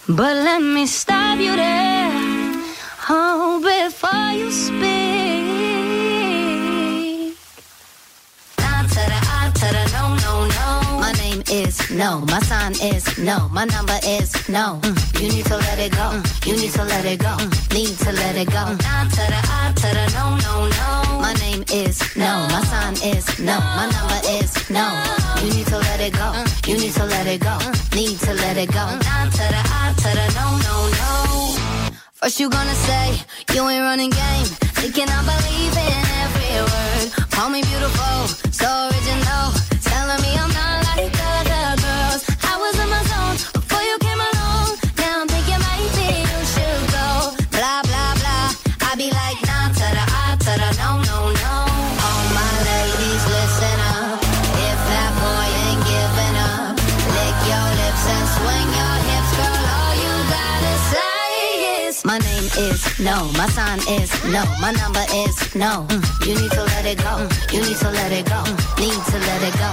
but 0.07 0.35
let 0.35 0.59
me 0.61 0.87
stop 0.87 1.37
you 1.39 1.55
there. 1.55 2.11
Oh, 3.09 3.61
before 3.61 4.31
you 4.33 4.51
speak. 4.51 5.12
Is 11.53 11.89
no. 11.91 12.19
My 12.31 12.39
sign 12.41 12.73
is 12.81 13.05
no. 13.17 13.47
My 13.51 13.65
number 13.65 13.97
is 14.05 14.29
no. 14.49 14.79
Mm, 14.81 15.21
You 15.21 15.27
need 15.29 15.45
to 15.45 15.57
let 15.57 15.79
it 15.79 15.91
go. 15.91 16.07
Mm, 16.17 16.47
You 16.47 16.53
need 16.57 16.71
to 16.73 16.83
let 16.83 17.05
it 17.05 17.19
go. 17.19 17.33
Mm, 17.37 17.73
Need 17.73 17.97
to 18.05 18.11
let 18.11 18.35
it 18.35 18.49
go. 18.49 18.63
Nah 18.85 19.03
to 19.15 19.23
the 19.33 19.41
to 19.81 19.87
the 19.97 20.05
no, 20.17 20.25
no, 20.45 20.53
no. 20.79 21.19
My 21.25 21.33
name 21.45 21.63
is 21.71 21.97
no. 22.15 22.31
My 22.53 22.61
sign 22.71 22.95
is 23.13 23.25
no. 23.39 23.55
My 23.77 23.85
number 23.95 24.19
is 24.39 24.51
no. 24.69 24.85
You 25.43 25.49
need 25.55 25.67
to 25.67 25.77
let 25.77 25.99
it 26.07 26.13
go. 26.13 26.29
You 26.67 26.75
need 26.81 26.93
to 26.99 27.05
let 27.05 27.27
it 27.27 27.41
go. 27.41 27.55
Need 27.95 28.17
to 28.25 28.33
let 28.33 28.57
it 28.57 28.69
go. 28.71 28.85
Nah 29.05 29.25
to 29.37 29.45
the 29.53 29.61
to 30.01 30.09
the 30.17 30.25
no, 30.37 30.45
no, 30.65 30.75
no. 30.99 31.09
First 32.13 32.39
you 32.39 32.49
gonna 32.49 32.75
say 32.87 33.05
you 33.53 33.67
ain't 33.69 33.83
running 33.83 34.09
game, 34.09 34.45
thinking 34.79 35.09
I 35.09 35.19
believe 35.31 35.72
is 62.57 62.99
no, 62.99 63.25
my 63.37 63.47
sign 63.47 63.79
is 63.89 64.11
no, 64.25 64.43
my 64.61 64.71
number 64.71 65.03
is 65.13 65.35
no. 65.55 65.85
Mm, 65.89 66.03
You 66.27 66.35
need 66.41 66.51
to 66.51 66.63
let 66.63 66.85
it 66.85 66.97
go. 66.97 67.13
Mm, 67.17 67.53
You 67.53 67.61
need 67.61 67.77
to 67.77 67.89
let 67.89 68.11
it 68.11 68.25
go. 68.25 68.39
Mm, 68.45 68.79
Need 68.79 69.01
to 69.11 69.17
let 69.27 69.41
it 69.49 69.53
go. 69.57 69.69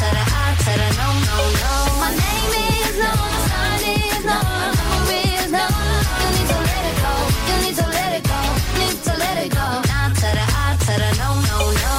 To 0.00 0.06
the 0.16 0.24
I 0.42 0.46
to 0.64 0.72
the 0.80 0.88
no 1.00 1.08
no 1.28 1.36
no. 1.62 1.72
My 2.02 2.10
name 2.14 2.54
is 2.70 2.94
no, 3.02 3.10
my 3.10 3.40
sign 3.50 3.82
is 3.98 4.24
no, 4.30 4.38
my 4.60 4.68
number 4.78 5.18
is 5.34 5.50
no. 5.58 5.66
You 6.22 6.28
need 6.36 6.48
to 6.52 6.58
let 6.70 6.84
it 6.90 6.96
go. 7.04 7.12
You 7.48 7.56
need 7.64 7.76
to 7.80 7.86
let 7.98 8.12
it 8.18 8.24
go. 8.30 8.38
Need 8.80 8.98
to 9.06 9.12
let 9.22 9.36
it 9.44 9.50
go. 9.52 9.66
The 10.20 11.10
no 11.20 11.30
no 11.48 11.58
no. 11.84 11.94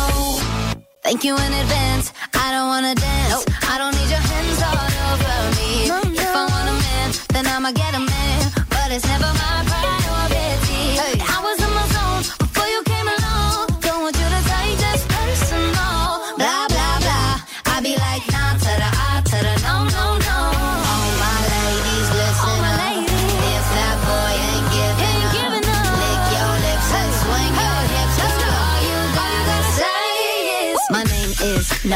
Thank 1.03 1.23
you 1.23 1.35
in 1.35 1.53
advance. 1.63 2.11
I 2.33 2.51
don't 2.51 2.67
wanna 2.67 2.95
dance. 2.95 3.10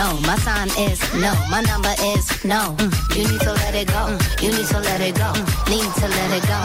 No, 0.06 0.20
my 0.22 0.36
sign 0.38 0.68
is 0.88 1.00
no, 1.16 1.34
my 1.50 1.62
number 1.62 1.94
is 2.14 2.26
no. 2.46 2.62
Mm, 2.78 2.94
You 3.16 3.24
need 3.32 3.42
to 3.42 3.54
let 3.54 3.74
it 3.76 3.88
go. 3.88 4.02
Mm, 4.12 4.44
You 4.44 4.50
need 4.52 4.68
to 4.68 4.80
let 4.80 5.02
it 5.02 5.16
go. 5.16 5.30
Mm, 5.34 5.70
Need 5.72 5.92
to 6.02 6.08
let 6.08 6.32
it 6.38 6.46
go. 6.52 6.60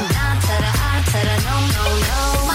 To 0.46 0.55
the 0.64 0.70
to 1.11 1.18
the 1.29 1.37
no 1.46 1.57
no 1.76 1.85
no. 2.09 2.50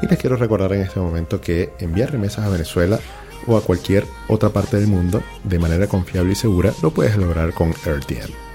Y 0.02 0.08
les 0.08 0.18
quiero 0.18 0.38
recordar 0.38 0.74
en 0.74 0.82
este 0.82 1.00
momento 1.00 1.40
que 1.40 1.74
enviar 1.78 2.12
remesas 2.12 2.46
a 2.46 2.50
Venezuela 2.50 3.00
o 3.46 3.56
a 3.56 3.62
cualquier 3.62 4.08
otra 4.28 4.50
parte 4.50 4.78
del 4.78 4.88
mundo 4.88 5.22
de 5.44 5.60
manera 5.60 5.86
confiable 5.86 6.32
y 6.32 6.36
segura 6.36 6.74
lo 6.82 6.90
puedes 6.90 7.16
lograr 7.16 7.54
con 7.54 7.74
RTM. 7.74 8.49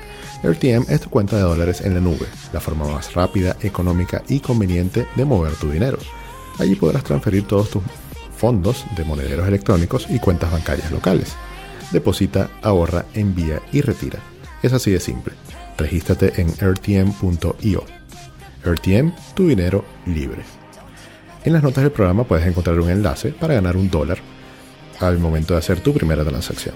RTM 0.44 0.84
es 0.90 1.00
tu 1.00 1.08
cuenta 1.08 1.36
de 1.36 1.42
dólares 1.42 1.80
en 1.80 1.94
la 1.94 2.00
nube, 2.00 2.26
la 2.52 2.60
forma 2.60 2.86
más 2.86 3.14
rápida, 3.14 3.56
económica 3.62 4.22
y 4.28 4.40
conveniente 4.40 5.06
de 5.16 5.24
mover 5.24 5.54
tu 5.54 5.70
dinero. 5.70 5.96
Allí 6.58 6.74
podrás 6.74 7.02
transferir 7.02 7.46
todos 7.46 7.70
tus 7.70 7.82
fondos 8.36 8.84
de 8.94 9.04
monederos 9.04 9.48
electrónicos 9.48 10.06
y 10.10 10.18
cuentas 10.18 10.52
bancarias 10.52 10.92
locales. 10.92 11.34
Deposita, 11.92 12.50
ahorra, 12.60 13.06
envía 13.14 13.62
y 13.72 13.80
retira. 13.80 14.18
Es 14.62 14.74
así 14.74 14.90
de 14.90 15.00
simple. 15.00 15.32
Regístrate 15.78 16.38
en 16.38 16.48
rtm.io. 16.48 17.84
RTM, 18.62 19.12
tu 19.34 19.48
dinero 19.48 19.84
libre. 20.04 20.42
En 21.44 21.54
las 21.54 21.62
notas 21.62 21.84
del 21.84 21.92
programa 21.92 22.24
puedes 22.24 22.46
encontrar 22.46 22.78
un 22.80 22.90
enlace 22.90 23.30
para 23.30 23.54
ganar 23.54 23.78
un 23.78 23.90
dólar 23.90 24.18
al 25.00 25.18
momento 25.18 25.54
de 25.54 25.60
hacer 25.60 25.80
tu 25.80 25.94
primera 25.94 26.22
transacción. 26.22 26.74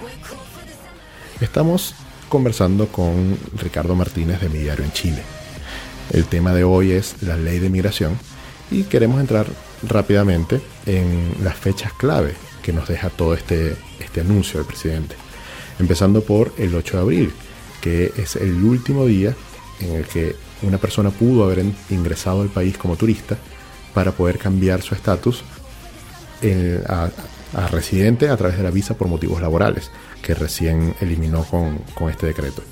Estamos 1.40 1.94
conversando 2.28 2.88
con 2.88 3.36
Ricardo 3.56 3.94
Martínez 3.94 4.40
de 4.40 4.48
Mi 4.48 4.58
Diario 4.58 4.84
en 4.84 4.92
Chile. 4.92 5.22
El 6.12 6.24
tema 6.24 6.52
de 6.54 6.64
hoy 6.64 6.92
es 6.92 7.16
la 7.22 7.36
ley 7.36 7.58
de 7.58 7.68
migración 7.70 8.18
y 8.70 8.84
queremos 8.84 9.20
entrar 9.20 9.46
rápidamente 9.86 10.60
en 10.86 11.34
las 11.42 11.56
fechas 11.56 11.92
clave 11.94 12.34
que 12.62 12.72
nos 12.72 12.88
deja 12.88 13.10
todo 13.10 13.34
este, 13.34 13.76
este 14.00 14.20
anuncio 14.20 14.58
del 14.58 14.66
presidente. 14.66 15.16
Empezando 15.78 16.22
por 16.22 16.52
el 16.58 16.74
8 16.74 16.96
de 16.96 17.02
abril, 17.02 17.32
que 17.80 18.12
es 18.16 18.36
el 18.36 18.62
último 18.62 19.06
día 19.06 19.34
en 19.80 19.92
el 19.94 20.04
que 20.06 20.34
una 20.62 20.78
persona 20.78 21.10
pudo 21.10 21.44
haber 21.44 21.64
ingresado 21.90 22.42
al 22.42 22.48
país 22.48 22.76
como 22.76 22.96
turista 22.96 23.36
para 23.94 24.12
poder 24.12 24.38
cambiar 24.38 24.82
su 24.82 24.94
estatus 24.94 25.44
en- 26.42 26.82
a, 26.88 27.10
a 27.54 27.68
residente 27.68 28.28
a 28.28 28.36
través 28.36 28.56
de 28.56 28.64
la 28.64 28.70
visa 28.70 28.94
por 28.96 29.08
motivos 29.08 29.40
laborales, 29.40 29.90
que 30.22 30.34
recién 30.34 30.94
eliminó 31.00 31.44
con, 31.44 31.78
con 31.94 32.10
este 32.10 32.26
decreto. 32.26 32.62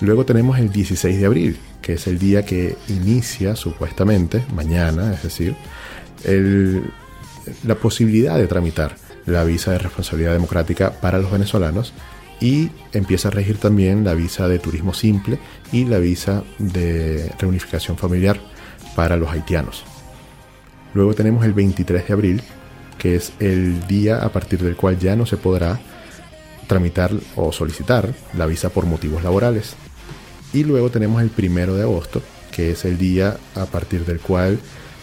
Luego 0.00 0.24
tenemos 0.24 0.58
el 0.58 0.70
16 0.70 1.18
de 1.18 1.26
abril, 1.26 1.58
que 1.82 1.94
es 1.94 2.06
el 2.06 2.18
día 2.18 2.44
que 2.44 2.76
inicia 2.88 3.56
supuestamente, 3.56 4.44
mañana, 4.54 5.12
es 5.12 5.22
decir, 5.22 5.56
la 7.64 7.74
posibilidad 7.74 8.36
de 8.36 8.46
tramitar 8.46 8.96
la 9.26 9.44
visa 9.44 9.72
de 9.72 9.78
responsabilidad 9.78 10.32
democrática 10.32 10.92
para 10.92 11.18
los 11.18 11.30
venezolanos 11.30 11.92
y 12.40 12.70
empieza 12.92 13.28
a 13.28 13.30
regir 13.32 13.58
también 13.58 14.04
la 14.04 14.14
visa 14.14 14.48
de 14.48 14.58
turismo 14.58 14.94
simple 14.94 15.38
y 15.72 15.84
la 15.84 15.98
visa 15.98 16.44
de 16.58 17.32
reunificación 17.38 17.96
familiar 17.96 18.38
para 18.94 19.16
los 19.16 19.30
haitianos. 19.30 19.84
Luego 20.94 21.14
tenemos 21.14 21.44
el 21.44 21.52
23 21.52 22.06
de 22.06 22.12
abril, 22.12 22.42
que 22.96 23.16
es 23.16 23.32
el 23.40 23.86
día 23.86 24.18
a 24.18 24.30
partir 24.30 24.60
del 24.60 24.76
cual 24.76 24.98
ya 24.98 25.16
no 25.16 25.26
se 25.26 25.36
podrá 25.36 25.80
tramitar 26.68 27.10
o 27.34 27.50
solicitar 27.52 28.14
la 28.36 28.46
visa 28.46 28.68
por 28.68 28.86
motivos 28.86 29.24
laborales. 29.24 29.74
Y 30.52 30.62
luego 30.62 30.90
tenemos 30.90 31.20
el 31.20 31.30
primero 31.30 31.74
de 31.74 31.82
agosto, 31.82 32.22
que 32.52 32.70
es 32.70 32.84
el 32.84 32.96
día 32.96 33.36
a 33.56 33.66
partir 33.66 34.04
del 34.04 34.20
cual 34.20 34.60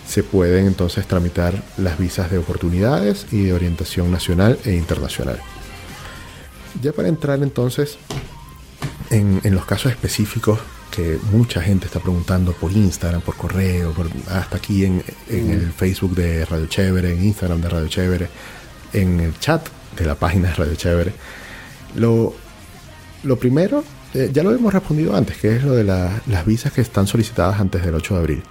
se 0.08 0.24
pueden 0.24 0.68
entonces 0.68 1.06
tramitar 1.08 1.62
las 1.78 1.98
visas 1.98 2.32
de 2.32 2.38
oportunidades 2.38 3.26
y 3.32 3.44
de 3.44 3.54
orientación 3.54 4.12
nacional 4.12 4.58
e 4.64 4.74
internacional. 4.74 5.40
Ya 6.82 6.94
para 6.94 7.08
entrar 7.08 7.42
entonces 7.44 7.98
en, 9.10 9.42
en 9.44 9.56
los 9.56 9.66
casos 9.66 9.92
específicos 9.92 10.60
que 10.92 11.18
mucha 11.32 11.62
gente 11.62 11.88
está 11.88 12.00
preguntando 12.00 12.54
por 12.54 12.72
Instagram, 12.72 13.22
por 13.22 13.36
correo, 13.36 13.92
por- 13.94 14.10
hasta 14.30 14.58
aquí 14.58 14.86
en, 14.86 15.04
en 15.30 15.50
el 15.52 15.72
Facebook 15.74 16.16
de 16.16 16.46
Radio 16.46 16.68
Chévere, 16.68 17.12
en 17.12 17.24
Instagram 17.24 17.62
de 17.62 17.70
Radio 17.70 17.88
Chévere, 17.88 18.30
en 18.94 19.20
el 19.20 19.38
chat 19.40 19.68
de 19.98 20.06
la 20.06 20.16
página 20.16 20.50
de 20.50 20.56
Radio 20.56 20.76
Chévere. 20.76 21.14
Lo, 21.96 22.34
lo 23.24 23.38
primero, 23.38 23.84
eh, 24.14 24.30
ya 24.34 24.44
lo 24.44 24.52
hemos 24.52 24.74
respondido 24.74 25.16
antes, 25.16 25.38
que 25.38 25.56
es 25.56 25.64
lo 25.64 25.74
de 25.74 25.84
la- 25.84 26.22
las 26.28 26.46
visas 26.46 26.72
que 26.72 26.82
están 26.82 27.08
solicitadas 27.08 27.60
antes 27.60 27.84
del 27.84 27.96
8 27.96 28.14
de 28.16 28.20
abril. 28.20 28.44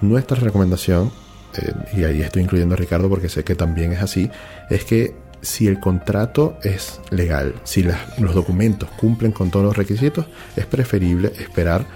Nuestra 0.00 0.36
recomendación, 0.38 1.12
eh, 1.56 1.72
y 1.96 2.04
ahí 2.04 2.22
estoy 2.22 2.42
incluyendo 2.42 2.74
a 2.74 2.78
Ricardo 2.78 3.08
porque 3.08 3.28
sé 3.28 3.44
que 3.44 3.54
también 3.54 3.92
es 3.92 4.02
así, 4.02 4.30
es 4.70 4.84
que 4.84 5.14
si 5.42 5.68
el 5.68 5.78
contrato 5.78 6.58
es 6.62 7.00
legal, 7.10 7.54
si 7.64 7.82
los 7.82 8.34
documentos 8.34 8.88
cumplen 8.98 9.32
con 9.32 9.50
todos 9.50 9.64
los 9.66 9.76
requisitos, 9.76 10.26
es 10.56 10.66
preferible 10.66 11.32
esperar 11.38 11.86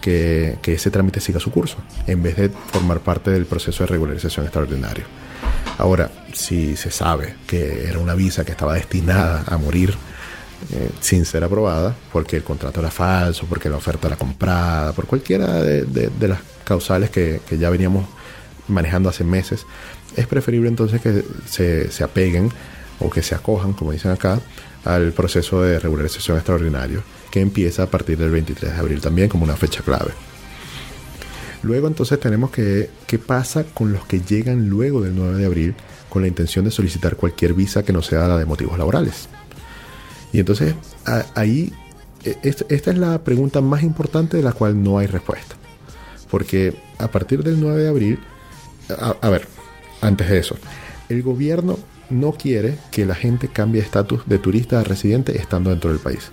que, 0.00 0.58
que 0.62 0.74
ese 0.74 0.90
trámite 0.90 1.20
siga 1.20 1.40
su 1.40 1.50
curso, 1.50 1.76
en 2.06 2.22
vez 2.22 2.36
de 2.36 2.48
formar 2.50 3.00
parte 3.00 3.30
del 3.30 3.46
proceso 3.46 3.82
de 3.84 3.88
regularización 3.88 4.46
extraordinario. 4.46 5.04
Ahora, 5.78 6.10
si 6.32 6.76
se 6.76 6.90
sabe 6.90 7.34
que 7.46 7.88
era 7.88 7.98
una 7.98 8.14
visa 8.14 8.44
que 8.44 8.52
estaba 8.52 8.74
destinada 8.74 9.44
a 9.46 9.56
morir 9.58 9.94
eh, 10.72 10.90
sin 11.00 11.24
ser 11.24 11.44
aprobada, 11.44 11.94
porque 12.12 12.36
el 12.36 12.42
contrato 12.44 12.80
era 12.80 12.90
falso, 12.90 13.46
porque 13.48 13.68
la 13.68 13.76
oferta 13.76 14.06
era 14.08 14.16
comprada, 14.16 14.92
por 14.92 15.06
cualquiera 15.06 15.62
de, 15.62 15.84
de- 15.84 16.08
de 16.08 16.28
las 16.28 16.40
causales 16.64 17.10
que, 17.10 17.40
que 17.48 17.58
ya 17.58 17.70
veníamos 17.70 18.06
manejando 18.68 19.08
hace 19.08 19.24
meses, 19.24 19.66
es 20.16 20.26
preferible 20.26 20.68
entonces 20.68 21.00
que 21.00 21.22
se, 21.46 21.90
se 21.90 22.04
apeguen 22.04 22.50
o 23.00 23.10
que 23.10 23.22
se 23.22 23.34
acojan, 23.34 23.72
como 23.74 23.92
dicen 23.92 24.10
acá, 24.12 24.40
al 24.84 25.12
proceso 25.12 25.62
de 25.62 25.78
regularización 25.78 26.36
extraordinario, 26.36 27.02
que 27.30 27.40
empieza 27.40 27.82
a 27.82 27.86
partir 27.86 28.16
del 28.16 28.30
23 28.30 28.72
de 28.72 28.78
abril 28.78 29.00
también 29.00 29.28
como 29.28 29.44
una 29.44 29.56
fecha 29.56 29.82
clave. 29.82 30.12
Luego 31.62 31.88
entonces 31.88 32.20
tenemos 32.20 32.50
que 32.50 32.90
qué 33.06 33.18
pasa 33.18 33.64
con 33.64 33.92
los 33.92 34.04
que 34.06 34.20
llegan 34.20 34.68
luego 34.68 35.00
del 35.00 35.16
9 35.16 35.38
de 35.38 35.46
abril 35.46 35.74
con 36.10 36.22
la 36.22 36.28
intención 36.28 36.64
de 36.64 36.70
solicitar 36.70 37.16
cualquier 37.16 37.54
visa 37.54 37.82
que 37.82 37.92
no 37.92 38.02
sea 38.02 38.28
la 38.28 38.36
de 38.38 38.44
motivos 38.44 38.78
laborales. 38.78 39.28
Y 40.34 40.40
entonces 40.40 40.74
ahí 41.36 41.72
e- 42.24 42.36
est- 42.42 42.70
esta 42.70 42.90
es 42.90 42.98
la 42.98 43.22
pregunta 43.22 43.60
más 43.60 43.82
importante 43.84 44.36
de 44.36 44.42
la 44.42 44.52
cual 44.52 44.82
no 44.82 44.98
hay 44.98 45.06
respuesta. 45.06 45.54
Porque 46.30 46.74
a 46.98 47.08
partir 47.08 47.44
del 47.44 47.60
9 47.60 47.82
de 47.82 47.88
abril, 47.88 48.18
a, 49.22 49.28
ver, 49.30 49.46
antes 50.00 50.28
de 50.28 50.38
eso, 50.38 50.56
el 51.08 51.22
gobierno 51.22 51.78
no 52.10 52.32
quiere 52.32 52.76
que 52.90 53.06
la 53.06 53.14
gente 53.14 53.46
cambie 53.48 53.80
estatus 53.80 54.22
de 54.26 54.38
turista 54.38 54.80
a 54.80 54.84
residente 54.84 55.38
estando 55.38 55.70
dentro 55.70 55.90
del 55.90 56.00
país. 56.00 56.32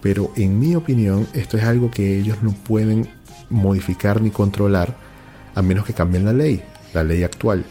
Pero 0.00 0.32
en 0.36 0.58
mi 0.58 0.74
opinión, 0.74 1.28
esto 1.34 1.58
es 1.58 1.64
algo 1.64 1.90
que 1.90 2.18
ellos 2.18 2.38
no 2.42 2.52
pueden 2.52 3.08
modificar 3.50 4.22
ni 4.22 4.30
controlar 4.30 4.96
a 5.54 5.60
menos 5.60 5.84
que 5.84 5.92
cambien 5.92 6.24
la 6.24 6.32
ley, 6.32 6.62
la 6.94 7.04
ley 7.04 7.22
actual. 7.22 7.64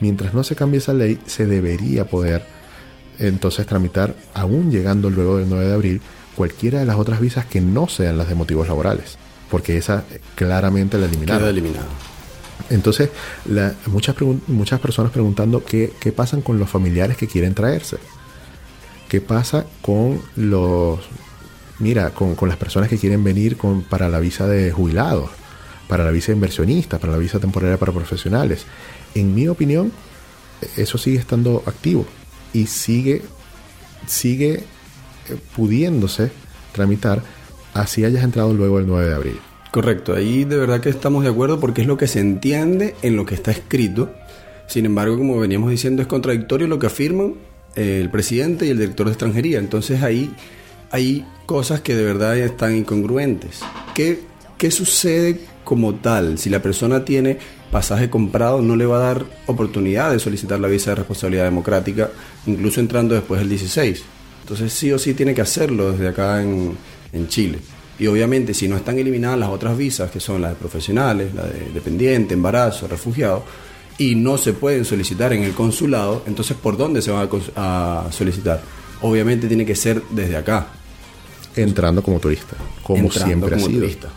Mientras 0.00 0.32
no 0.34 0.44
se 0.44 0.54
cambie 0.54 0.78
esa 0.78 0.94
ley, 0.94 1.18
se 1.26 1.46
debería 1.46 2.06
poder 2.06 2.44
entonces 3.20 3.66
tramitar, 3.66 4.14
aún 4.34 4.70
llegando 4.70 5.10
luego 5.10 5.36
del 5.38 5.48
9 5.48 5.66
de 5.66 5.74
abril, 5.74 6.00
cualquiera 6.34 6.78
de 6.80 6.86
las 6.86 6.96
otras 6.96 7.20
visas 7.20 7.44
que 7.46 7.60
no 7.60 7.88
sean 7.88 8.16
las 8.18 8.28
de 8.28 8.34
motivos 8.34 8.66
laborales. 8.68 9.18
Porque 9.50 9.76
esa 9.76 10.04
eh, 10.10 10.20
claramente 10.34 10.96
la 10.98 11.06
eliminaron. 11.06 11.40
Queda. 11.42 11.50
Entonces, 12.70 13.10
la- 13.46 13.74
muchas, 13.86 14.14
muchas 14.46 14.80
personas 14.80 15.12
preguntando 15.12 15.64
qué, 15.64 15.92
qué 16.00 16.12
pasan 16.12 16.40
con 16.40 16.58
los 16.58 16.70
familiares 16.70 17.16
que 17.16 17.26
quieren 17.26 17.54
traerse. 17.54 17.98
¿Qué 19.08 19.20
pasa 19.20 19.66
con 19.82 20.20
los... 20.36 21.00
Mira, 21.80 22.10
con, 22.10 22.34
con 22.36 22.48
las 22.48 22.58
personas 22.58 22.88
que 22.88 22.98
quieren 22.98 23.24
venir 23.24 23.56
con, 23.56 23.82
para 23.82 24.08
la 24.08 24.20
visa 24.20 24.46
de 24.46 24.70
jubilados, 24.70 25.30
para 25.88 26.04
la 26.04 26.10
visa 26.10 26.28
de 26.28 26.34
inversionistas, 26.34 27.00
para 27.00 27.12
la 27.14 27.18
visa 27.18 27.38
temporaria 27.40 27.76
para 27.78 27.92
profesionales? 27.92 28.66
En 29.14 29.34
mi 29.34 29.48
opinión, 29.48 29.90
eso 30.76 30.96
sigue 30.98 31.18
estando 31.18 31.62
activo 31.66 32.06
y 32.52 32.66
sigue, 32.66 33.22
sigue 34.06 34.54
eh, 34.54 35.36
pudiéndose 35.54 36.30
tramitar 36.72 37.22
así 37.74 38.04
hayas 38.04 38.24
entrado 38.24 38.52
luego 38.52 38.78
del 38.78 38.86
9 38.86 39.08
de 39.08 39.14
abril. 39.14 39.40
Correcto, 39.70 40.14
ahí 40.14 40.44
de 40.44 40.56
verdad 40.56 40.80
que 40.80 40.88
estamos 40.88 41.22
de 41.22 41.30
acuerdo 41.30 41.60
porque 41.60 41.82
es 41.82 41.86
lo 41.86 41.96
que 41.96 42.08
se 42.08 42.20
entiende 42.20 42.96
en 43.02 43.16
lo 43.16 43.24
que 43.24 43.34
está 43.34 43.52
escrito. 43.52 44.12
Sin 44.66 44.84
embargo, 44.84 45.16
como 45.16 45.38
veníamos 45.38 45.70
diciendo, 45.70 46.02
es 46.02 46.08
contradictorio 46.08 46.66
lo 46.66 46.78
que 46.78 46.86
afirman 46.86 47.34
eh, 47.76 48.00
el 48.00 48.10
presidente 48.10 48.66
y 48.66 48.70
el 48.70 48.78
director 48.78 49.06
de 49.06 49.12
extranjería. 49.12 49.58
Entonces 49.58 50.02
ahí 50.02 50.34
hay 50.90 51.24
cosas 51.46 51.80
que 51.80 51.94
de 51.94 52.04
verdad 52.04 52.36
están 52.36 52.76
incongruentes. 52.76 53.60
¿Qué, 53.94 54.20
qué 54.58 54.70
sucede 54.72 55.40
como 55.62 55.94
tal? 55.94 56.38
Si 56.38 56.50
la 56.50 56.60
persona 56.60 57.04
tiene 57.04 57.38
pasaje 57.70 58.10
comprado, 58.10 58.62
no 58.62 58.76
le 58.76 58.86
va 58.86 58.96
a 58.96 59.14
dar 59.14 59.26
oportunidad 59.46 60.10
de 60.12 60.18
solicitar 60.18 60.58
la 60.60 60.68
visa 60.68 60.90
de 60.90 60.96
responsabilidad 60.96 61.44
democrática, 61.44 62.10
incluso 62.46 62.80
entrando 62.80 63.14
después 63.14 63.40
del 63.40 63.48
16. 63.48 64.02
Entonces 64.42 64.72
sí 64.72 64.92
o 64.92 64.98
sí 64.98 65.14
tiene 65.14 65.34
que 65.34 65.40
hacerlo 65.42 65.92
desde 65.92 66.08
acá 66.08 66.42
en, 66.42 66.76
en 67.12 67.28
Chile. 67.28 67.58
Y 67.98 68.06
obviamente 68.06 68.54
si 68.54 68.66
no 68.66 68.76
están 68.76 68.98
eliminadas 68.98 69.38
las 69.38 69.50
otras 69.50 69.76
visas, 69.76 70.10
que 70.10 70.20
son 70.20 70.40
las 70.42 70.52
de 70.52 70.56
profesionales, 70.56 71.34
la 71.34 71.44
de 71.44 71.70
dependiente, 71.72 72.34
embarazo, 72.34 72.88
refugiado, 72.88 73.44
y 73.98 74.14
no 74.14 74.38
se 74.38 74.54
pueden 74.54 74.84
solicitar 74.84 75.32
en 75.34 75.42
el 75.42 75.52
consulado, 75.52 76.22
entonces 76.26 76.56
¿por 76.56 76.76
dónde 76.76 77.02
se 77.02 77.10
van 77.10 77.28
a 77.56 78.06
solicitar? 78.10 78.62
Obviamente 79.02 79.46
tiene 79.46 79.66
que 79.66 79.76
ser 79.76 80.02
desde 80.10 80.36
acá. 80.36 80.68
entrando 81.54 82.02
como 82.02 82.18
turista, 82.18 82.56
como 82.82 83.04
Entrando 83.04 83.26
siempre 83.26 83.50
como 83.50 83.66
ha 83.66 83.68
sido. 83.68 83.80
turista. 83.80 84.08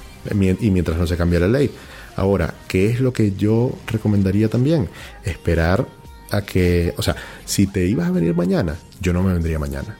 Y 0.61 0.71
mientras 0.71 0.97
no 0.97 1.05
se 1.05 1.17
cambie 1.17 1.39
la 1.39 1.49
ley. 1.49 1.69
Ahora, 2.15 2.53
¿qué 2.67 2.87
es 2.91 2.99
lo 2.99 3.11
que 3.13 3.33
yo 3.35 3.71
recomendaría 3.87 4.47
también? 4.49 4.89
Esperar 5.23 5.87
a 6.31 6.41
que, 6.41 6.93
o 6.97 7.01
sea, 7.01 7.15
si 7.45 7.67
te 7.67 7.85
ibas 7.85 8.07
a 8.07 8.11
venir 8.11 8.35
mañana, 8.35 8.75
yo 9.01 9.13
no 9.13 9.23
me 9.23 9.33
vendría 9.33 9.59
mañana. 9.59 9.97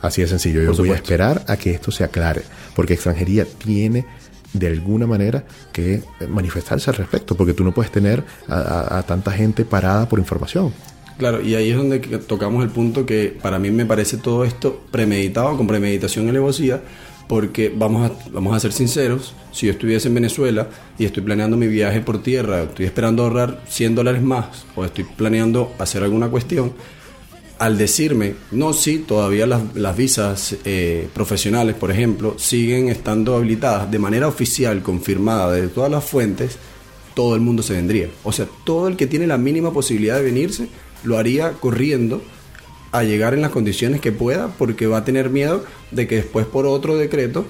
Así 0.00 0.22
de 0.22 0.28
sencillo, 0.28 0.62
yo 0.62 0.72
voy 0.74 0.90
a 0.90 0.94
esperar 0.94 1.44
a 1.48 1.56
que 1.56 1.70
esto 1.72 1.90
se 1.90 2.04
aclare, 2.04 2.42
porque 2.76 2.94
extranjería 2.94 3.44
tiene 3.44 4.06
de 4.52 4.66
alguna 4.68 5.06
manera 5.06 5.44
que 5.72 6.02
manifestarse 6.28 6.88
al 6.90 6.96
respecto, 6.96 7.36
porque 7.36 7.52
tú 7.52 7.64
no 7.64 7.72
puedes 7.74 7.90
tener 7.92 8.24
a, 8.48 8.54
a- 8.56 8.98
a 8.98 9.02
tanta 9.02 9.32
gente 9.32 9.64
parada 9.64 10.08
por 10.08 10.18
información. 10.20 10.72
Claro, 11.18 11.42
y 11.42 11.56
ahí 11.56 11.70
es 11.70 11.76
donde 11.76 11.98
tocamos 11.98 12.62
el 12.62 12.70
punto 12.70 13.04
que 13.04 13.36
para 13.42 13.58
mí 13.58 13.72
me 13.72 13.84
parece 13.84 14.16
todo 14.18 14.44
esto 14.44 14.84
premeditado, 14.92 15.56
con 15.56 15.66
premeditación 15.66 16.26
y 16.26 16.28
alevosía, 16.28 16.80
porque 17.28 17.72
vamos 17.74 18.10
a, 18.10 18.30
vamos 18.32 18.56
a 18.56 18.60
ser 18.60 18.72
sinceros, 18.72 19.34
si 19.52 19.66
yo 19.66 19.72
estuviese 19.72 20.08
en 20.08 20.14
Venezuela 20.14 20.68
y 20.98 21.04
estoy 21.04 21.22
planeando 21.22 21.56
mi 21.56 21.68
viaje 21.68 22.00
por 22.00 22.22
tierra, 22.22 22.62
estoy 22.62 22.86
esperando 22.86 23.22
ahorrar 23.22 23.62
100 23.68 23.94
dólares 23.94 24.22
más 24.22 24.64
o 24.74 24.84
estoy 24.84 25.04
planeando 25.04 25.72
hacer 25.78 26.02
alguna 26.02 26.28
cuestión, 26.28 26.72
al 27.58 27.76
decirme, 27.76 28.34
no, 28.52 28.72
sí, 28.72 29.04
todavía 29.06 29.46
las, 29.46 29.62
las 29.74 29.96
visas 29.96 30.56
eh, 30.64 31.08
profesionales, 31.12 31.74
por 31.74 31.90
ejemplo, 31.90 32.34
siguen 32.38 32.88
estando 32.88 33.36
habilitadas 33.36 33.90
de 33.90 33.98
manera 33.98 34.28
oficial, 34.28 34.82
confirmada 34.82 35.52
de 35.52 35.68
todas 35.68 35.90
las 35.90 36.04
fuentes, 36.04 36.56
todo 37.14 37.34
el 37.34 37.40
mundo 37.40 37.62
se 37.62 37.74
vendría. 37.74 38.08
O 38.22 38.32
sea, 38.32 38.46
todo 38.64 38.86
el 38.86 38.96
que 38.96 39.08
tiene 39.08 39.26
la 39.26 39.38
mínima 39.38 39.72
posibilidad 39.72 40.16
de 40.16 40.22
venirse, 40.22 40.68
lo 41.02 41.18
haría 41.18 41.52
corriendo 41.52 42.22
a 42.92 43.02
llegar 43.04 43.34
en 43.34 43.42
las 43.42 43.50
condiciones 43.50 44.00
que 44.00 44.12
pueda, 44.12 44.48
porque 44.58 44.86
va 44.86 44.98
a 44.98 45.04
tener 45.04 45.30
miedo 45.30 45.64
de 45.90 46.06
que 46.06 46.16
después 46.16 46.46
por 46.46 46.66
otro 46.66 46.96
decreto 46.96 47.46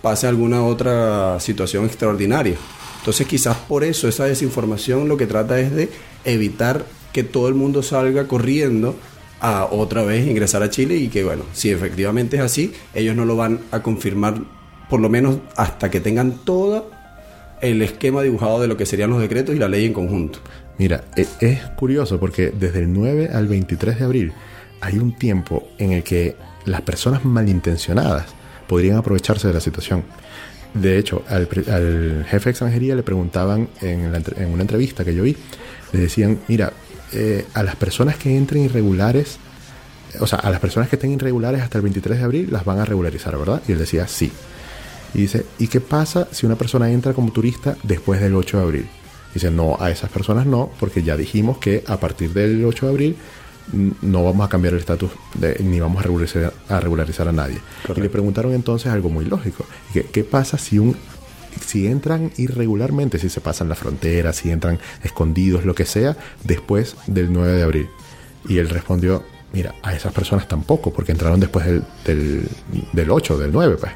pase 0.00 0.26
alguna 0.26 0.64
otra 0.64 1.38
situación 1.40 1.84
extraordinaria. 1.84 2.56
Entonces 2.98 3.26
quizás 3.26 3.56
por 3.56 3.84
eso 3.84 4.08
esa 4.08 4.24
desinformación 4.26 5.08
lo 5.08 5.16
que 5.16 5.26
trata 5.26 5.58
es 5.60 5.72
de 5.72 5.88
evitar 6.24 6.84
que 7.12 7.22
todo 7.24 7.48
el 7.48 7.54
mundo 7.54 7.82
salga 7.82 8.26
corriendo 8.26 8.96
a 9.40 9.66
otra 9.70 10.02
vez 10.02 10.26
ingresar 10.26 10.62
a 10.62 10.70
Chile 10.70 10.96
y 10.96 11.08
que 11.08 11.24
bueno, 11.24 11.44
si 11.52 11.70
efectivamente 11.70 12.36
es 12.36 12.42
así, 12.42 12.72
ellos 12.94 13.16
no 13.16 13.24
lo 13.24 13.36
van 13.36 13.60
a 13.72 13.82
confirmar 13.82 14.40
por 14.88 15.00
lo 15.00 15.08
menos 15.08 15.38
hasta 15.56 15.90
que 15.90 16.00
tengan 16.00 16.38
todo 16.44 16.90
el 17.60 17.82
esquema 17.82 18.22
dibujado 18.22 18.60
de 18.60 18.68
lo 18.68 18.76
que 18.76 18.86
serían 18.86 19.10
los 19.10 19.20
decretos 19.20 19.54
y 19.54 19.58
la 19.58 19.68
ley 19.68 19.84
en 19.84 19.92
conjunto. 19.92 20.40
Mira, 20.78 21.04
e- 21.16 21.26
es 21.40 21.60
curioso 21.76 22.18
porque 22.18 22.50
desde 22.50 22.80
el 22.80 22.92
9 22.92 23.30
al 23.32 23.46
23 23.46 23.98
de 23.98 24.04
abril 24.04 24.32
hay 24.82 24.98
un 24.98 25.12
tiempo 25.12 25.68
en 25.78 25.92
el 25.92 26.02
que 26.02 26.36
las 26.66 26.82
personas 26.82 27.24
malintencionadas 27.24 28.26
podrían 28.66 28.96
aprovecharse 28.96 29.48
de 29.48 29.54
la 29.54 29.60
situación. 29.60 30.02
De 30.74 30.98
hecho, 30.98 31.22
al, 31.28 31.46
jefe 31.46 32.44
de 32.44 32.50
extranjería 32.50 32.96
le 32.96 33.02
preguntaban 33.02 33.68
en, 33.80 34.10
la 34.12 34.20
una 34.46 34.62
entrevista 34.62 35.04
que 35.04 35.14
yo 35.14 35.22
vi, 35.22 35.36
le 35.92 36.00
decían, 36.00 36.38
mira, 36.48 36.72
eh, 37.12 37.46
a 37.54 37.62
las 37.62 37.76
personas 37.76 38.16
que 38.16 38.36
entren 38.36 38.64
irregulares, 38.64 39.38
o 40.18 40.26
sea, 40.26 40.40
a 40.40 40.50
las 40.50 40.60
personas 40.60 40.88
que 40.88 40.96
estén 40.96 41.12
irregulares 41.12 41.62
hasta 41.62 41.78
el 41.78 41.82
23 41.82 42.18
de 42.18 42.24
abril 42.24 42.48
las 42.50 42.64
van 42.64 42.80
a 42.80 42.84
regularizar, 42.84 43.36
¿verdad? 43.38 43.62
Y 43.68 43.72
él 43.72 43.78
decía, 43.78 44.08
sí. 44.08 44.32
Y 45.14 45.22
dice, 45.22 45.46
¿y 45.58 45.68
qué 45.68 45.80
pasa 45.80 46.26
si 46.32 46.46
una 46.46 46.56
persona 46.56 46.90
entra 46.90 47.12
como 47.12 47.30
turista 47.30 47.76
después 47.82 48.20
del 48.20 48.34
8 48.34 48.56
de 48.56 48.62
abril? 48.62 48.86
Dice, 49.34 49.50
no, 49.50 49.76
a 49.78 49.90
esas 49.90 50.10
personas 50.10 50.46
no, 50.46 50.70
porque 50.80 51.02
ya 51.02 51.16
dijimos 51.16 51.58
que 51.58 51.84
a 51.86 51.98
partir 51.98 52.32
del 52.32 52.64
8 52.64 52.86
de 52.86 52.92
abril 52.92 53.16
no 54.02 54.24
vamos 54.24 54.44
a 54.46 54.48
cambiar 54.48 54.74
el 54.74 54.80
estatus 54.80 55.10
de- 55.34 55.56
ni 55.62 55.80
vamos 55.80 56.00
a 56.00 56.02
regularizar, 56.02 56.52
a 56.68 56.80
regularizar 56.80 57.28
a 57.28 57.32
nadie. 57.32 57.58
Y 57.96 58.00
le 58.00 58.08
preguntaron 58.08 58.52
entonces 58.52 58.90
algo 58.92 59.08
muy 59.08 59.24
lógico. 59.24 59.64
que, 59.92 60.04
¿Qué 60.04 60.24
pasa 60.24 60.58
si 60.58 60.78
un 60.78 60.96
si 61.66 61.86
entran 61.86 62.32
irregularmente, 62.38 63.18
si 63.18 63.28
se 63.28 63.40
pasan 63.42 63.68
la 63.68 63.74
frontera, 63.74 64.32
si 64.32 64.50
entran 64.50 64.78
escondidos, 65.02 65.64
lo 65.66 65.74
que 65.74 65.84
sea, 65.84 66.16
después 66.44 66.96
del 67.06 67.32
9 67.32 67.52
de 67.52 67.62
abril? 67.62 67.88
Y 68.48 68.58
él 68.58 68.68
respondió, 68.70 69.22
mira, 69.52 69.74
a 69.82 69.94
esas 69.94 70.12
personas 70.12 70.48
tampoco, 70.48 70.92
porque 70.92 71.12
entraron 71.12 71.38
después 71.40 71.66
del, 71.66 71.82
del, 72.04 72.48
del 72.92 73.10
8, 73.10 73.38
del 73.38 73.52
9, 73.52 73.76
pues. 73.78 73.92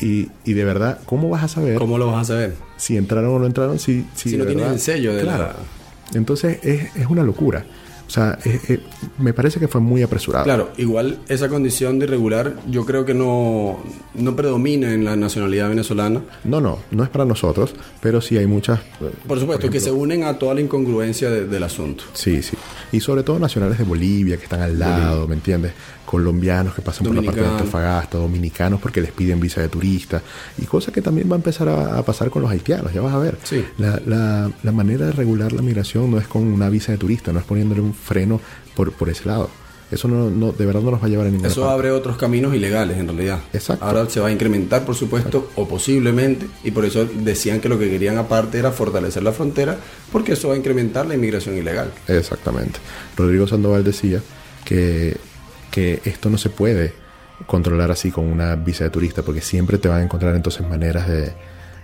Y, 0.00 0.28
y 0.44 0.52
de 0.52 0.64
verdad, 0.64 1.00
¿cómo 1.06 1.30
vas 1.30 1.42
a 1.44 1.48
saber 1.48 1.78
¿Cómo 1.78 1.96
lo 1.96 2.08
vas 2.08 2.22
a 2.28 2.34
saber? 2.34 2.54
si 2.76 2.96
entraron 2.98 3.30
o 3.34 3.38
no 3.38 3.46
entraron? 3.46 3.78
Si, 3.78 4.04
si, 4.14 4.30
Si 4.30 4.36
no 4.36 4.44
tienes 4.44 4.56
verdad- 4.64 4.74
el 4.74 4.80
sello 4.80 5.14
de 5.14 5.22
Claro. 5.22 5.44
la- 5.44 6.18
Entonces 6.18 6.58
es, 6.62 6.94
es 6.96 7.06
una 7.06 7.22
locura. 7.22 7.64
O 8.06 8.10
sea, 8.10 8.38
es- 8.44 8.70
es- 8.70 8.80
me 9.18 9.32
parece 9.32 9.58
que 9.58 9.66
fue 9.68 9.80
muy 9.80 10.02
apresurado. 10.02 10.44
Claro, 10.44 10.70
igual 10.76 11.18
esa 11.28 11.48
condición 11.48 11.98
de 11.98 12.06
irregular 12.06 12.54
yo 12.70 12.84
creo 12.86 13.04
que 13.04 13.14
no, 13.14 13.78
no 14.14 14.36
predomina 14.36 14.92
en 14.94 15.04
la 15.04 15.16
nacionalidad 15.16 15.68
venezolana. 15.68 16.22
No, 16.44 16.60
no, 16.60 16.78
no 16.92 17.02
es 17.02 17.08
para 17.10 17.24
nosotros, 17.24 17.74
pero 18.00 18.20
sí 18.20 18.38
hay 18.38 18.46
muchas... 18.46 18.78
eh, 19.00 19.10
Por 19.26 19.40
supuesto, 19.40 19.68
que 19.70 19.80
se 19.80 19.90
unen 19.90 20.22
a 20.22 20.38
toda 20.38 20.54
la 20.54 20.60
incongruencia 20.60 21.30
de- 21.30 21.46
del 21.46 21.62
asunto. 21.64 22.04
Sí, 22.12 22.42
sí. 22.42 22.56
Y 22.92 23.00
sobre 23.00 23.24
todo 23.24 23.38
nacionales 23.40 23.78
de 23.78 23.84
Bolivia 23.84 24.36
que 24.36 24.44
están 24.44 24.60
al 24.62 24.78
lado, 24.78 25.26
¿me 25.26 25.34
entiendes? 25.34 25.72
Colombianos 26.06 26.74
que 26.74 26.80
pasan 26.82 27.06
por 27.06 27.16
la 27.16 27.22
parte 27.22 27.40
de. 27.42 27.46
Antofagasta, 27.48 28.16
dominicanos 28.16 28.80
porque 28.80 29.00
les 29.02 29.10
piden 29.12 29.38
visa 29.40 29.60
de 29.60 29.68
turista. 29.68 30.22
Y 30.56 30.64
cosa 30.64 30.90
que 30.92 31.02
también 31.02 31.28
va 31.30 31.34
a 31.34 31.36
empezar 31.36 31.68
a, 31.68 31.98
a 31.98 32.02
pasar 32.04 32.30
con 32.30 32.40
los 32.42 32.50
haitianos, 32.50 32.92
ya 32.94 33.00
vas 33.02 33.12
a 33.14 33.18
ver. 33.18 33.36
Sí. 33.42 33.64
La, 33.78 34.00
la- 34.06 34.50
la 34.62 34.72
manera 34.72 35.06
de 35.06 35.12
regular 35.12 35.52
la 35.52 35.62
migración 35.62 36.10
no 36.10 36.18
es 36.18 36.26
con 36.28 36.42
una 36.46 36.68
visa 36.70 36.92
de 36.92 36.98
turista, 36.98 37.32
no 37.32 37.40
es 37.40 37.44
poniéndole 37.44 37.80
un 37.82 37.92
freno 37.92 38.40
por, 38.74 38.92
por 38.92 39.08
ese 39.10 39.26
lado. 39.26 39.50
Eso 39.88 40.08
no, 40.08 40.30
no, 40.30 40.50
de 40.50 40.66
verdad 40.66 40.80
no 40.80 40.90
nos 40.90 41.00
va 41.00 41.06
a 41.06 41.08
llevar 41.08 41.26
a 41.28 41.30
ninguna 41.30 41.48
Eso 41.48 41.60
parte. 41.60 41.74
abre 41.74 41.90
otros 41.92 42.16
caminos 42.16 42.52
ilegales 42.56 42.98
en 42.98 43.06
realidad. 43.06 43.38
Exacto. 43.52 43.84
Ahora 43.84 44.10
se 44.10 44.18
va 44.18 44.26
a 44.28 44.32
incrementar, 44.32 44.84
por 44.84 44.96
supuesto, 44.96 45.50
o 45.54 45.68
posiblemente, 45.68 46.46
y 46.64 46.72
por 46.72 46.84
eso 46.84 47.04
decían 47.04 47.60
que 47.60 47.68
lo 47.68 47.78
que 47.78 47.88
querían 47.88 48.18
aparte 48.18 48.58
era 48.58 48.72
fortalecer 48.72 49.22
la 49.22 49.30
frontera, 49.30 49.76
porque 50.10 50.32
eso 50.32 50.48
va 50.48 50.54
a 50.54 50.56
incrementar 50.56 51.06
la 51.06 51.14
inmigración 51.14 51.56
ilegal. 51.56 51.92
Exactamente. 52.08 52.80
Rodrigo 53.16 53.46
Sandoval 53.46 53.84
decía 53.84 54.20
que, 54.64 55.16
que 55.76 56.00
esto 56.06 56.30
no 56.30 56.38
se 56.38 56.48
puede 56.48 56.94
controlar 57.44 57.90
así 57.90 58.10
con 58.10 58.24
una 58.24 58.56
visa 58.56 58.84
de 58.84 58.88
turista, 58.88 59.20
porque 59.20 59.42
siempre 59.42 59.76
te 59.76 59.88
van 59.88 60.00
a 60.00 60.04
encontrar 60.04 60.34
entonces 60.34 60.66
maneras 60.66 61.06
de, 61.06 61.34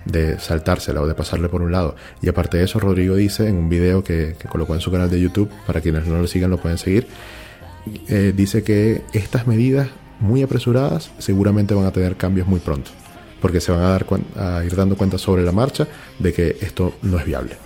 de 0.07 0.41
saltársela 0.41 1.03
o 1.03 1.07
de 1.07 1.15
pasarle 1.15 1.51
por 1.51 1.61
un 1.61 1.73
lado. 1.73 1.95
Y 2.23 2.31
aparte 2.31 2.57
de 2.57 2.65
eso, 2.65 2.81
Rodrigo 2.81 3.17
dice 3.17 3.47
en 3.49 3.57
un 3.57 3.69
video 3.69 4.03
que, 4.03 4.35
que 4.39 4.49
colocó 4.49 4.73
en 4.73 4.81
su 4.81 4.91
canal 4.91 5.11
de 5.11 5.21
YouTube, 5.21 5.51
para 5.67 5.83
quienes 5.83 6.07
no 6.07 6.17
lo 6.17 6.27
sigan 6.27 6.51
lo 6.51 6.57
pueden 6.57 6.79
seguir, 6.79 7.07
eh, 8.09 8.33
dice 8.35 8.63
que 8.63 9.03
estas 9.13 9.47
medidas 9.47 9.89
muy 10.21 10.43
apresuradas 10.43 11.11
seguramente 11.19 11.75
van 11.75 11.85
a 11.85 11.93
tener 11.93 12.17
cambios 12.17 12.47
muy 12.47 12.61
pronto, 12.61 12.91
porque 13.43 13.61
se 13.61 13.73
van 13.73 13.83
a, 13.83 13.89
dar 13.91 14.07
a 14.39 14.65
ir 14.65 14.75
dando 14.75 14.97
cuenta 14.97 15.19
sobre 15.19 15.43
la 15.43 15.53
marcha 15.53 15.87
de 16.19 16.33
que 16.33 16.57
esto 16.63 16.95
no 17.03 17.19
es 17.19 17.27
viable. 17.27 17.59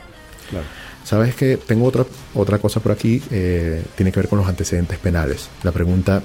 Claro. 0.51 0.67
Sabes 1.07 1.37
que 1.37 1.57
tengo 1.57 1.85
otra, 1.85 2.05
otra 2.35 2.59
cosa 2.59 2.81
por 2.81 2.91
aquí, 2.91 3.23
eh, 3.31 3.81
tiene 3.95 4.11
que 4.11 4.19
ver 4.19 4.29
con 4.29 4.41
los 4.41 4.49
antecedentes 4.49 4.99
penales. 4.99 5.49
La 5.63 5.71
pregunta 5.71 6.21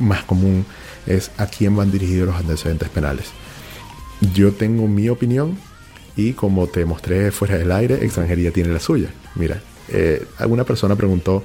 más 0.00 0.24
común 0.24 0.66
es 1.06 1.30
a 1.36 1.46
quién 1.46 1.76
van 1.76 1.92
dirigidos 1.92 2.26
los 2.26 2.36
antecedentes 2.36 2.88
penales. 2.88 3.26
Yo 4.34 4.50
tengo 4.54 4.88
mi 4.88 5.08
opinión 5.08 5.56
y 6.16 6.32
como 6.32 6.66
te 6.66 6.84
mostré 6.84 7.30
fuera 7.30 7.56
del 7.56 7.70
aire, 7.70 8.04
extranjería 8.04 8.50
tiene 8.50 8.70
la 8.70 8.80
suya. 8.80 9.08
Mira, 9.36 9.62
eh, 9.88 10.26
alguna 10.36 10.64
persona 10.64 10.96
preguntó, 10.96 11.44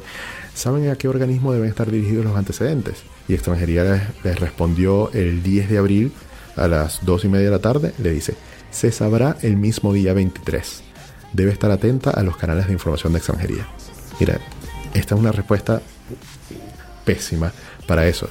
¿saben 0.55 0.89
a 0.89 0.95
qué 0.95 1.07
organismo 1.07 1.53
deben 1.53 1.69
estar 1.69 1.91
dirigidos 1.91 2.25
los 2.25 2.35
antecedentes? 2.35 3.03
Y 3.27 3.35
extranjería 3.35 3.83
les, 3.83 4.01
les 4.23 4.39
respondió 4.39 5.11
el 5.13 5.43
10 5.43 5.69
de 5.69 5.77
abril 5.77 6.11
a 6.55 6.67
las 6.67 7.05
2 7.05 7.25
y 7.25 7.27
media 7.27 7.45
de 7.45 7.51
la 7.51 7.59
tarde, 7.59 7.93
le 7.99 8.09
dice, 8.09 8.33
se 8.71 8.91
sabrá 8.91 9.37
el 9.43 9.57
mismo 9.57 9.93
día 9.93 10.13
23 10.13 10.86
debe 11.37 11.51
estar 11.51 11.69
atenta 11.71 12.09
a 12.09 12.23
los 12.23 12.35
canales 12.35 12.65
de 12.67 12.73
información 12.73 13.13
de 13.13 13.19
extranjería. 13.19 13.65
Mira, 14.19 14.39
esta 14.93 15.13
es 15.15 15.21
una 15.21 15.31
respuesta 15.31 15.81
pésima 17.05 17.51
para 17.85 18.07
eso. 18.07 18.27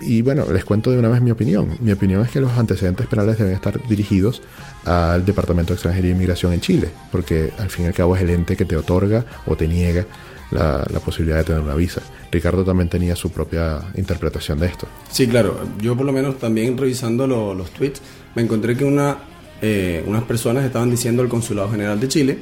Y, 0.00 0.20
bueno, 0.22 0.44
les 0.52 0.64
cuento 0.64 0.90
de 0.90 0.98
una 0.98 1.08
vez 1.08 1.20
mi 1.22 1.30
opinión. 1.30 1.76
Mi 1.80 1.92
opinión 1.92 2.20
es 2.24 2.30
que 2.32 2.40
los 2.40 2.50
antecedentes 2.58 3.06
penales 3.06 3.38
deben 3.38 3.52
estar 3.54 3.80
dirigidos 3.88 4.42
al 4.84 5.24
Departamento 5.24 5.72
de 5.72 5.74
Extranjería 5.76 6.10
e 6.10 6.14
Inmigración 6.14 6.52
en 6.52 6.60
Chile, 6.60 6.88
porque 7.12 7.52
al 7.58 7.70
fin 7.70 7.84
y 7.84 7.88
al 7.88 7.94
cabo 7.94 8.16
es 8.16 8.22
el 8.22 8.30
ente 8.30 8.56
que 8.56 8.64
te 8.64 8.76
otorga 8.76 9.24
o 9.46 9.54
te 9.56 9.68
niega 9.68 10.04
la, 10.50 10.84
la 10.92 10.98
posibilidad 11.00 11.38
de 11.38 11.44
tener 11.44 11.60
una 11.60 11.74
visa. 11.76 12.00
Ricardo 12.32 12.64
también 12.64 12.88
tenía 12.88 13.14
su 13.14 13.30
propia 13.30 13.80
interpretación 13.94 14.58
de 14.58 14.66
esto. 14.66 14.88
Sí, 15.10 15.28
claro. 15.28 15.60
Yo 15.80 15.96
por 15.96 16.04
lo 16.04 16.12
menos 16.12 16.36
también 16.38 16.76
revisando 16.76 17.26
lo- 17.28 17.54
los 17.54 17.70
tweets 17.70 18.00
me 18.34 18.42
encontré 18.42 18.76
que 18.76 18.84
una, 18.84 19.18
eh, 19.66 20.04
unas 20.06 20.22
personas 20.22 20.64
estaban 20.64 20.90
diciendo 20.90 21.22
al 21.22 21.28
Consulado 21.28 21.70
General 21.70 21.98
de 21.98 22.06
Chile, 22.06 22.38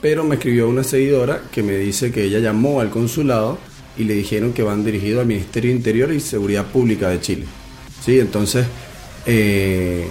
pero 0.00 0.24
me 0.24 0.36
escribió 0.36 0.68
una 0.68 0.82
seguidora 0.82 1.42
que 1.52 1.62
me 1.62 1.76
dice 1.76 2.10
que 2.10 2.24
ella 2.24 2.38
llamó 2.38 2.80
al 2.80 2.90
consulado 2.90 3.58
y 3.98 4.04
le 4.04 4.14
dijeron 4.14 4.52
que 4.52 4.62
van 4.62 4.84
dirigidos 4.84 5.20
al 5.20 5.26
Ministerio 5.26 5.70
Interior 5.70 6.10
y 6.12 6.20
Seguridad 6.20 6.64
Pública 6.66 7.10
de 7.10 7.20
Chile. 7.20 7.44
Sí, 8.02 8.18
entonces 8.18 8.66
eh, 9.26 10.08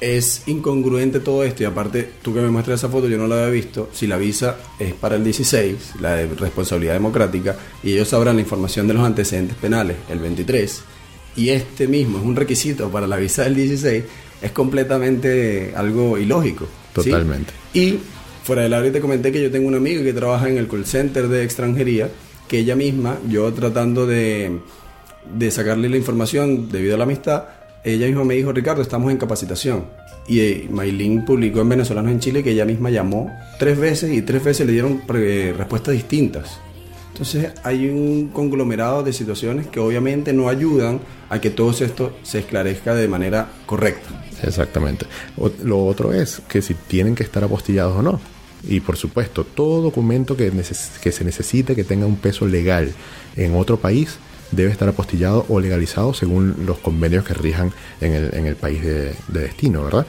es 0.00 0.42
incongruente 0.46 1.20
todo 1.20 1.42
esto 1.42 1.62
y 1.62 1.66
aparte 1.66 2.10
tú 2.22 2.34
que 2.34 2.40
me 2.40 2.50
muestras 2.50 2.80
esa 2.80 2.88
foto 2.90 3.08
yo 3.08 3.16
no 3.16 3.26
la 3.26 3.36
había 3.36 3.50
visto 3.50 3.88
si 3.92 4.06
la 4.06 4.18
visa 4.18 4.56
es 4.78 4.94
para 4.94 5.16
el 5.16 5.24
16 5.24 6.00
la 6.00 6.16
de 6.16 6.26
responsabilidad 6.26 6.94
democrática 6.94 7.56
y 7.82 7.92
ellos 7.92 8.08
sabrán 8.08 8.36
la 8.36 8.42
información 8.42 8.88
de 8.88 8.94
los 8.94 9.04
antecedentes 9.04 9.56
penales 9.56 9.96
el 10.10 10.18
23 10.18 10.82
y 11.36 11.50
este 11.50 11.86
mismo 11.86 12.18
es 12.18 12.24
un 12.24 12.34
requisito 12.34 12.90
para 12.90 13.06
la 13.06 13.16
visa 13.16 13.44
del 13.44 13.54
16 13.54 14.04
es 14.42 14.52
completamente 14.52 15.72
algo 15.76 16.18
ilógico 16.18 16.66
¿sí? 16.66 17.10
Totalmente. 17.10 17.52
y 17.72 17.98
fuera 18.42 18.62
del 18.62 18.74
aire 18.74 18.90
te 18.90 19.00
comenté 19.00 19.32
que 19.32 19.42
yo 19.42 19.50
tengo 19.50 19.68
una 19.68 19.76
amiga 19.78 20.02
que 20.02 20.12
trabaja 20.12 20.48
en 20.48 20.58
el 20.58 20.68
call 20.68 20.84
center 20.84 21.28
de 21.28 21.44
extranjería 21.44 22.10
que 22.48 22.58
ella 22.58 22.76
misma 22.76 23.18
yo 23.28 23.52
tratando 23.52 24.06
de 24.06 24.60
de 25.24 25.50
sacarle 25.50 25.88
la 25.88 25.96
información 25.96 26.68
debido 26.70 26.94
a 26.94 26.98
la 26.98 27.04
amistad, 27.04 27.44
ella 27.84 28.06
misma 28.06 28.24
me 28.24 28.34
dijo, 28.34 28.52
Ricardo, 28.52 28.82
estamos 28.82 29.10
en 29.10 29.18
capacitación. 29.18 29.84
Y 30.28 30.40
eh, 30.40 30.68
Maylin 30.70 31.24
publicó 31.24 31.60
en 31.60 31.68
Venezolanos 31.68 32.12
en 32.12 32.20
Chile 32.20 32.42
que 32.42 32.50
ella 32.50 32.64
misma 32.64 32.90
llamó 32.90 33.30
tres 33.58 33.78
veces 33.78 34.12
y 34.12 34.22
tres 34.22 34.44
veces 34.44 34.66
le 34.66 34.72
dieron 34.72 35.02
eh, 35.14 35.54
respuestas 35.56 35.94
distintas. 35.94 36.60
Entonces 37.12 37.52
hay 37.62 37.88
un 37.88 38.28
conglomerado 38.28 39.02
de 39.02 39.12
situaciones 39.12 39.66
que 39.66 39.80
obviamente 39.80 40.32
no 40.32 40.48
ayudan 40.48 41.00
a 41.28 41.40
que 41.40 41.50
todo 41.50 41.70
esto 41.70 42.16
se 42.22 42.38
esclarezca 42.38 42.94
de 42.94 43.06
manera 43.06 43.48
correcta. 43.66 44.24
Exactamente. 44.42 45.06
Lo 45.62 45.84
otro 45.84 46.12
es 46.12 46.40
que 46.48 46.62
si 46.62 46.74
tienen 46.74 47.14
que 47.14 47.22
estar 47.22 47.44
apostillados 47.44 47.98
o 47.98 48.02
no. 48.02 48.20
Y 48.64 48.80
por 48.80 48.96
supuesto, 48.96 49.44
todo 49.44 49.82
documento 49.82 50.36
que, 50.36 50.50
se 51.12 51.24
necesite 51.24 51.74
que 51.74 51.84
tenga 51.84 52.06
un 52.06 52.16
peso 52.16 52.46
legal 52.46 52.92
en 53.36 53.56
otro 53.56 53.76
país 53.76 54.16
debe 54.50 54.70
estar 54.70 54.88
apostillado 54.88 55.46
o 55.48 55.60
legalizado 55.60 56.14
según 56.14 56.66
los 56.66 56.78
convenios 56.78 57.24
que 57.24 57.34
rijan 57.34 57.72
en 58.00 58.12
el, 58.12 58.34
en 58.34 58.46
el 58.46 58.56
país 58.56 58.82
de 58.82 59.14
destino, 59.28 59.84
¿verdad? 59.84 60.06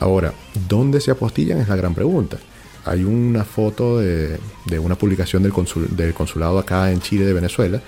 Ahora, 0.00 0.34
¿dónde 0.68 1.00
se 1.00 1.12
apostillan? 1.12 1.60
Es 1.60 1.68
la 1.68 1.76
gran 1.76 1.94
pregunta. 1.94 2.38
Hay 2.84 3.04
una 3.04 3.44
foto 3.44 3.98
de, 4.00 4.38
de 4.66 4.78
una 4.78 4.96
publicación 4.96 5.42
del, 5.42 5.52
consul- 5.52 5.88
del 5.88 6.14
consulado 6.14 6.58
acá 6.58 6.90
en 6.90 7.00
Chile 7.00 7.24
de 7.24 7.32
Venezuela 7.32 7.80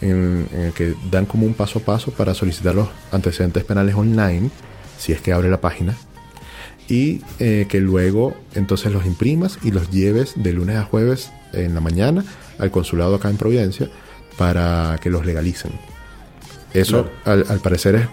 en, 0.00 0.48
en 0.52 0.60
el 0.60 0.72
que 0.72 0.94
dan 1.10 1.26
como 1.26 1.46
un 1.46 1.54
paso 1.54 1.78
a 1.78 1.82
paso 1.82 2.10
para 2.10 2.34
solicitar 2.34 2.74
los 2.74 2.88
antecedentes 3.12 3.62
penales 3.64 3.94
online, 3.94 4.50
si 4.98 5.12
es 5.12 5.20
que 5.20 5.32
abre 5.32 5.48
la 5.50 5.60
página, 5.60 5.94
y 6.88 7.22
eh, 7.38 7.66
que 7.68 7.80
luego 7.80 8.34
entonces 8.54 8.92
los 8.92 9.06
imprimas 9.06 9.58
y 9.62 9.70
los 9.70 9.90
lleves 9.90 10.32
de 10.34 10.52
lunes 10.52 10.76
a 10.76 10.84
jueves 10.84 11.30
en 11.52 11.74
la 11.74 11.80
mañana 11.80 12.24
al 12.58 12.70
consulado 12.70 13.14
acá 13.14 13.30
en 13.30 13.36
Providencia 13.36 13.88
para 14.36 14.98
que 15.00 15.10
los 15.10 15.24
legalicen. 15.24 15.72
Eso 16.74 17.08
al, 17.24 17.44
al 17.48 17.60
parecer 17.60 17.94
es, 17.94 18.08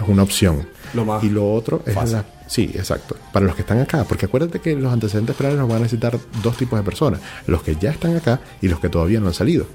es 0.00 0.08
una 0.08 0.22
opción. 0.22 0.66
Lo 0.94 1.04
más 1.04 1.22
y 1.24 1.28
lo 1.28 1.52
otro 1.52 1.82
es 1.84 1.94
la... 2.12 2.24
Sí, 2.46 2.70
exacto. 2.74 3.16
Para 3.32 3.46
los 3.46 3.54
que 3.54 3.62
están 3.62 3.80
acá, 3.80 4.04
porque 4.04 4.26
acuérdate 4.26 4.60
que 4.60 4.74
los 4.76 4.92
antecedentes 4.92 5.34
penales 5.36 5.58
nos 5.58 5.68
van 5.68 5.78
a 5.78 5.80
necesitar 5.80 6.18
dos 6.42 6.56
tipos 6.56 6.78
de 6.78 6.84
personas. 6.84 7.20
Los 7.46 7.62
que 7.62 7.76
ya 7.76 7.90
están 7.90 8.16
acá 8.16 8.40
y 8.62 8.68
los 8.68 8.80
que 8.80 8.88
todavía 8.88 9.20
no 9.20 9.26
han 9.28 9.34
salido. 9.34 9.66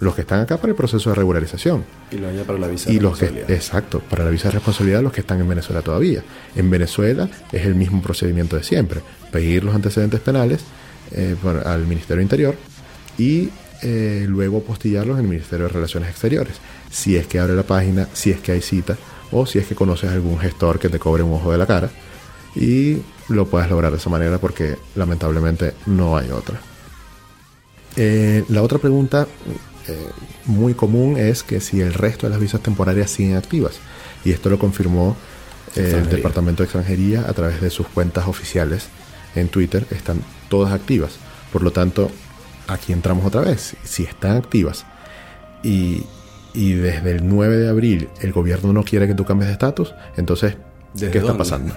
Los 0.00 0.14
que 0.14 0.20
están 0.20 0.40
acá 0.40 0.58
para 0.58 0.70
el 0.70 0.76
proceso 0.76 1.10
de 1.10 1.16
regularización. 1.16 1.84
Y 2.10 2.16
lo 2.16 2.28
haya 2.28 2.44
para 2.44 2.58
la 2.58 2.68
visa 2.68 2.90
Y 2.90 2.96
de 2.96 3.00
los 3.00 3.18
que, 3.18 3.26
exacto, 3.48 4.00
para 4.00 4.24
la 4.24 4.30
visa 4.30 4.48
de 4.48 4.52
responsabilidad, 4.52 5.02
los 5.02 5.12
que 5.12 5.20
están 5.20 5.40
en 5.40 5.48
Venezuela 5.48 5.82
todavía. 5.82 6.22
En 6.54 6.70
Venezuela 6.70 7.28
es 7.50 7.66
el 7.66 7.74
mismo 7.74 8.00
procedimiento 8.00 8.56
de 8.56 8.62
siempre: 8.62 9.00
pedir 9.32 9.64
los 9.64 9.74
antecedentes 9.74 10.20
penales 10.20 10.60
eh, 11.12 11.36
al 11.64 11.86
Ministerio 11.86 12.22
Interior 12.22 12.54
y 13.16 13.50
eh, 13.82 14.24
luego 14.28 14.62
postillarlos 14.62 15.18
en 15.18 15.24
el 15.24 15.30
Ministerio 15.30 15.66
de 15.66 15.72
Relaciones 15.72 16.10
Exteriores. 16.10 16.54
Si 16.90 17.16
es 17.16 17.26
que 17.26 17.38
abre 17.38 17.54
la 17.54 17.64
página, 17.64 18.08
si 18.12 18.30
es 18.30 18.40
que 18.40 18.52
hay 18.52 18.60
cita 18.60 18.96
o 19.32 19.46
si 19.46 19.58
es 19.58 19.66
que 19.66 19.74
conoces 19.74 20.10
algún 20.10 20.38
gestor 20.38 20.78
que 20.78 20.88
te 20.88 20.98
cobre 20.98 21.22
un 21.22 21.34
ojo 21.34 21.52
de 21.52 21.58
la 21.58 21.66
cara 21.66 21.90
y 22.54 22.98
lo 23.28 23.46
puedas 23.46 23.70
lograr 23.70 23.92
de 23.92 23.98
esa 23.98 24.10
manera 24.10 24.38
porque 24.38 24.76
lamentablemente 24.94 25.74
no 25.86 26.16
hay 26.16 26.30
otra. 26.30 26.60
Eh, 27.96 28.44
la 28.48 28.62
otra 28.62 28.78
pregunta 28.78 29.26
eh, 29.88 30.08
muy 30.44 30.74
común 30.74 31.16
es 31.16 31.42
que 31.42 31.60
si 31.60 31.80
el 31.80 31.94
resto 31.94 32.26
de 32.26 32.30
las 32.30 32.40
visas 32.40 32.60
temporarias 32.60 33.10
siguen 33.10 33.36
activas. 33.36 33.80
Y 34.24 34.32
esto 34.32 34.50
lo 34.50 34.58
confirmó 34.58 35.16
eh, 35.76 35.94
el. 35.96 36.08
Departamento 36.08 36.62
de 36.62 36.64
Extranjería 36.64 37.24
a 37.28 37.32
través 37.32 37.60
de 37.60 37.70
sus 37.70 37.86
cuentas 37.88 38.28
oficiales 38.28 38.88
en 39.34 39.48
Twitter. 39.48 39.86
Están 39.90 40.22
todas 40.48 40.72
activas. 40.72 41.12
Por 41.52 41.62
lo 41.62 41.70
tanto, 41.70 42.10
aquí 42.66 42.92
entramos 42.92 43.24
otra 43.24 43.42
vez. 43.42 43.76
Si 43.84 44.04
están 44.04 44.36
activas 44.36 44.84
y, 45.62 46.04
y 46.58 46.72
desde 46.74 47.12
el 47.12 47.28
9 47.28 47.56
de 47.56 47.68
abril 47.68 48.08
el 48.20 48.32
gobierno 48.32 48.72
no 48.72 48.82
quiere 48.82 49.06
que 49.06 49.14
tú 49.14 49.24
cambies 49.24 49.46
de 49.48 49.52
estatus, 49.52 49.94
entonces, 50.16 50.56
¿Desde 50.94 51.10
¿qué 51.12 51.18
está 51.18 51.36
pasando? 51.36 51.72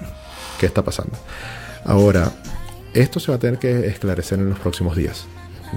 ¿Qué 0.59 0.65
está 0.65 0.81
pasando? 0.83 1.13
Ahora, 1.85 2.31
esto 2.93 3.19
se 3.19 3.31
va 3.31 3.35
a 3.37 3.39
tener 3.39 3.59
que 3.59 3.87
esclarecer 3.87 4.39
en 4.39 4.49
los 4.49 4.59
próximos 4.59 4.95
días. 4.95 5.25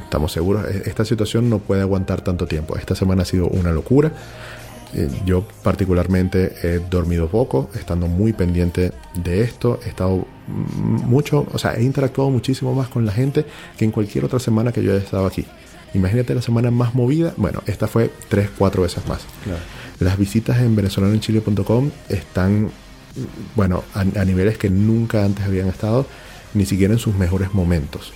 Estamos 0.03 0.33
seguros, 0.33 0.65
e- 0.69 0.83
esta 0.87 1.05
situación 1.05 1.49
no 1.51 1.59
puede 1.59 1.83
aguantar 1.83 2.23
tanto 2.23 2.47
tiempo. 2.47 2.77
Esta 2.77 2.95
semana 2.95 3.23
ha 3.23 3.25
sido 3.27 3.47
una 3.49 3.71
locura. 3.73 4.13
Eh, 4.95 5.09
Yo 5.27 5.47
particularmente 5.63 6.55
he 6.63 6.79
dormido 6.79 7.29
poco, 7.29 7.69
estando 7.75 8.07
muy 8.07 8.33
pendiente 8.33 8.93
de 9.15 9.43
esto. 9.43 9.81
He 9.85 9.89
estado 9.89 10.27
mucho, 10.49 11.47
o 11.53 11.59
sea, 11.59 11.75
he 11.75 11.83
interactuado 11.83 12.31
muchísimo 12.31 12.75
más 12.75 12.89
con 12.89 13.05
la 13.07 13.13
gente 13.13 13.45
que 13.77 13.85
en 13.85 13.91
cualquier 13.91 14.25
otra 14.25 14.39
semana 14.39 14.73
que 14.73 14.83
yo 14.83 14.93
haya 14.93 15.03
estado 15.03 15.27
aquí. 15.27 15.45
Imagínate 15.95 16.35
la 16.35 16.43
semana 16.43 16.71
más 16.71 16.95
movida. 16.95 17.35
Bueno, 17.37 17.63
esta 17.67 17.87
fue 17.87 18.11
tres, 18.29 18.51
cuatro 18.57 18.83
veces 18.83 19.07
más. 19.07 19.21
Claro. 19.45 19.61
Las 20.01 20.19
visitas 20.19 20.59
en 20.59 20.75
venezolanoenchile.com 20.75 21.91
están, 22.09 22.71
bueno, 23.55 23.85
a, 23.95 24.01
a 24.01 24.25
niveles 24.25 24.59
que 24.59 24.71
nunca 24.71 25.25
antes 25.25 25.45
habían 25.45 25.69
estado, 25.69 26.07
ni 26.53 26.67
siquiera 26.67 26.93
en 26.93 26.99
sus 26.99 27.15
mejores 27.15 27.55
momentos. 27.55 28.13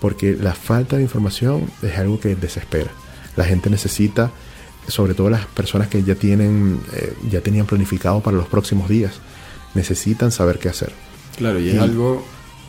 Porque 0.00 0.36
la 0.38 0.54
falta 0.54 0.96
de 0.96 1.02
información 1.02 1.70
es 1.82 1.96
algo 1.98 2.20
que 2.20 2.34
desespera. 2.34 2.90
La 3.36 3.44
gente 3.44 3.70
necesita, 3.70 4.30
sobre 4.88 5.14
todo 5.14 5.30
las 5.30 5.46
personas 5.46 5.88
que 5.88 6.02
ya 6.02 6.14
tienen, 6.14 6.80
eh, 6.94 7.14
ya 7.30 7.40
tenían 7.40 7.66
planificado 7.66 8.20
para 8.20 8.36
los 8.36 8.46
próximos 8.46 8.88
días, 8.88 9.12
necesitan 9.74 10.30
saber 10.30 10.58
qué 10.58 10.68
hacer. 10.68 10.92
Claro, 11.36 11.58
y 11.58 11.70
es 11.70 11.80
algo, 11.80 12.24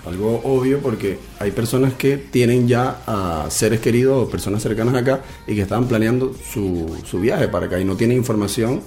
algo 0.06 0.42
obvio 0.44 0.80
porque 0.80 1.18
hay 1.40 1.52
personas 1.52 1.94
que 1.94 2.18
tienen 2.18 2.68
ya 2.68 2.98
a 3.08 3.46
seres 3.50 3.80
queridos 3.80 4.28
o 4.28 4.30
personas 4.30 4.62
cercanas 4.62 4.94
acá 4.96 5.22
y 5.48 5.56
que 5.56 5.62
estaban 5.62 5.88
planeando 5.88 6.34
su, 6.52 6.96
su 7.06 7.20
viaje 7.20 7.48
para 7.48 7.66
acá 7.66 7.80
y 7.80 7.86
no 7.86 7.96
tienen 7.96 8.18
información. 8.18 8.82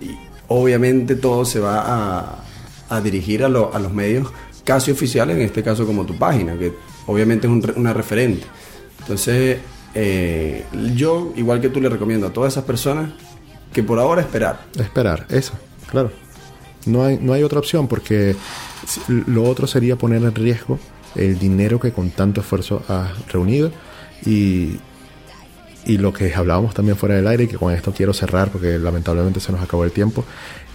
Y 0.00 0.16
obviamente 0.48 1.14
todo 1.16 1.44
se 1.44 1.60
va 1.60 2.44
a, 2.90 3.00
dirigir 3.00 3.44
a, 3.44 3.48
lo- 3.48 3.72
a 3.74 3.78
los 3.78 3.92
medios 3.92 4.28
casi 4.64 4.90
oficiales, 4.90 5.36
en 5.36 5.42
este 5.42 5.62
caso 5.62 5.86
como 5.86 6.04
tu 6.04 6.16
página, 6.18 6.58
que 6.58 6.72
obviamente 7.06 7.46
es 7.46 7.52
un 7.52 7.72
una 7.76 7.92
referente. 7.92 8.44
Entonces, 9.00 9.58
eh, 9.94 10.64
yo, 10.94 11.32
igual 11.36 11.60
que 11.60 11.68
tú, 11.70 11.80
le 11.80 11.88
recomiendo 11.88 12.26
a 12.26 12.32
todas 12.32 12.52
esas 12.54 12.64
personas 12.64 13.10
que 13.72 13.82
por 13.82 13.98
ahora 13.98 14.20
esperar. 14.22 14.66
Esperar, 14.78 15.26
eso, 15.30 15.52
claro. 15.90 16.10
No 16.86 17.04
hay, 17.04 17.18
no 17.20 17.32
hay 17.32 17.42
otra 17.42 17.58
opción 17.58 17.86
porque 17.88 18.34
lo 19.08 19.44
otro 19.44 19.66
sería 19.66 19.96
poner 19.96 20.22
en 20.22 20.34
riesgo 20.34 20.78
el 21.14 21.38
dinero 21.38 21.80
que 21.80 21.92
con 21.92 22.10
tanto 22.10 22.40
esfuerzo 22.40 22.82
has 22.88 23.26
reunido 23.28 23.70
y, 24.24 24.78
y 25.84 25.98
lo 25.98 26.12
que 26.12 26.34
hablábamos 26.34 26.74
también 26.74 26.96
fuera 26.96 27.14
del 27.16 27.26
aire 27.26 27.44
y 27.44 27.48
que 27.48 27.56
con 27.56 27.72
esto 27.72 27.92
quiero 27.92 28.12
cerrar 28.12 28.50
porque 28.50 28.78
lamentablemente 28.78 29.40
se 29.40 29.52
nos 29.52 29.60
acabó 29.62 29.84
el 29.84 29.92
tiempo 29.92 30.24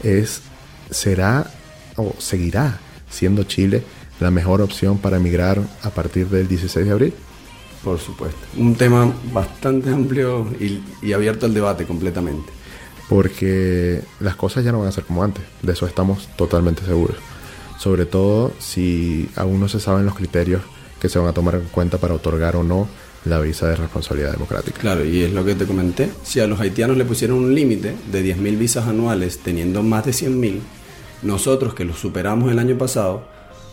es 0.01 0.41
será 0.89 1.49
o 1.95 2.13
seguirá 2.17 2.79
siendo 3.09 3.43
Chile 3.43 3.83
la 4.19 4.31
mejor 4.31 4.61
opción 4.61 4.97
para 4.97 5.17
emigrar 5.17 5.59
a 5.83 5.89
partir 5.89 6.27
del 6.29 6.47
16 6.47 6.85
de 6.85 6.91
abril 6.91 7.13
Por 7.83 7.99
supuesto. 7.99 8.39
Un 8.57 8.75
tema 8.75 9.11
bastante 9.33 9.89
amplio 9.89 10.47
y, 10.59 10.81
y 11.01 11.13
abierto 11.13 11.45
al 11.45 11.53
debate 11.53 11.85
completamente. 11.85 12.51
porque 13.09 14.01
las 14.19 14.35
cosas 14.35 14.63
ya 14.63 14.71
no 14.71 14.79
van 14.79 14.87
a 14.87 14.91
ser 14.91 15.03
como 15.03 15.23
antes, 15.23 15.43
de 15.61 15.73
eso 15.73 15.85
estamos 15.85 16.27
totalmente 16.37 16.83
seguros. 16.85 17.17
Sobre 17.83 18.05
todo 18.05 18.53
si 18.59 19.27
aún 19.35 19.59
no 19.59 19.67
se 19.67 19.77
saben 19.77 20.05
los 20.05 20.15
criterios 20.15 20.61
que 21.01 21.09
se 21.09 21.19
van 21.19 21.27
a 21.27 21.33
tomar 21.33 21.55
en 21.55 21.65
cuenta 21.65 21.97
para 21.97 22.13
otorgar 22.13 22.55
o 22.55 22.63
no 22.63 22.87
la 23.25 23.41
visa 23.41 23.67
de 23.67 23.75
responsabilidad 23.75 24.31
democrática. 24.31 24.79
Claro, 24.79 25.03
y 25.03 25.21
es 25.23 25.33
lo 25.33 25.43
que 25.43 25.53
te 25.53 25.65
comenté. 25.65 26.09
Si 26.23 26.39
a 26.39 26.47
los 26.47 26.61
haitianos 26.61 26.95
le 26.95 27.03
pusieron 27.03 27.39
un 27.39 27.53
límite 27.53 27.93
de 28.09 28.23
10.000 28.23 28.57
visas 28.57 28.87
anuales 28.87 29.39
teniendo 29.39 29.83
más 29.83 30.05
de 30.05 30.11
100.000, 30.11 30.59
nosotros 31.23 31.73
que 31.73 31.83
los 31.83 31.99
superamos 31.99 32.49
el 32.53 32.59
año 32.59 32.77
pasado, 32.77 33.27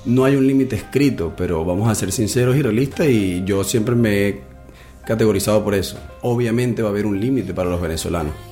no 0.05 0.25
hay 0.25 0.35
un 0.35 0.45
límite 0.45 0.75
escrito, 0.75 1.33
pero 1.37 1.65
vamos 1.65 1.89
a 1.89 1.95
ser 1.95 2.11
sinceros 2.11 2.57
y 2.57 2.63
realistas 2.63 3.07
y 3.07 3.45
yo 3.45 3.63
siempre 3.63 3.95
me 3.95 4.27
he 4.27 4.41
categorizado 5.07 5.63
por 5.63 5.77
eso. 5.77 6.01
Obviamente 6.23 6.83
va 6.83 6.89
a 6.89 6.91
haber 6.91 7.07
un 7.07 7.21
límite 7.21 7.55
para 7.55 7.71
los 7.71 7.81
venezolanos. 7.81 8.50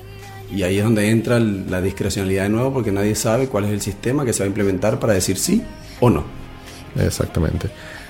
Y 0.51 0.63
ahí 0.63 0.77
es 0.77 0.83
donde 0.83 1.09
entra 1.09 1.39
la 1.39 1.81
discrecionalidad 1.81 2.43
de 2.43 2.49
nuevo 2.49 2.73
porque 2.73 2.91
nadie 2.91 3.15
sabe 3.15 3.47
cuál 3.47 3.65
es 3.65 3.71
el 3.71 3.81
sistema 3.81 4.25
que 4.25 4.33
se 4.33 4.39
va 4.39 4.45
a 4.45 4.47
implementar 4.47 4.99
para 4.99 5.13
decir 5.13 5.37
sí 5.37 5.63
o 5.99 6.09
no. 6.09 6.23
Exactamente. 6.97 7.69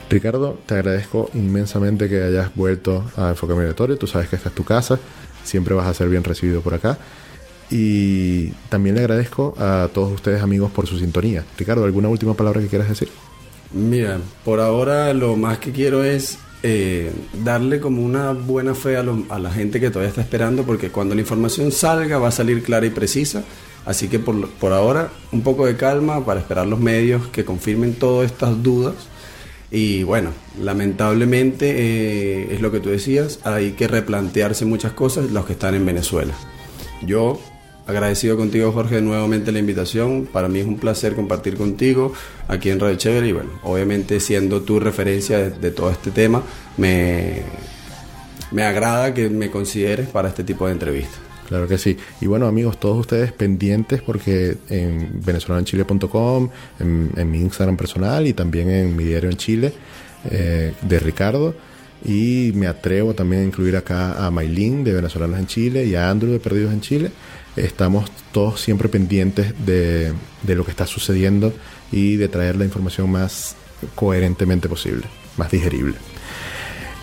Ricardo, 0.09 0.57
te 0.65 0.75
agradezco 0.75 1.29
inmensamente 1.33 2.09
que 2.09 2.23
hayas 2.23 2.55
vuelto 2.55 3.11
a 3.15 3.29
Enfoque 3.29 3.53
Migratorio. 3.53 3.97
Tú 3.97 4.07
sabes 4.07 4.29
que 4.29 4.37
esta 4.37 4.49
es 4.49 4.55
tu 4.55 4.63
casa, 4.63 4.99
siempre 5.43 5.75
vas 5.75 5.87
a 5.87 5.93
ser 5.93 6.09
bien 6.09 6.23
recibido 6.23 6.61
por 6.61 6.73
acá. 6.73 6.97
Y 7.69 8.47
también 8.69 8.95
le 8.95 9.01
agradezco 9.01 9.53
a 9.59 9.89
todos 9.93 10.11
ustedes 10.13 10.41
amigos 10.41 10.71
por 10.71 10.87
su 10.87 10.97
sintonía. 10.97 11.43
Ricardo, 11.57 11.83
¿alguna 11.83 12.09
última 12.09 12.33
palabra 12.33 12.61
que 12.61 12.67
quieras 12.67 12.89
decir? 12.89 13.09
Mira, 13.71 14.17
por 14.43 14.59
ahora 14.59 15.13
lo 15.13 15.35
más 15.35 15.59
que 15.59 15.71
quiero 15.71 16.03
es 16.03 16.39
eh, 16.61 17.11
darle 17.43 17.79
como 17.79 18.03
una 18.03 18.33
buena 18.33 18.75
fe 18.75 18.97
a, 18.97 19.03
la 19.03 19.51
gente 19.51 19.79
que 19.79 19.89
todavía 19.89 20.09
está 20.09 20.21
esperando, 20.21 20.63
porque 20.63 20.89
cuando 20.89 21.15
la 21.15 21.21
información 21.21 21.71
salga 21.71 22.17
va 22.17 22.29
a 22.29 22.31
salir 22.31 22.63
clara 22.63 22.85
y 22.85 22.89
precisa. 22.89 23.43
Así 23.85 24.07
que 24.07 24.19
por, 24.19 24.49
por 24.49 24.73
ahora 24.73 25.09
un 25.31 25.41
poco 25.41 25.65
de 25.65 25.75
calma 25.77 26.25
para 26.25 26.41
esperar 26.41 26.67
los 26.67 26.79
medios 26.79 27.27
que 27.27 27.45
confirmen 27.45 27.93
todas 27.93 28.31
estas 28.31 28.61
dudas. 28.61 28.95
Y 29.71 30.03
bueno, 30.03 30.31
lamentablemente 30.61 31.75
eh, 31.77 32.53
es 32.53 32.61
lo 32.61 32.71
que 32.71 32.79
tú 32.79 32.89
decías, 32.89 33.39
hay 33.43 33.71
que 33.71 33.87
replantearse 33.87 34.65
muchas 34.65 34.93
cosas 34.93 35.31
los 35.31 35.45
que 35.45 35.53
están 35.53 35.75
en 35.75 35.85
Venezuela. 35.85 36.33
Yo 37.03 37.39
agradecido 37.89 38.37
contigo 38.37 38.71
Jorge 38.71 39.01
nuevamente 39.01 39.51
la 39.51 39.59
invitación, 39.59 40.27
para 40.31 40.47
mí 40.47 40.59
es 40.59 40.67
un 40.67 40.77
placer 40.77 41.15
compartir 41.15 41.57
contigo 41.57 42.13
aquí 42.47 42.69
en 42.69 42.79
Radio 42.79 42.95
Chévere 42.97 43.27
y 43.27 43.31
bueno, 43.31 43.49
obviamente 43.63 44.19
siendo 44.19 44.61
tu 44.61 44.79
referencia 44.79 45.49
de, 45.49 45.71
todo 45.71 45.89
este 45.89 46.11
tema, 46.11 46.43
me, 46.77 47.41
me 48.51 48.63
agrada 48.63 49.13
que 49.13 49.29
me 49.29 49.49
consideres 49.49 50.07
para 50.07 50.29
este 50.29 50.43
tipo 50.43 50.67
de 50.67 50.73
entrevistas. 50.73 51.19
Claro 51.47 51.67
que 51.67 51.79
sí. 51.79 51.97
Y 52.21 52.27
bueno, 52.27 52.45
amigos, 52.45 52.79
todos 52.79 52.99
ustedes 52.99 53.31
pendientes 53.31 54.03
porque 54.03 54.57
en 54.69 55.19
venezolanoenchile.com, 55.25 56.49
en, 56.79 57.11
en 57.15 57.31
mi 57.31 57.39
Instagram 57.39 57.75
personal 57.75 58.27
y 58.27 58.33
también 58.33 58.69
en 58.69 58.95
mi 58.95 59.03
diario 59.03 59.31
en 59.31 59.37
Chile 59.37 59.73
eh, 60.29 60.73
de 60.81 60.99
Ricardo. 60.99 61.55
Y 62.05 62.51
me 62.55 62.67
atrevo 62.67 63.13
también 63.13 63.41
a 63.41 63.45
incluir 63.45 63.75
acá 63.75 64.25
a 64.25 64.31
Maylin 64.31 64.83
de 64.83 64.93
Venezolanos 64.93 65.39
en 65.39 65.47
Chile 65.47 65.85
y 65.85 65.95
a 65.95 66.09
Andrew 66.09 66.31
de 66.31 66.39
Perdidos 66.39 66.71
en 66.71 66.81
Chile. 66.81 67.11
Estamos 67.59 68.09
todos 68.31 68.61
siempre 68.61 68.89
pendientes 68.89 69.53
de, 69.65 70.13
de 70.43 70.55
lo 70.55 70.63
que 70.63 70.71
está 70.71 70.85
sucediendo 70.87 71.53
y 71.91 72.15
de 72.15 72.27
traer 72.27 72.55
la 72.55 72.65
información 72.65 73.11
más 73.11 73.55
coherentemente 73.95 74.69
posible, 74.69 75.05
más 75.37 75.51
digerible. 75.51 75.95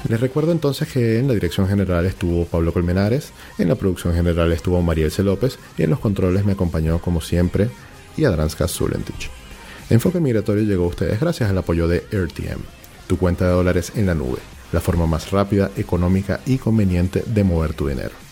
Les 0.08 0.20
recuerdo 0.20 0.52
entonces 0.52 0.88
que 0.88 1.18
en 1.18 1.26
la 1.26 1.34
dirección 1.34 1.68
general 1.68 2.06
estuvo 2.06 2.44
Pablo 2.44 2.72
Colmenares, 2.72 3.32
en 3.58 3.68
la 3.68 3.74
producción 3.74 4.14
general 4.14 4.52
estuvo 4.52 4.80
Mariel 4.80 5.10
C. 5.10 5.24
López 5.24 5.58
y 5.76 5.82
en 5.82 5.90
los 5.90 5.98
controles 5.98 6.44
me 6.44 6.52
acompañó 6.52 7.00
como 7.00 7.20
siempre 7.20 7.70
Yadranska 8.16 8.68
Zulentich. 8.68 9.30
Enfoque 9.90 10.20
Migratorio 10.20 10.64
llegó 10.64 10.84
a 10.84 10.88
ustedes 10.88 11.18
gracias 11.18 11.50
al 11.50 11.58
apoyo 11.58 11.88
de 11.88 12.04
RTM, 12.10 12.60
tu 13.08 13.18
cuenta 13.18 13.46
de 13.46 13.52
dólares 13.52 13.92
en 13.96 14.06
la 14.06 14.14
nube, 14.14 14.38
la 14.72 14.80
forma 14.80 15.06
más 15.06 15.30
rápida, 15.32 15.70
económica 15.76 16.40
y 16.46 16.58
conveniente 16.58 17.24
de 17.26 17.44
mover 17.44 17.74
tu 17.74 17.88
dinero. 17.88 18.25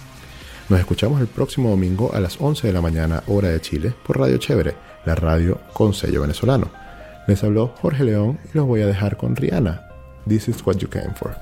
Nos 0.68 0.80
escuchamos 0.80 1.20
el 1.20 1.26
próximo 1.26 1.68
domingo 1.68 2.14
a 2.14 2.20
las 2.20 2.40
11 2.40 2.66
de 2.66 2.72
la 2.72 2.80
mañana 2.80 3.22
hora 3.26 3.48
de 3.48 3.60
Chile 3.60 3.92
por 4.06 4.18
Radio 4.18 4.38
Chévere, 4.38 4.74
la 5.04 5.14
radio 5.14 5.60
con 5.74 5.92
sello 5.92 6.22
venezolano. 6.22 6.70
Les 7.26 7.44
habló 7.44 7.74
Jorge 7.82 8.02
León 8.02 8.38
y 8.50 8.56
los 8.56 8.66
voy 8.66 8.80
a 8.80 8.86
dejar 8.86 9.18
con 9.18 9.36
Rihanna. 9.36 9.86
This 10.26 10.48
is 10.48 10.64
what 10.64 10.76
you 10.76 10.88
came 10.88 11.14
for. 11.14 11.36